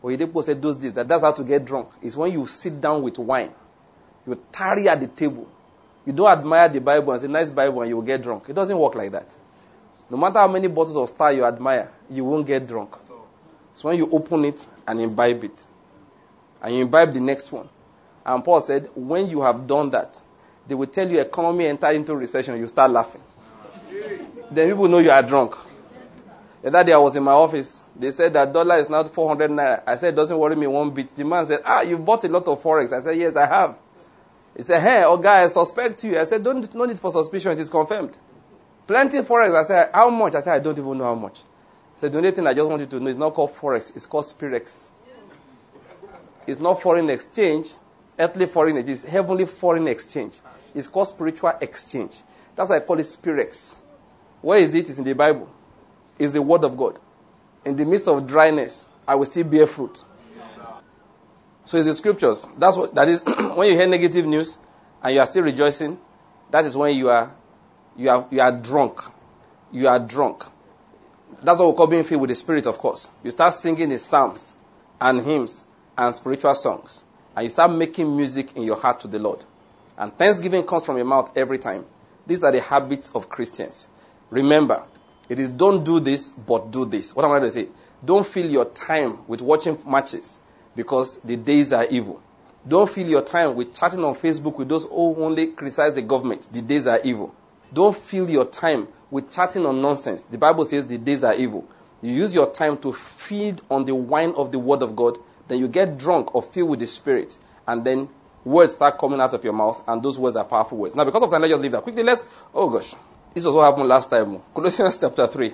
Oyedepo 0.03 0.45
said 0.45 0.61
those 0.61 0.77
days 0.77 0.93
that 0.95 1.09
that's 1.09 1.23
how 1.23 1.33
to 1.33 1.43
get 1.43 1.65
drunk. 1.65 1.89
Is 2.03 2.17
when 2.17 2.33
you 2.33 2.47
sit 2.47 2.81
down 2.81 3.03
with 3.03 3.19
wine. 3.19 3.53
You 4.27 4.41
tarry 4.53 4.89
at 4.89 5.01
the 5.01 5.07
table. 5.07 5.49
You 6.05 6.13
don't 6.13 6.29
admire 6.29 6.69
the 6.69 6.81
Bible 6.81 7.13
and 7.13 7.21
say, 7.21 7.29
nice 7.29 7.51
Bible, 7.51 7.83
and 7.83 7.89
you 7.89 7.97
will 7.97 8.03
get 8.03 8.23
drunk. 8.23 8.49
It 8.49 8.55
doesn't 8.55 8.77
work 8.77 8.95
like 8.95 9.13
that. 9.13 9.35
No 10.11 10.17
matter 10.17 10.39
how 10.39 10.49
many 10.49 10.69
bottles 10.69 10.97
of 10.97 11.09
star 11.09 11.33
you 11.33 11.45
admire, 11.45 11.91
you 12.11 12.25
won't 12.25 12.47
get 12.47 12.67
drunk. 12.67 12.95
So 13.75 13.89
when 13.89 13.99
you 13.99 14.09
open 14.11 14.45
it 14.45 14.65
and 14.87 15.01
imbibe 15.01 15.43
it, 15.45 15.65
and 16.63 16.75
you 16.75 16.83
imbibe 16.83 17.13
the 17.13 17.21
next 17.21 17.53
one. 17.53 17.69
And 18.25 18.45
Paul 18.45 18.61
said, 18.61 18.89
when 18.95 19.29
you 19.29 19.43
have 19.43 19.67
done 19.67 19.91
that, 19.91 20.21
they 20.67 20.75
will 20.75 20.87
tell 20.89 21.09
you 21.09 21.21
economy 21.21 21.67
entered 21.67 21.95
into 21.95 22.17
recession, 22.17 22.59
you 22.59 22.67
start 22.67 22.91
laughing. 22.91 23.21
then 24.51 24.69
people 24.69 24.89
know 24.89 24.99
you 24.99 25.11
are 25.11 25.23
drunk. 25.23 25.55
The 26.63 26.69
other 26.69 26.85
day 26.85 26.93
I 26.93 26.99
was 26.99 27.15
in 27.15 27.23
my 27.23 27.33
office. 27.33 27.85
They 27.95 28.11
said 28.11 28.33
that 28.33 28.53
dollar 28.53 28.77
is 28.77 28.91
now 28.91 29.05
400 29.05 29.51
naira. 29.51 29.83
I 29.87 29.95
said, 29.95 30.17
doesn't 30.17 30.37
worry 30.37 30.57
me 30.57 30.67
one 30.67 30.91
bit. 30.91 31.09
The 31.09 31.25
man 31.25 31.47
said, 31.47 31.61
ah, 31.65 31.83
you 31.83 31.97
bought 31.97 32.25
a 32.25 32.29
lot 32.29 32.49
of 32.49 32.61
forex. 32.61 32.93
I 32.93 32.99
said, 32.99 33.17
yes, 33.17 33.37
I 33.37 33.47
have. 33.47 33.79
He 34.57 34.63
said, 34.63 34.81
hey, 34.81 35.05
oh 35.05 35.17
guy, 35.17 35.45
I 35.45 35.47
suspect 35.47 36.03
you. 36.03 36.19
I 36.19 36.25
said, 36.25 36.43
don't, 36.43 36.75
no 36.75 36.85
need 36.87 36.99
for 36.99 37.13
suspicion. 37.13 37.53
It 37.53 37.61
is 37.61 37.71
confirmed. 37.71 38.17
Plenty 38.87 39.19
forex. 39.19 39.55
I 39.55 39.63
said, 39.63 39.91
how 39.95 40.11
much? 40.11 40.35
I 40.35 40.41
said, 40.41 40.55
I 40.55 40.59
don't 40.59 40.77
even 40.77 40.99
know 40.99 41.05
how 41.05 41.15
much. 41.15 41.39
He 41.39 42.01
said, 42.01 42.13
the 42.13 42.19
only 42.19 42.33
thing 42.33 42.47
I 42.47 42.55
just 42.55 42.69
want 42.69 42.81
you 42.81 42.87
to 42.87 42.99
know 43.01 43.11
is 43.11 43.17
not 43.17 43.35
called 43.35 43.55
forex. 43.55 43.95
It's 43.95 44.07
called 44.07 44.25
spirex. 44.25 44.89
It's 46.47 46.61
not 46.61 46.81
foreign 46.81 47.11
exchange. 47.11 47.75
Earthly 48.19 48.47
foreign 48.47 48.77
exchange. 48.77 48.99
It's 48.99 49.05
heavenly 49.05 49.47
foreign 49.47 49.89
exchange. 49.89 50.41
It's 50.75 50.87
called 50.87 51.09
spiritual 51.09 51.53
exchange. 51.61 52.23
That's 52.55 52.71
why 52.71 52.77
I 52.77 52.81
call 52.81 52.99
it 52.99 53.03
spirex. 53.03 53.77
Where 54.41 54.59
is 54.59 54.75
it? 54.75 54.89
It's 54.89 54.99
in 54.99 55.05
the 55.05 55.15
Bible. 55.15 55.49
It's 56.19 56.33
the 56.33 56.43
word 56.43 56.65
of 56.65 56.77
God. 56.77 56.99
In 57.65 57.77
the 57.77 57.85
midst 57.85 58.09
of 58.09 58.27
dryness, 58.27 58.89
I 59.07 59.15
will 59.15 59.27
still 59.27 59.45
bear 59.45 59.67
fruit. 59.67 60.03
So 61.65 61.77
it's 61.79 61.87
the 61.87 61.95
scriptures. 61.95 62.47
That's 62.57 62.77
what 62.77 62.95
that 62.95 63.09
is 63.09 63.25
when 63.55 63.69
you 63.69 63.75
hear 63.75 63.87
negative 63.87 64.25
news 64.25 64.65
and 65.03 65.15
you 65.15 65.21
are 65.21 65.27
still 65.27 65.43
rejoicing, 65.43 65.99
that 66.51 66.65
is 66.65 66.77
when 66.77 66.97
you 66.97 67.11
are 67.11 67.33
you 67.97 68.09
are 68.09 68.27
you 68.31 68.41
are 68.41 68.53
drunk. 68.53 69.01
You 69.73 69.89
are 69.89 69.99
drunk. 69.99 70.45
That's 71.43 71.59
what 71.59 71.71
we 71.71 71.77
call 71.77 71.87
being 71.89 72.05
filled 72.05 72.21
with 72.23 72.31
the 72.31 72.37
spirit, 72.37 72.67
of 72.67 72.79
course. 72.79 73.09
You 73.25 73.31
start 73.33 73.53
singing 73.53 73.89
the 73.89 73.99
psalms 73.99 74.55
and 75.01 75.21
hymns 75.21 75.65
and 75.97 76.15
spiritual 76.15 76.55
songs. 76.55 77.05
And 77.35 77.45
you 77.45 77.51
start 77.51 77.71
making 77.71 78.17
music 78.17 78.57
in 78.57 78.63
your 78.63 78.77
heart 78.77 79.01
to 79.01 79.09
the 79.09 79.19
Lord. 79.19 79.45
And 79.99 80.17
thanksgiving 80.17 80.65
comes 80.65 80.85
from 80.85 80.97
your 80.97 81.07
mouth 81.07 81.37
every 81.37 81.59
time. 81.59 81.85
These 82.27 82.43
are 82.45 82.53
the 82.53 82.61
habits 82.61 83.15
of 83.15 83.29
Christians. 83.29 83.89
Remember, 84.31 84.83
it 85.29 85.39
is 85.39 85.51
don't 85.51 85.85
do 85.85 86.01
this, 86.01 86.29
but 86.31 86.71
do 86.71 86.85
this. 86.85 87.15
What 87.15 87.25
am 87.25 87.33
I 87.33 87.39
going 87.39 87.43
to 87.45 87.51
say? 87.51 87.69
Don't 88.05 88.27
fill 88.27 88.49
your 88.49 88.67
time 88.67 89.27
with 89.27 89.41
watching 89.41 89.79
matches 89.87 90.41
because 90.75 91.23
the 91.23 91.37
days 91.37 91.73
are 91.73 91.87
evil. 91.87 92.23
Don't 92.67 92.91
fill 92.91 93.09
your 93.09 93.23
time 93.23 93.55
with 93.55 93.75
chatting 93.75 94.03
on 94.05 94.15
Facebook 94.15 94.59
with 94.59 94.69
those 94.69 94.85
who 94.85 95.17
only 95.23 95.49
criticize 95.49 95.95
the 95.95 96.03
government. 96.03 96.49
The 96.53 96.63
days 96.63 96.87
are 96.87 97.01
evil. 97.05 97.35
Don't 97.73 97.97
fill 97.97 98.29
your 98.29 98.45
time 98.45 98.89
with 99.11 99.33
chatting 99.33 99.65
on 99.67 99.81
nonsense. 99.81 100.23
The 100.25 100.39
Bible 100.39 100.65
says 100.65 100.87
the 100.87 100.99
days 100.99 101.23
are 101.25 101.35
evil. 101.35 101.69
You 102.03 102.13
use 102.13 102.35
your 102.35 102.51
time 102.51 102.77
to 102.79 102.93
feed 102.93 103.61
on 103.71 103.85
the 103.85 103.95
wine 103.95 104.33
of 104.37 104.53
the 104.53 104.59
Word 104.59 104.83
of 104.83 104.95
God, 104.97 105.19
then 105.49 105.59
you 105.59 105.69
get 105.69 105.99
drunk 105.99 106.35
or 106.35 106.43
filled 106.43 106.71
with 106.71 106.81
the 106.81 106.87
Spirit, 106.87 107.37
and 107.67 107.85
then 107.85 108.09
words 108.45 108.75
start 108.75 108.99
coming 108.99 109.21
out 109.21 109.35
of 109.35 109.43
your 109.43 109.53
mouth, 109.53 109.83
and 109.87 110.03
those 110.03 110.19
words 110.19 110.37
are 110.37 110.45
powerful 110.45 110.79
words. 110.79 110.95
Now, 110.95 111.05
because 111.05 111.23
of 111.23 111.31
time, 111.31 111.43
let's 111.43 111.53
just 111.53 111.63
leave 111.63 111.73
that 111.73 111.83
quickly. 111.83 112.03
Let's, 112.03 112.27
oh 112.55 112.71
gosh, 112.71 112.95
this 113.35 113.45
was 113.45 113.55
what 113.55 113.65
happened 113.65 113.89
last 113.89 114.09
time. 114.09 114.39
Colossians 114.55 114.99
chapter 114.99 115.27
3. 115.27 115.53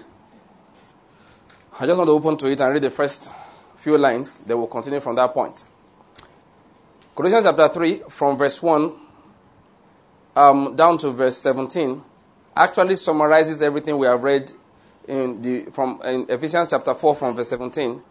I 1.80 1.86
just 1.86 1.98
want 1.98 2.08
to 2.08 2.12
open 2.12 2.36
to 2.36 2.46
it 2.48 2.60
and 2.60 2.72
read 2.72 2.82
the 2.82 2.90
first 2.90 3.30
few 3.76 3.98
lines, 3.98 4.38
then 4.40 4.58
we'll 4.58 4.66
continue 4.66 5.00
from 5.00 5.16
that 5.16 5.32
point. 5.32 5.64
Colossians 7.14 7.44
chapter 7.44 7.68
3, 7.68 8.02
from 8.08 8.38
verse 8.38 8.62
1 8.62 8.92
um, 10.36 10.76
down 10.76 10.98
to 10.98 11.10
verse 11.10 11.36
17, 11.38 12.02
actually 12.56 12.96
summarizes 12.96 13.60
everything 13.62 13.98
we 13.98 14.06
have 14.06 14.22
read 14.22 14.50
in, 15.08 15.42
the, 15.42 15.64
from, 15.72 16.00
in 16.04 16.26
Ephesians 16.28 16.68
chapter 16.70 16.94
4, 16.94 17.14
from 17.16 17.36
verse 17.36 17.48
17, 17.48 18.02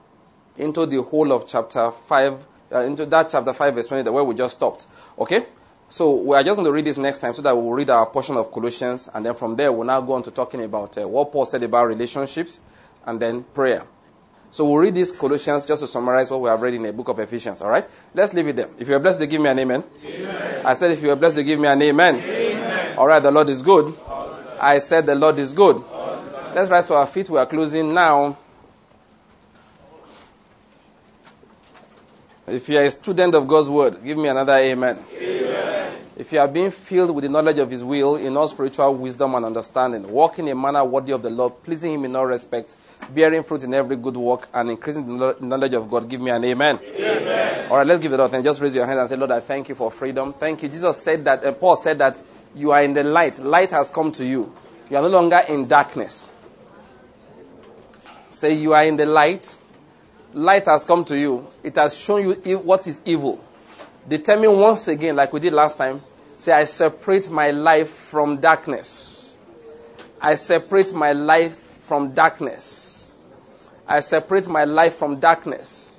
into 0.57 0.85
the 0.85 1.01
whole 1.01 1.31
of 1.31 1.47
chapter 1.47 1.91
5, 1.91 2.45
uh, 2.73 2.79
into 2.79 3.05
that 3.05 3.29
chapter 3.29 3.53
5, 3.53 3.75
verse 3.75 3.87
20, 3.87 4.09
where 4.09 4.23
we 4.23 4.35
just 4.35 4.57
stopped. 4.57 4.85
Okay? 5.17 5.45
So 5.89 6.15
we 6.15 6.37
are 6.37 6.43
just 6.43 6.55
going 6.55 6.65
to 6.65 6.71
read 6.71 6.85
this 6.85 6.97
next 6.97 7.17
time 7.17 7.33
so 7.33 7.41
that 7.41 7.55
we 7.55 7.61
will 7.61 7.73
read 7.73 7.89
our 7.89 8.05
portion 8.05 8.37
of 8.37 8.51
Colossians, 8.51 9.09
and 9.13 9.25
then 9.25 9.33
from 9.33 9.55
there 9.55 9.71
we'll 9.71 9.85
now 9.85 9.99
go 9.99 10.13
on 10.13 10.23
to 10.23 10.31
talking 10.31 10.63
about 10.63 10.97
uh, 10.97 11.07
what 11.07 11.31
Paul 11.31 11.45
said 11.45 11.63
about 11.63 11.87
relationships, 11.87 12.61
and 13.05 13.19
then 13.19 13.43
prayer. 13.43 13.83
So 14.51 14.65
we'll 14.65 14.77
read 14.77 14.95
this 14.95 15.11
Colossians 15.11 15.65
just 15.65 15.81
to 15.81 15.87
summarize 15.87 16.29
what 16.29 16.41
we 16.41 16.49
have 16.49 16.61
read 16.61 16.73
in 16.73 16.83
the 16.83 16.93
book 16.93 17.07
of 17.07 17.19
Ephesians. 17.19 17.61
All 17.61 17.69
right? 17.69 17.87
Let's 18.13 18.33
leave 18.33 18.47
it 18.47 18.57
there. 18.57 18.69
If 18.77 18.87
you're 18.87 18.99
blessed 18.99 19.21
to 19.21 19.27
give 19.27 19.41
me 19.41 19.49
an 19.49 19.59
amen. 19.59 19.83
amen. 20.05 20.65
I 20.65 20.73
said, 20.73 20.91
if 20.91 21.01
you're 21.01 21.15
blessed 21.15 21.37
to 21.37 21.43
give 21.43 21.59
me 21.59 21.67
an 21.67 21.81
amen. 21.81 22.15
amen. 22.15 22.97
All 22.97 23.07
right, 23.07 23.21
the 23.21 23.31
Lord 23.31 23.49
is 23.49 23.61
good. 23.61 23.93
I 24.61 24.77
said, 24.79 25.05
the 25.05 25.15
Lord 25.15 25.39
is 25.39 25.53
good. 25.53 25.83
Let's 26.53 26.69
rise 26.69 26.85
to 26.87 26.95
our 26.95 27.07
feet. 27.07 27.29
We 27.29 27.39
are 27.39 27.45
closing 27.45 27.93
now. 27.93 28.37
If 32.47 32.67
you 32.69 32.77
are 32.77 32.83
a 32.83 32.91
student 32.91 33.35
of 33.35 33.47
God's 33.47 33.69
word, 33.69 34.03
give 34.03 34.17
me 34.17 34.27
another 34.27 34.55
amen. 34.55 34.97
If 36.17 36.31
you 36.33 36.39
are 36.39 36.47
being 36.47 36.69
filled 36.69 37.15
with 37.15 37.23
the 37.23 37.29
knowledge 37.29 37.57
of 37.57 37.69
His 37.71 37.83
will 37.83 38.15
in 38.15 38.37
all 38.37 38.47
spiritual 38.47 38.93
wisdom 38.93 39.33
and 39.33 39.45
understanding, 39.45 40.07
walking 40.07 40.47
in 40.47 40.51
a 40.51 40.59
manner 40.59 40.83
worthy 40.85 41.13
of 41.13 41.21
the 41.21 41.29
Lord, 41.29 41.63
pleasing 41.63 41.93
Him 41.93 42.05
in 42.05 42.15
all 42.15 42.25
respects, 42.27 42.77
bearing 43.13 43.41
fruit 43.41 43.63
in 43.63 43.73
every 43.73 43.95
good 43.95 44.17
work, 44.17 44.47
and 44.53 44.69
increasing 44.69 45.17
the 45.17 45.35
knowledge 45.39 45.73
of 45.73 45.89
God, 45.89 46.07
give 46.07 46.21
me 46.21 46.29
an 46.29 46.43
amen. 46.43 46.79
amen. 46.95 47.71
All 47.71 47.77
right, 47.77 47.87
let's 47.87 48.01
give 48.01 48.13
it 48.13 48.19
up 48.19 48.33
and 48.33 48.43
just 48.43 48.61
raise 48.61 48.75
your 48.75 48.85
hand 48.85 48.99
and 48.99 49.09
say, 49.09 49.15
Lord, 49.15 49.31
I 49.31 49.39
thank 49.39 49.69
you 49.69 49.75
for 49.75 49.89
freedom. 49.89 50.33
Thank 50.33 50.61
you. 50.61 50.69
Jesus 50.69 51.01
said 51.01 51.23
that, 51.23 51.43
and 51.43 51.59
Paul 51.59 51.75
said 51.75 51.97
that 51.99 52.21
you 52.53 52.71
are 52.71 52.83
in 52.83 52.93
the 52.93 53.03
light. 53.03 53.39
Light 53.39 53.71
has 53.71 53.89
come 53.89 54.11
to 54.11 54.25
you. 54.25 54.53
You 54.89 54.97
are 54.97 55.01
no 55.01 55.07
longer 55.07 55.41
in 55.47 55.67
darkness. 55.67 56.29
Say, 58.31 58.55
you 58.55 58.73
are 58.73 58.83
in 58.83 58.97
the 58.97 59.05
light. 59.05 59.55
Light 60.33 60.65
has 60.65 60.83
come 60.83 61.03
to 61.05 61.17
you. 61.17 61.47
It 61.63 61.75
has 61.75 61.97
shown 61.97 62.35
you 62.45 62.57
what 62.59 62.87
is 62.87 63.03
evil. 63.05 63.43
Determine 64.07 64.57
once 64.57 64.87
again, 64.87 65.15
like 65.15 65.31
we 65.33 65.39
did 65.39 65.53
last 65.53 65.77
time, 65.77 66.01
Say, 66.41 66.53
I 66.53 66.63
separate 66.63 67.29
my 67.29 67.51
life 67.51 67.91
from 67.91 68.37
darkness. 68.37 69.37
I 70.19 70.33
separate 70.33 70.91
my 70.91 71.13
life 71.13 71.59
from 71.59 72.15
darkness. 72.15 73.15
I 73.87 73.99
separate 73.99 74.47
my 74.47 74.63
life 74.63 74.95
from 74.95 75.19
darkness. 75.19 75.91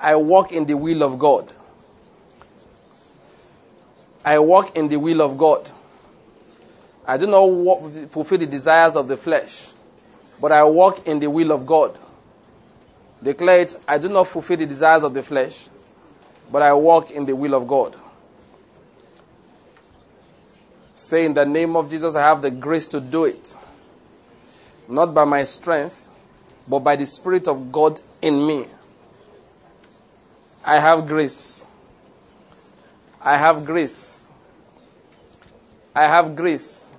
I 0.00 0.16
walk 0.16 0.52
in 0.52 0.64
the 0.64 0.74
will 0.74 1.02
of 1.02 1.18
God. 1.18 1.52
I 4.24 4.38
walk 4.38 4.74
in 4.74 4.88
the 4.88 4.96
will 4.96 5.20
of 5.20 5.36
God. 5.36 5.70
I 7.06 7.18
do 7.18 7.26
not 7.26 8.10
fulfill 8.10 8.38
the 8.38 8.46
desires 8.46 8.96
of 8.96 9.06
the 9.06 9.18
flesh, 9.18 9.72
but 10.40 10.50
I 10.50 10.64
walk 10.64 11.06
in 11.06 11.18
the 11.18 11.28
will 11.28 11.52
of 11.52 11.66
God. 11.66 11.98
Declare 13.22 13.60
it, 13.60 13.76
I 13.86 13.98
do 13.98 14.08
not 14.08 14.28
fulfill 14.28 14.56
the 14.56 14.66
desires 14.66 15.02
of 15.02 15.12
the 15.12 15.22
flesh, 15.22 15.68
but 16.50 16.62
I 16.62 16.72
walk 16.72 17.10
in 17.10 17.26
the 17.26 17.36
will 17.36 17.54
of 17.54 17.66
God. 17.66 17.94
Say, 20.94 21.24
in 21.24 21.34
the 21.34 21.46
name 21.46 21.76
of 21.76 21.90
Jesus, 21.90 22.14
I 22.14 22.22
have 22.22 22.42
the 22.42 22.50
grace 22.50 22.86
to 22.88 23.00
do 23.00 23.24
it. 23.24 23.56
Not 24.88 25.14
by 25.14 25.24
my 25.24 25.44
strength, 25.44 26.08
but 26.68 26.80
by 26.80 26.96
the 26.96 27.06
Spirit 27.06 27.48
of 27.48 27.72
God 27.72 28.00
in 28.20 28.46
me. 28.46 28.66
I 30.64 30.78
have 30.78 31.06
grace. 31.06 31.66
I 33.22 33.36
have 33.36 33.64
grace. 33.64 34.30
I 35.94 36.06
have 36.06 36.36
grace. 36.36 36.94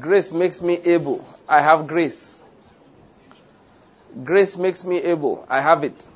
Grace 0.00 0.32
makes 0.32 0.60
me 0.60 0.78
able. 0.84 1.24
I 1.48 1.60
have 1.60 1.86
grace. 1.86 2.37
Grace 4.24 4.56
makes 4.56 4.84
me 4.84 4.98
able. 4.98 5.46
I 5.48 5.60
have 5.60 5.84
it. 5.84 6.08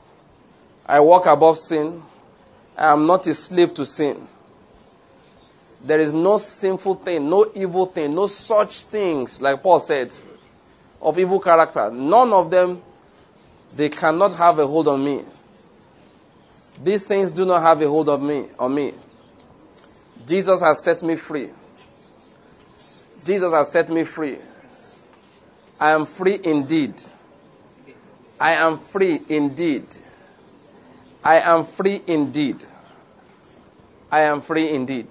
I 0.87 1.01
walk 1.01 1.27
above 1.27 1.59
sin. 1.59 2.03
I 2.77 2.93
am 2.93 3.07
not 3.07 3.27
a 3.27 3.35
slave 3.35 3.75
to 3.75 3.87
sin. 3.87 4.27
There 5.85 5.99
is 5.99 6.13
no 6.13 6.39
sinful 6.39 6.95
thing, 6.97 7.29
no 7.29 7.51
evil 7.55 7.87
thing, 7.87 8.15
no 8.15 8.27
such 8.29 8.85
things, 8.87 9.43
like 9.43 9.63
Paul 9.63 9.81
said, 9.81 10.15
of 11.01 11.19
evil 11.19 11.41
character. 11.41 11.91
None 11.91 12.33
of 12.33 12.51
them, 12.51 12.81
they 13.77 13.89
cannot 13.89 14.33
have 14.35 14.59
a 14.59 14.67
hold 14.67 14.87
on 14.87 15.05
me. 15.05 15.23
These 16.83 17.07
things 17.07 17.33
do 17.33 17.45
not 17.45 17.63
have 17.63 17.83
a 17.83 17.89
hold 17.89 18.09
of 18.09 18.23
me, 18.23 18.47
on 18.59 18.75
me. 18.75 18.93
Jesus 20.27 20.61
has 20.61 20.83
set 20.83 21.03
me 21.03 21.17
free. 21.17 21.51
Jesus 23.25 23.53
has 23.53 23.71
set 23.71 23.89
me 23.89 24.05
free. 24.05 24.39
I 25.81 25.93
am 25.93 26.07
free 26.07 26.39
indeed. 26.45 26.95
I 28.43 28.53
am 28.55 28.77
free 28.79 29.21
indeed. 29.29 29.87
I 31.23 31.37
am 31.41 31.65
free 31.65 32.03
indeed. 32.09 32.65
I 34.11 34.23
am 34.23 34.41
free 34.41 34.71
indeed. 34.71 35.07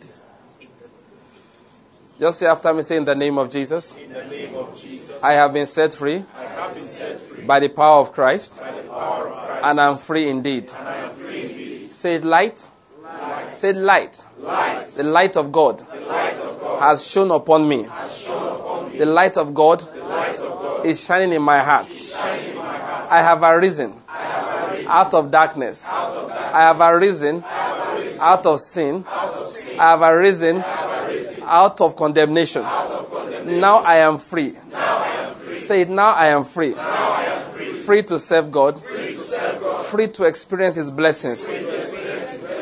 Just 2.19 2.39
say 2.39 2.45
after 2.45 2.73
me, 2.73 2.82
say 2.82 2.97
in 2.97 3.05
the 3.05 3.15
name 3.15 3.38
of 3.38 3.49
Jesus. 3.49 3.97
In 3.97 4.11
the 4.11 4.25
name 4.27 4.53
of 4.55 4.75
Jesus, 4.75 5.23
I 5.23 5.32
have 5.34 5.53
been 5.53 5.65
set 5.65 5.93
free 5.95 6.23
I 6.38 6.43
have 6.43 6.73
been 6.75 6.84
set 6.84 7.19
free 7.21 7.43
by 7.45 7.59
the 7.61 7.69
power 7.69 8.01
of 8.01 8.11
Christ, 8.11 8.59
by 8.59 8.71
the 8.71 8.84
power 8.89 9.27
of 9.29 9.47
Christ, 9.47 9.65
and 9.65 9.79
I'm 9.79 9.97
free 9.97 10.27
indeed. 10.29 10.71
and 10.77 10.88
I 10.88 10.97
am 10.97 11.09
free 11.11 11.41
indeed. 11.43 11.84
Say 11.91 12.19
light. 12.19 12.67
Light, 13.01 13.57
Say 13.57 13.73
light. 13.73 14.25
light, 14.39 14.84
The 14.97 15.03
light 15.03 15.38
of 15.38 15.51
God 15.53 15.79
the 15.79 16.01
light 16.01 16.36
of 16.36 16.59
God 16.59 16.79
has 16.82 17.07
shone 17.07 17.32
upon 17.32 17.67
me. 17.67 17.84
has 17.84 18.17
shone 18.17 18.59
upon 18.59 18.91
me. 18.91 18.97
The 18.97 19.05
light 19.05 19.38
of 19.38 19.53
God 19.53 19.79
The 19.79 20.03
light 20.03 20.36
of 20.39 20.61
God 20.61 20.86
is 20.86 21.03
shining 21.03 21.32
in 21.34 21.41
my 21.41 21.59
heart. 21.59 21.89
is 21.89 22.19
shining 22.21 22.49
in 22.49 22.55
my 22.55 22.61
heart. 22.61 22.61
I 23.12 23.22
have 23.22 23.43
arisen 23.43 23.93
out 24.88 25.14
of 25.14 25.32
darkness. 25.32 25.88
I 25.89 26.62
have 26.62 26.80
arisen 26.80 27.43
out 28.20 28.45
of 28.45 28.59
sin. 28.59 29.03
I 29.07 29.91
have 29.91 30.01
arisen 30.01 30.64
out 31.43 31.82
of 31.82 31.95
condemnation. 31.95 32.64
Now 32.64 33.78
I 33.80 33.97
am 33.97 34.18
free. 34.18 34.55
Say 35.55 35.82
it 35.82 35.89
now 35.89 36.12
I 36.12 36.28
am 36.28 36.45
free. 36.45 36.74
Free 37.84 38.03
to 38.03 38.18
serve 38.18 38.51
God. 38.51 38.82
Free 39.88 40.07
to 40.07 40.24
experience 40.24 40.76
His 40.76 40.89
blessings. 40.89 41.47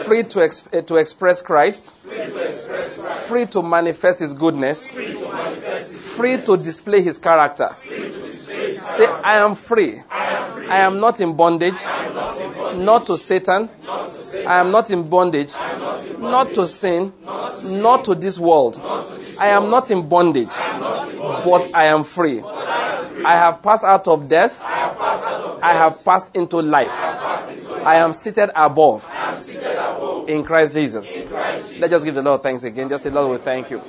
Free 0.05 0.23
to, 0.23 0.41
ex- 0.43 0.67
eh, 0.73 0.81
to 0.81 0.95
express 0.95 1.41
Christ. 1.41 1.99
Free 3.27 3.45
to 3.45 3.61
manifest 3.61 4.21
His 4.21 4.33
goodness. 4.33 4.89
Free 4.89 6.37
to 6.37 6.57
display 6.57 7.01
His 7.01 7.19
character. 7.19 7.67
Say, 7.67 9.05
I 9.05 9.37
am 9.37 9.55
free. 9.55 10.01
I 10.69 10.79
am 10.79 10.99
not 10.99 11.19
in 11.19 11.35
bondage. 11.35 11.81
Not 12.75 13.05
to 13.07 13.17
Satan. 13.17 13.69
I 14.47 14.59
am 14.59 14.71
not 14.71 14.89
in 14.89 15.09
bondage. 15.09 15.53
Not 16.19 16.53
to 16.53 16.67
sin. 16.67 17.13
Not 17.63 18.05
to 18.05 18.15
this 18.15 18.39
world. 18.39 18.79
I 19.39 19.47
am 19.47 19.69
not 19.69 19.91
in 19.91 20.07
bondage. 20.07 20.53
But 20.55 21.73
I 21.73 21.85
am 21.85 22.03
free. 22.03 22.41
I 22.41 23.35
have 23.35 23.61
passed 23.61 23.83
out 23.83 24.07
of 24.07 24.27
death. 24.27 24.63
I 24.63 25.73
have 25.73 26.03
passed 26.05 26.35
into 26.35 26.61
life. 26.61 26.89
I 27.85 27.95
am 27.97 28.13
seated 28.13 28.51
above 28.55 29.09
in 30.27 30.43
Christ 30.43 30.73
Jesus. 30.73 31.17
Let's 31.79 31.91
just 31.91 32.05
give 32.05 32.15
the 32.15 32.21
Lord 32.21 32.43
thanks 32.43 32.63
again. 32.63 32.87
Just 32.89 33.03
say, 33.03 33.09
Lord, 33.09 33.31
we 33.31 33.43
thank 33.43 33.71
you. 33.71 33.81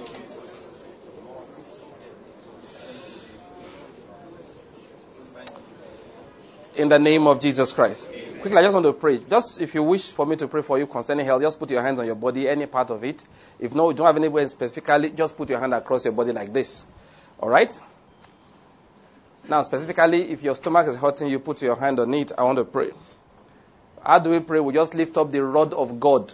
In 6.80 6.88
the 6.88 6.98
name 6.98 7.26
of 7.26 7.42
Jesus 7.42 7.74
Christ. 7.74 8.08
Quickly, 8.40 8.56
I 8.56 8.62
just 8.62 8.72
want 8.72 8.86
to 8.86 8.94
pray. 8.94 9.18
Just 9.18 9.60
if 9.60 9.74
you 9.74 9.82
wish 9.82 10.12
for 10.12 10.24
me 10.24 10.34
to 10.36 10.48
pray 10.48 10.62
for 10.62 10.78
you 10.78 10.86
concerning 10.86 11.26
health, 11.26 11.42
just 11.42 11.58
put 11.58 11.70
your 11.70 11.82
hands 11.82 12.00
on 12.00 12.06
your 12.06 12.14
body, 12.14 12.48
any 12.48 12.64
part 12.64 12.90
of 12.90 13.04
it. 13.04 13.22
If 13.58 13.74
no, 13.74 13.90
you 13.90 13.96
don't 13.96 14.06
have 14.06 14.16
anywhere 14.16 14.48
specifically, 14.48 15.10
just 15.10 15.36
put 15.36 15.50
your 15.50 15.60
hand 15.60 15.74
across 15.74 16.06
your 16.06 16.14
body 16.14 16.32
like 16.32 16.54
this. 16.54 16.86
All 17.38 17.50
right? 17.50 17.78
Now, 19.46 19.60
specifically, 19.60 20.32
if 20.32 20.42
your 20.42 20.54
stomach 20.54 20.86
is 20.88 20.96
hurting, 20.96 21.28
you 21.28 21.38
put 21.38 21.60
your 21.60 21.76
hand 21.76 22.00
on 22.00 22.14
it. 22.14 22.32
I 22.38 22.44
want 22.44 22.56
to 22.56 22.64
pray. 22.64 22.92
How 24.02 24.18
do 24.18 24.30
we 24.30 24.40
pray? 24.40 24.60
We 24.60 24.72
just 24.72 24.94
lift 24.94 25.18
up 25.18 25.30
the 25.30 25.44
rod 25.44 25.74
of 25.74 26.00
God. 26.00 26.32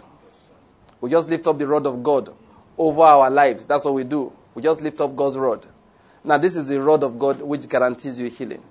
We 1.01 1.09
just 1.09 1.27
lift 1.27 1.45
up 1.47 1.57
the 1.57 1.67
rod 1.67 1.85
of 1.85 2.01
God 2.01 2.33
over 2.77 3.01
our 3.01 3.29
lives. 3.29 3.65
That's 3.65 3.83
what 3.83 3.95
we 3.95 4.05
do. 4.05 4.31
We 4.55 4.61
just 4.61 4.79
lift 4.79 5.01
up 5.01 5.13
God's 5.13 5.37
rod. 5.37 5.65
Now, 6.23 6.37
this 6.37 6.55
is 6.55 6.69
the 6.69 6.79
rod 6.79 7.03
of 7.03 7.19
God 7.19 7.41
which 7.41 7.67
guarantees 7.67 8.17
you 8.21 8.29
healing. 8.29 8.63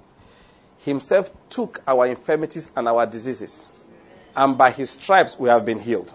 Himself 0.79 1.31
took 1.51 1.83
our 1.87 2.07
infirmities 2.07 2.71
and 2.77 2.87
our 2.87 3.07
diseases, 3.07 3.71
and 4.37 4.57
by 4.57 4.71
his 4.71 4.91
stripes 4.91 5.39
we 5.39 5.49
have 5.49 5.67
been 5.67 5.81
healed. 5.81 6.13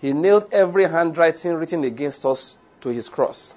He 0.00 0.12
nailed 0.12 0.48
every 0.52 0.84
handwriting 0.84 1.54
written 1.54 1.84
against 1.84 2.26
us 2.26 2.56
to 2.80 2.88
his 2.88 3.08
cross. 3.08 3.54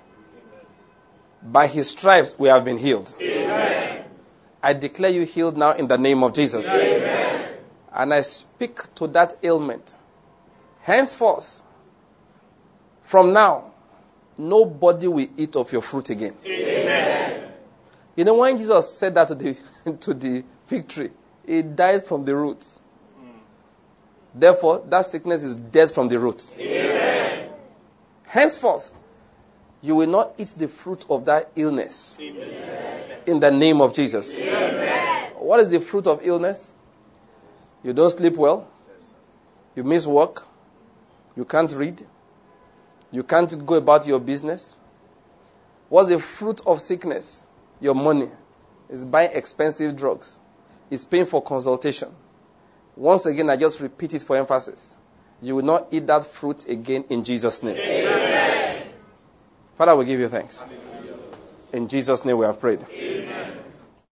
By 1.41 1.67
his 1.67 1.89
stripes 1.89 2.38
we 2.38 2.49
have 2.49 2.63
been 2.63 2.77
healed. 2.77 3.13
I 4.61 4.73
declare 4.73 5.11
you 5.11 5.23
healed 5.25 5.57
now 5.57 5.71
in 5.71 5.88
the 5.88 5.97
name 5.97 6.23
of 6.23 6.33
Jesus. 6.33 6.67
And 7.93 8.13
I 8.13 8.21
speak 8.21 8.93
to 8.95 9.07
that 9.07 9.36
ailment. 9.43 9.95
Henceforth, 10.81 11.63
from 13.01 13.33
now, 13.33 13.71
nobody 14.38 15.07
will 15.07 15.27
eat 15.38 15.55
of 15.55 15.71
your 15.71 15.81
fruit 15.81 16.09
again. 16.09 16.36
You 18.16 18.24
know, 18.24 18.36
when 18.36 18.57
Jesus 18.57 18.97
said 18.97 19.13
that 19.16 19.28
to 19.28 19.36
the, 19.36 19.57
to 19.99 20.13
the 20.13 20.43
fig 20.66 20.88
tree, 20.88 21.09
it 21.45 21.76
died 21.76 22.05
from 22.05 22.26
the 22.26 22.36
roots. 22.36 22.82
Therefore, 24.34 24.84
that 24.89 25.05
sickness 25.05 25.43
is 25.43 25.55
dead 25.55 25.91
from 25.91 26.09
the 26.09 26.20
roots. 26.20 26.53
Henceforth, 28.28 28.91
you 29.82 29.95
will 29.95 30.09
not 30.09 30.34
eat 30.38 30.53
the 30.57 30.68
fruit 30.68 31.05
of 31.09 31.24
that 31.26 31.51
illness. 31.55 32.18
In 32.20 33.39
the 33.39 33.51
name 33.51 33.82
of 33.82 33.93
Jesus. 33.93 34.36
What 35.36 35.59
is 35.61 35.72
the 35.72 35.80
fruit 35.80 36.07
of 36.07 36.26
illness? 36.26 36.74
You 37.84 37.93
don't 37.93 38.09
sleep 38.09 38.36
well. 38.36 38.68
You 39.76 39.84
miss 39.84 40.05
work. 40.05 40.47
You 41.38 41.45
can't 41.45 41.72
read. 41.72 42.05
You 43.11 43.24
can't 43.24 43.66
go 43.66 43.76
about 43.76 44.05
your 44.07 44.20
business. 44.20 44.78
What's 45.88 46.09
the 46.09 46.20
fruit 46.20 46.61
of 46.66 46.82
sickness? 46.82 47.45
Your 47.86 47.93
money. 47.93 48.29
It's 48.89 49.03
buying 49.03 49.29
expensive 49.31 49.95
drugs. 49.95 50.39
It's 50.89 51.05
paying 51.05 51.27
for 51.27 51.39
consultation. 51.39 52.09
Once 52.95 53.27
again, 53.27 53.47
I 53.47 53.57
just 53.57 53.79
repeat 53.79 54.15
it 54.15 54.23
for 54.23 54.36
emphasis. 54.36 54.97
You 55.39 55.57
will 55.57 55.63
not 55.63 55.89
eat 55.91 56.07
that 56.07 56.25
fruit 56.25 56.67
again 56.67 57.05
in 57.11 57.23
Jesus' 57.23 57.61
name. 57.61 57.77
Father, 59.77 59.95
we 59.95 60.05
give 60.05 60.19
you 60.19 60.29
thanks. 60.29 60.65
In 61.73 61.88
Jesus' 61.88 62.25
name 62.25 62.39
we 62.39 62.47
have 62.47 62.59
prayed. 62.59 62.79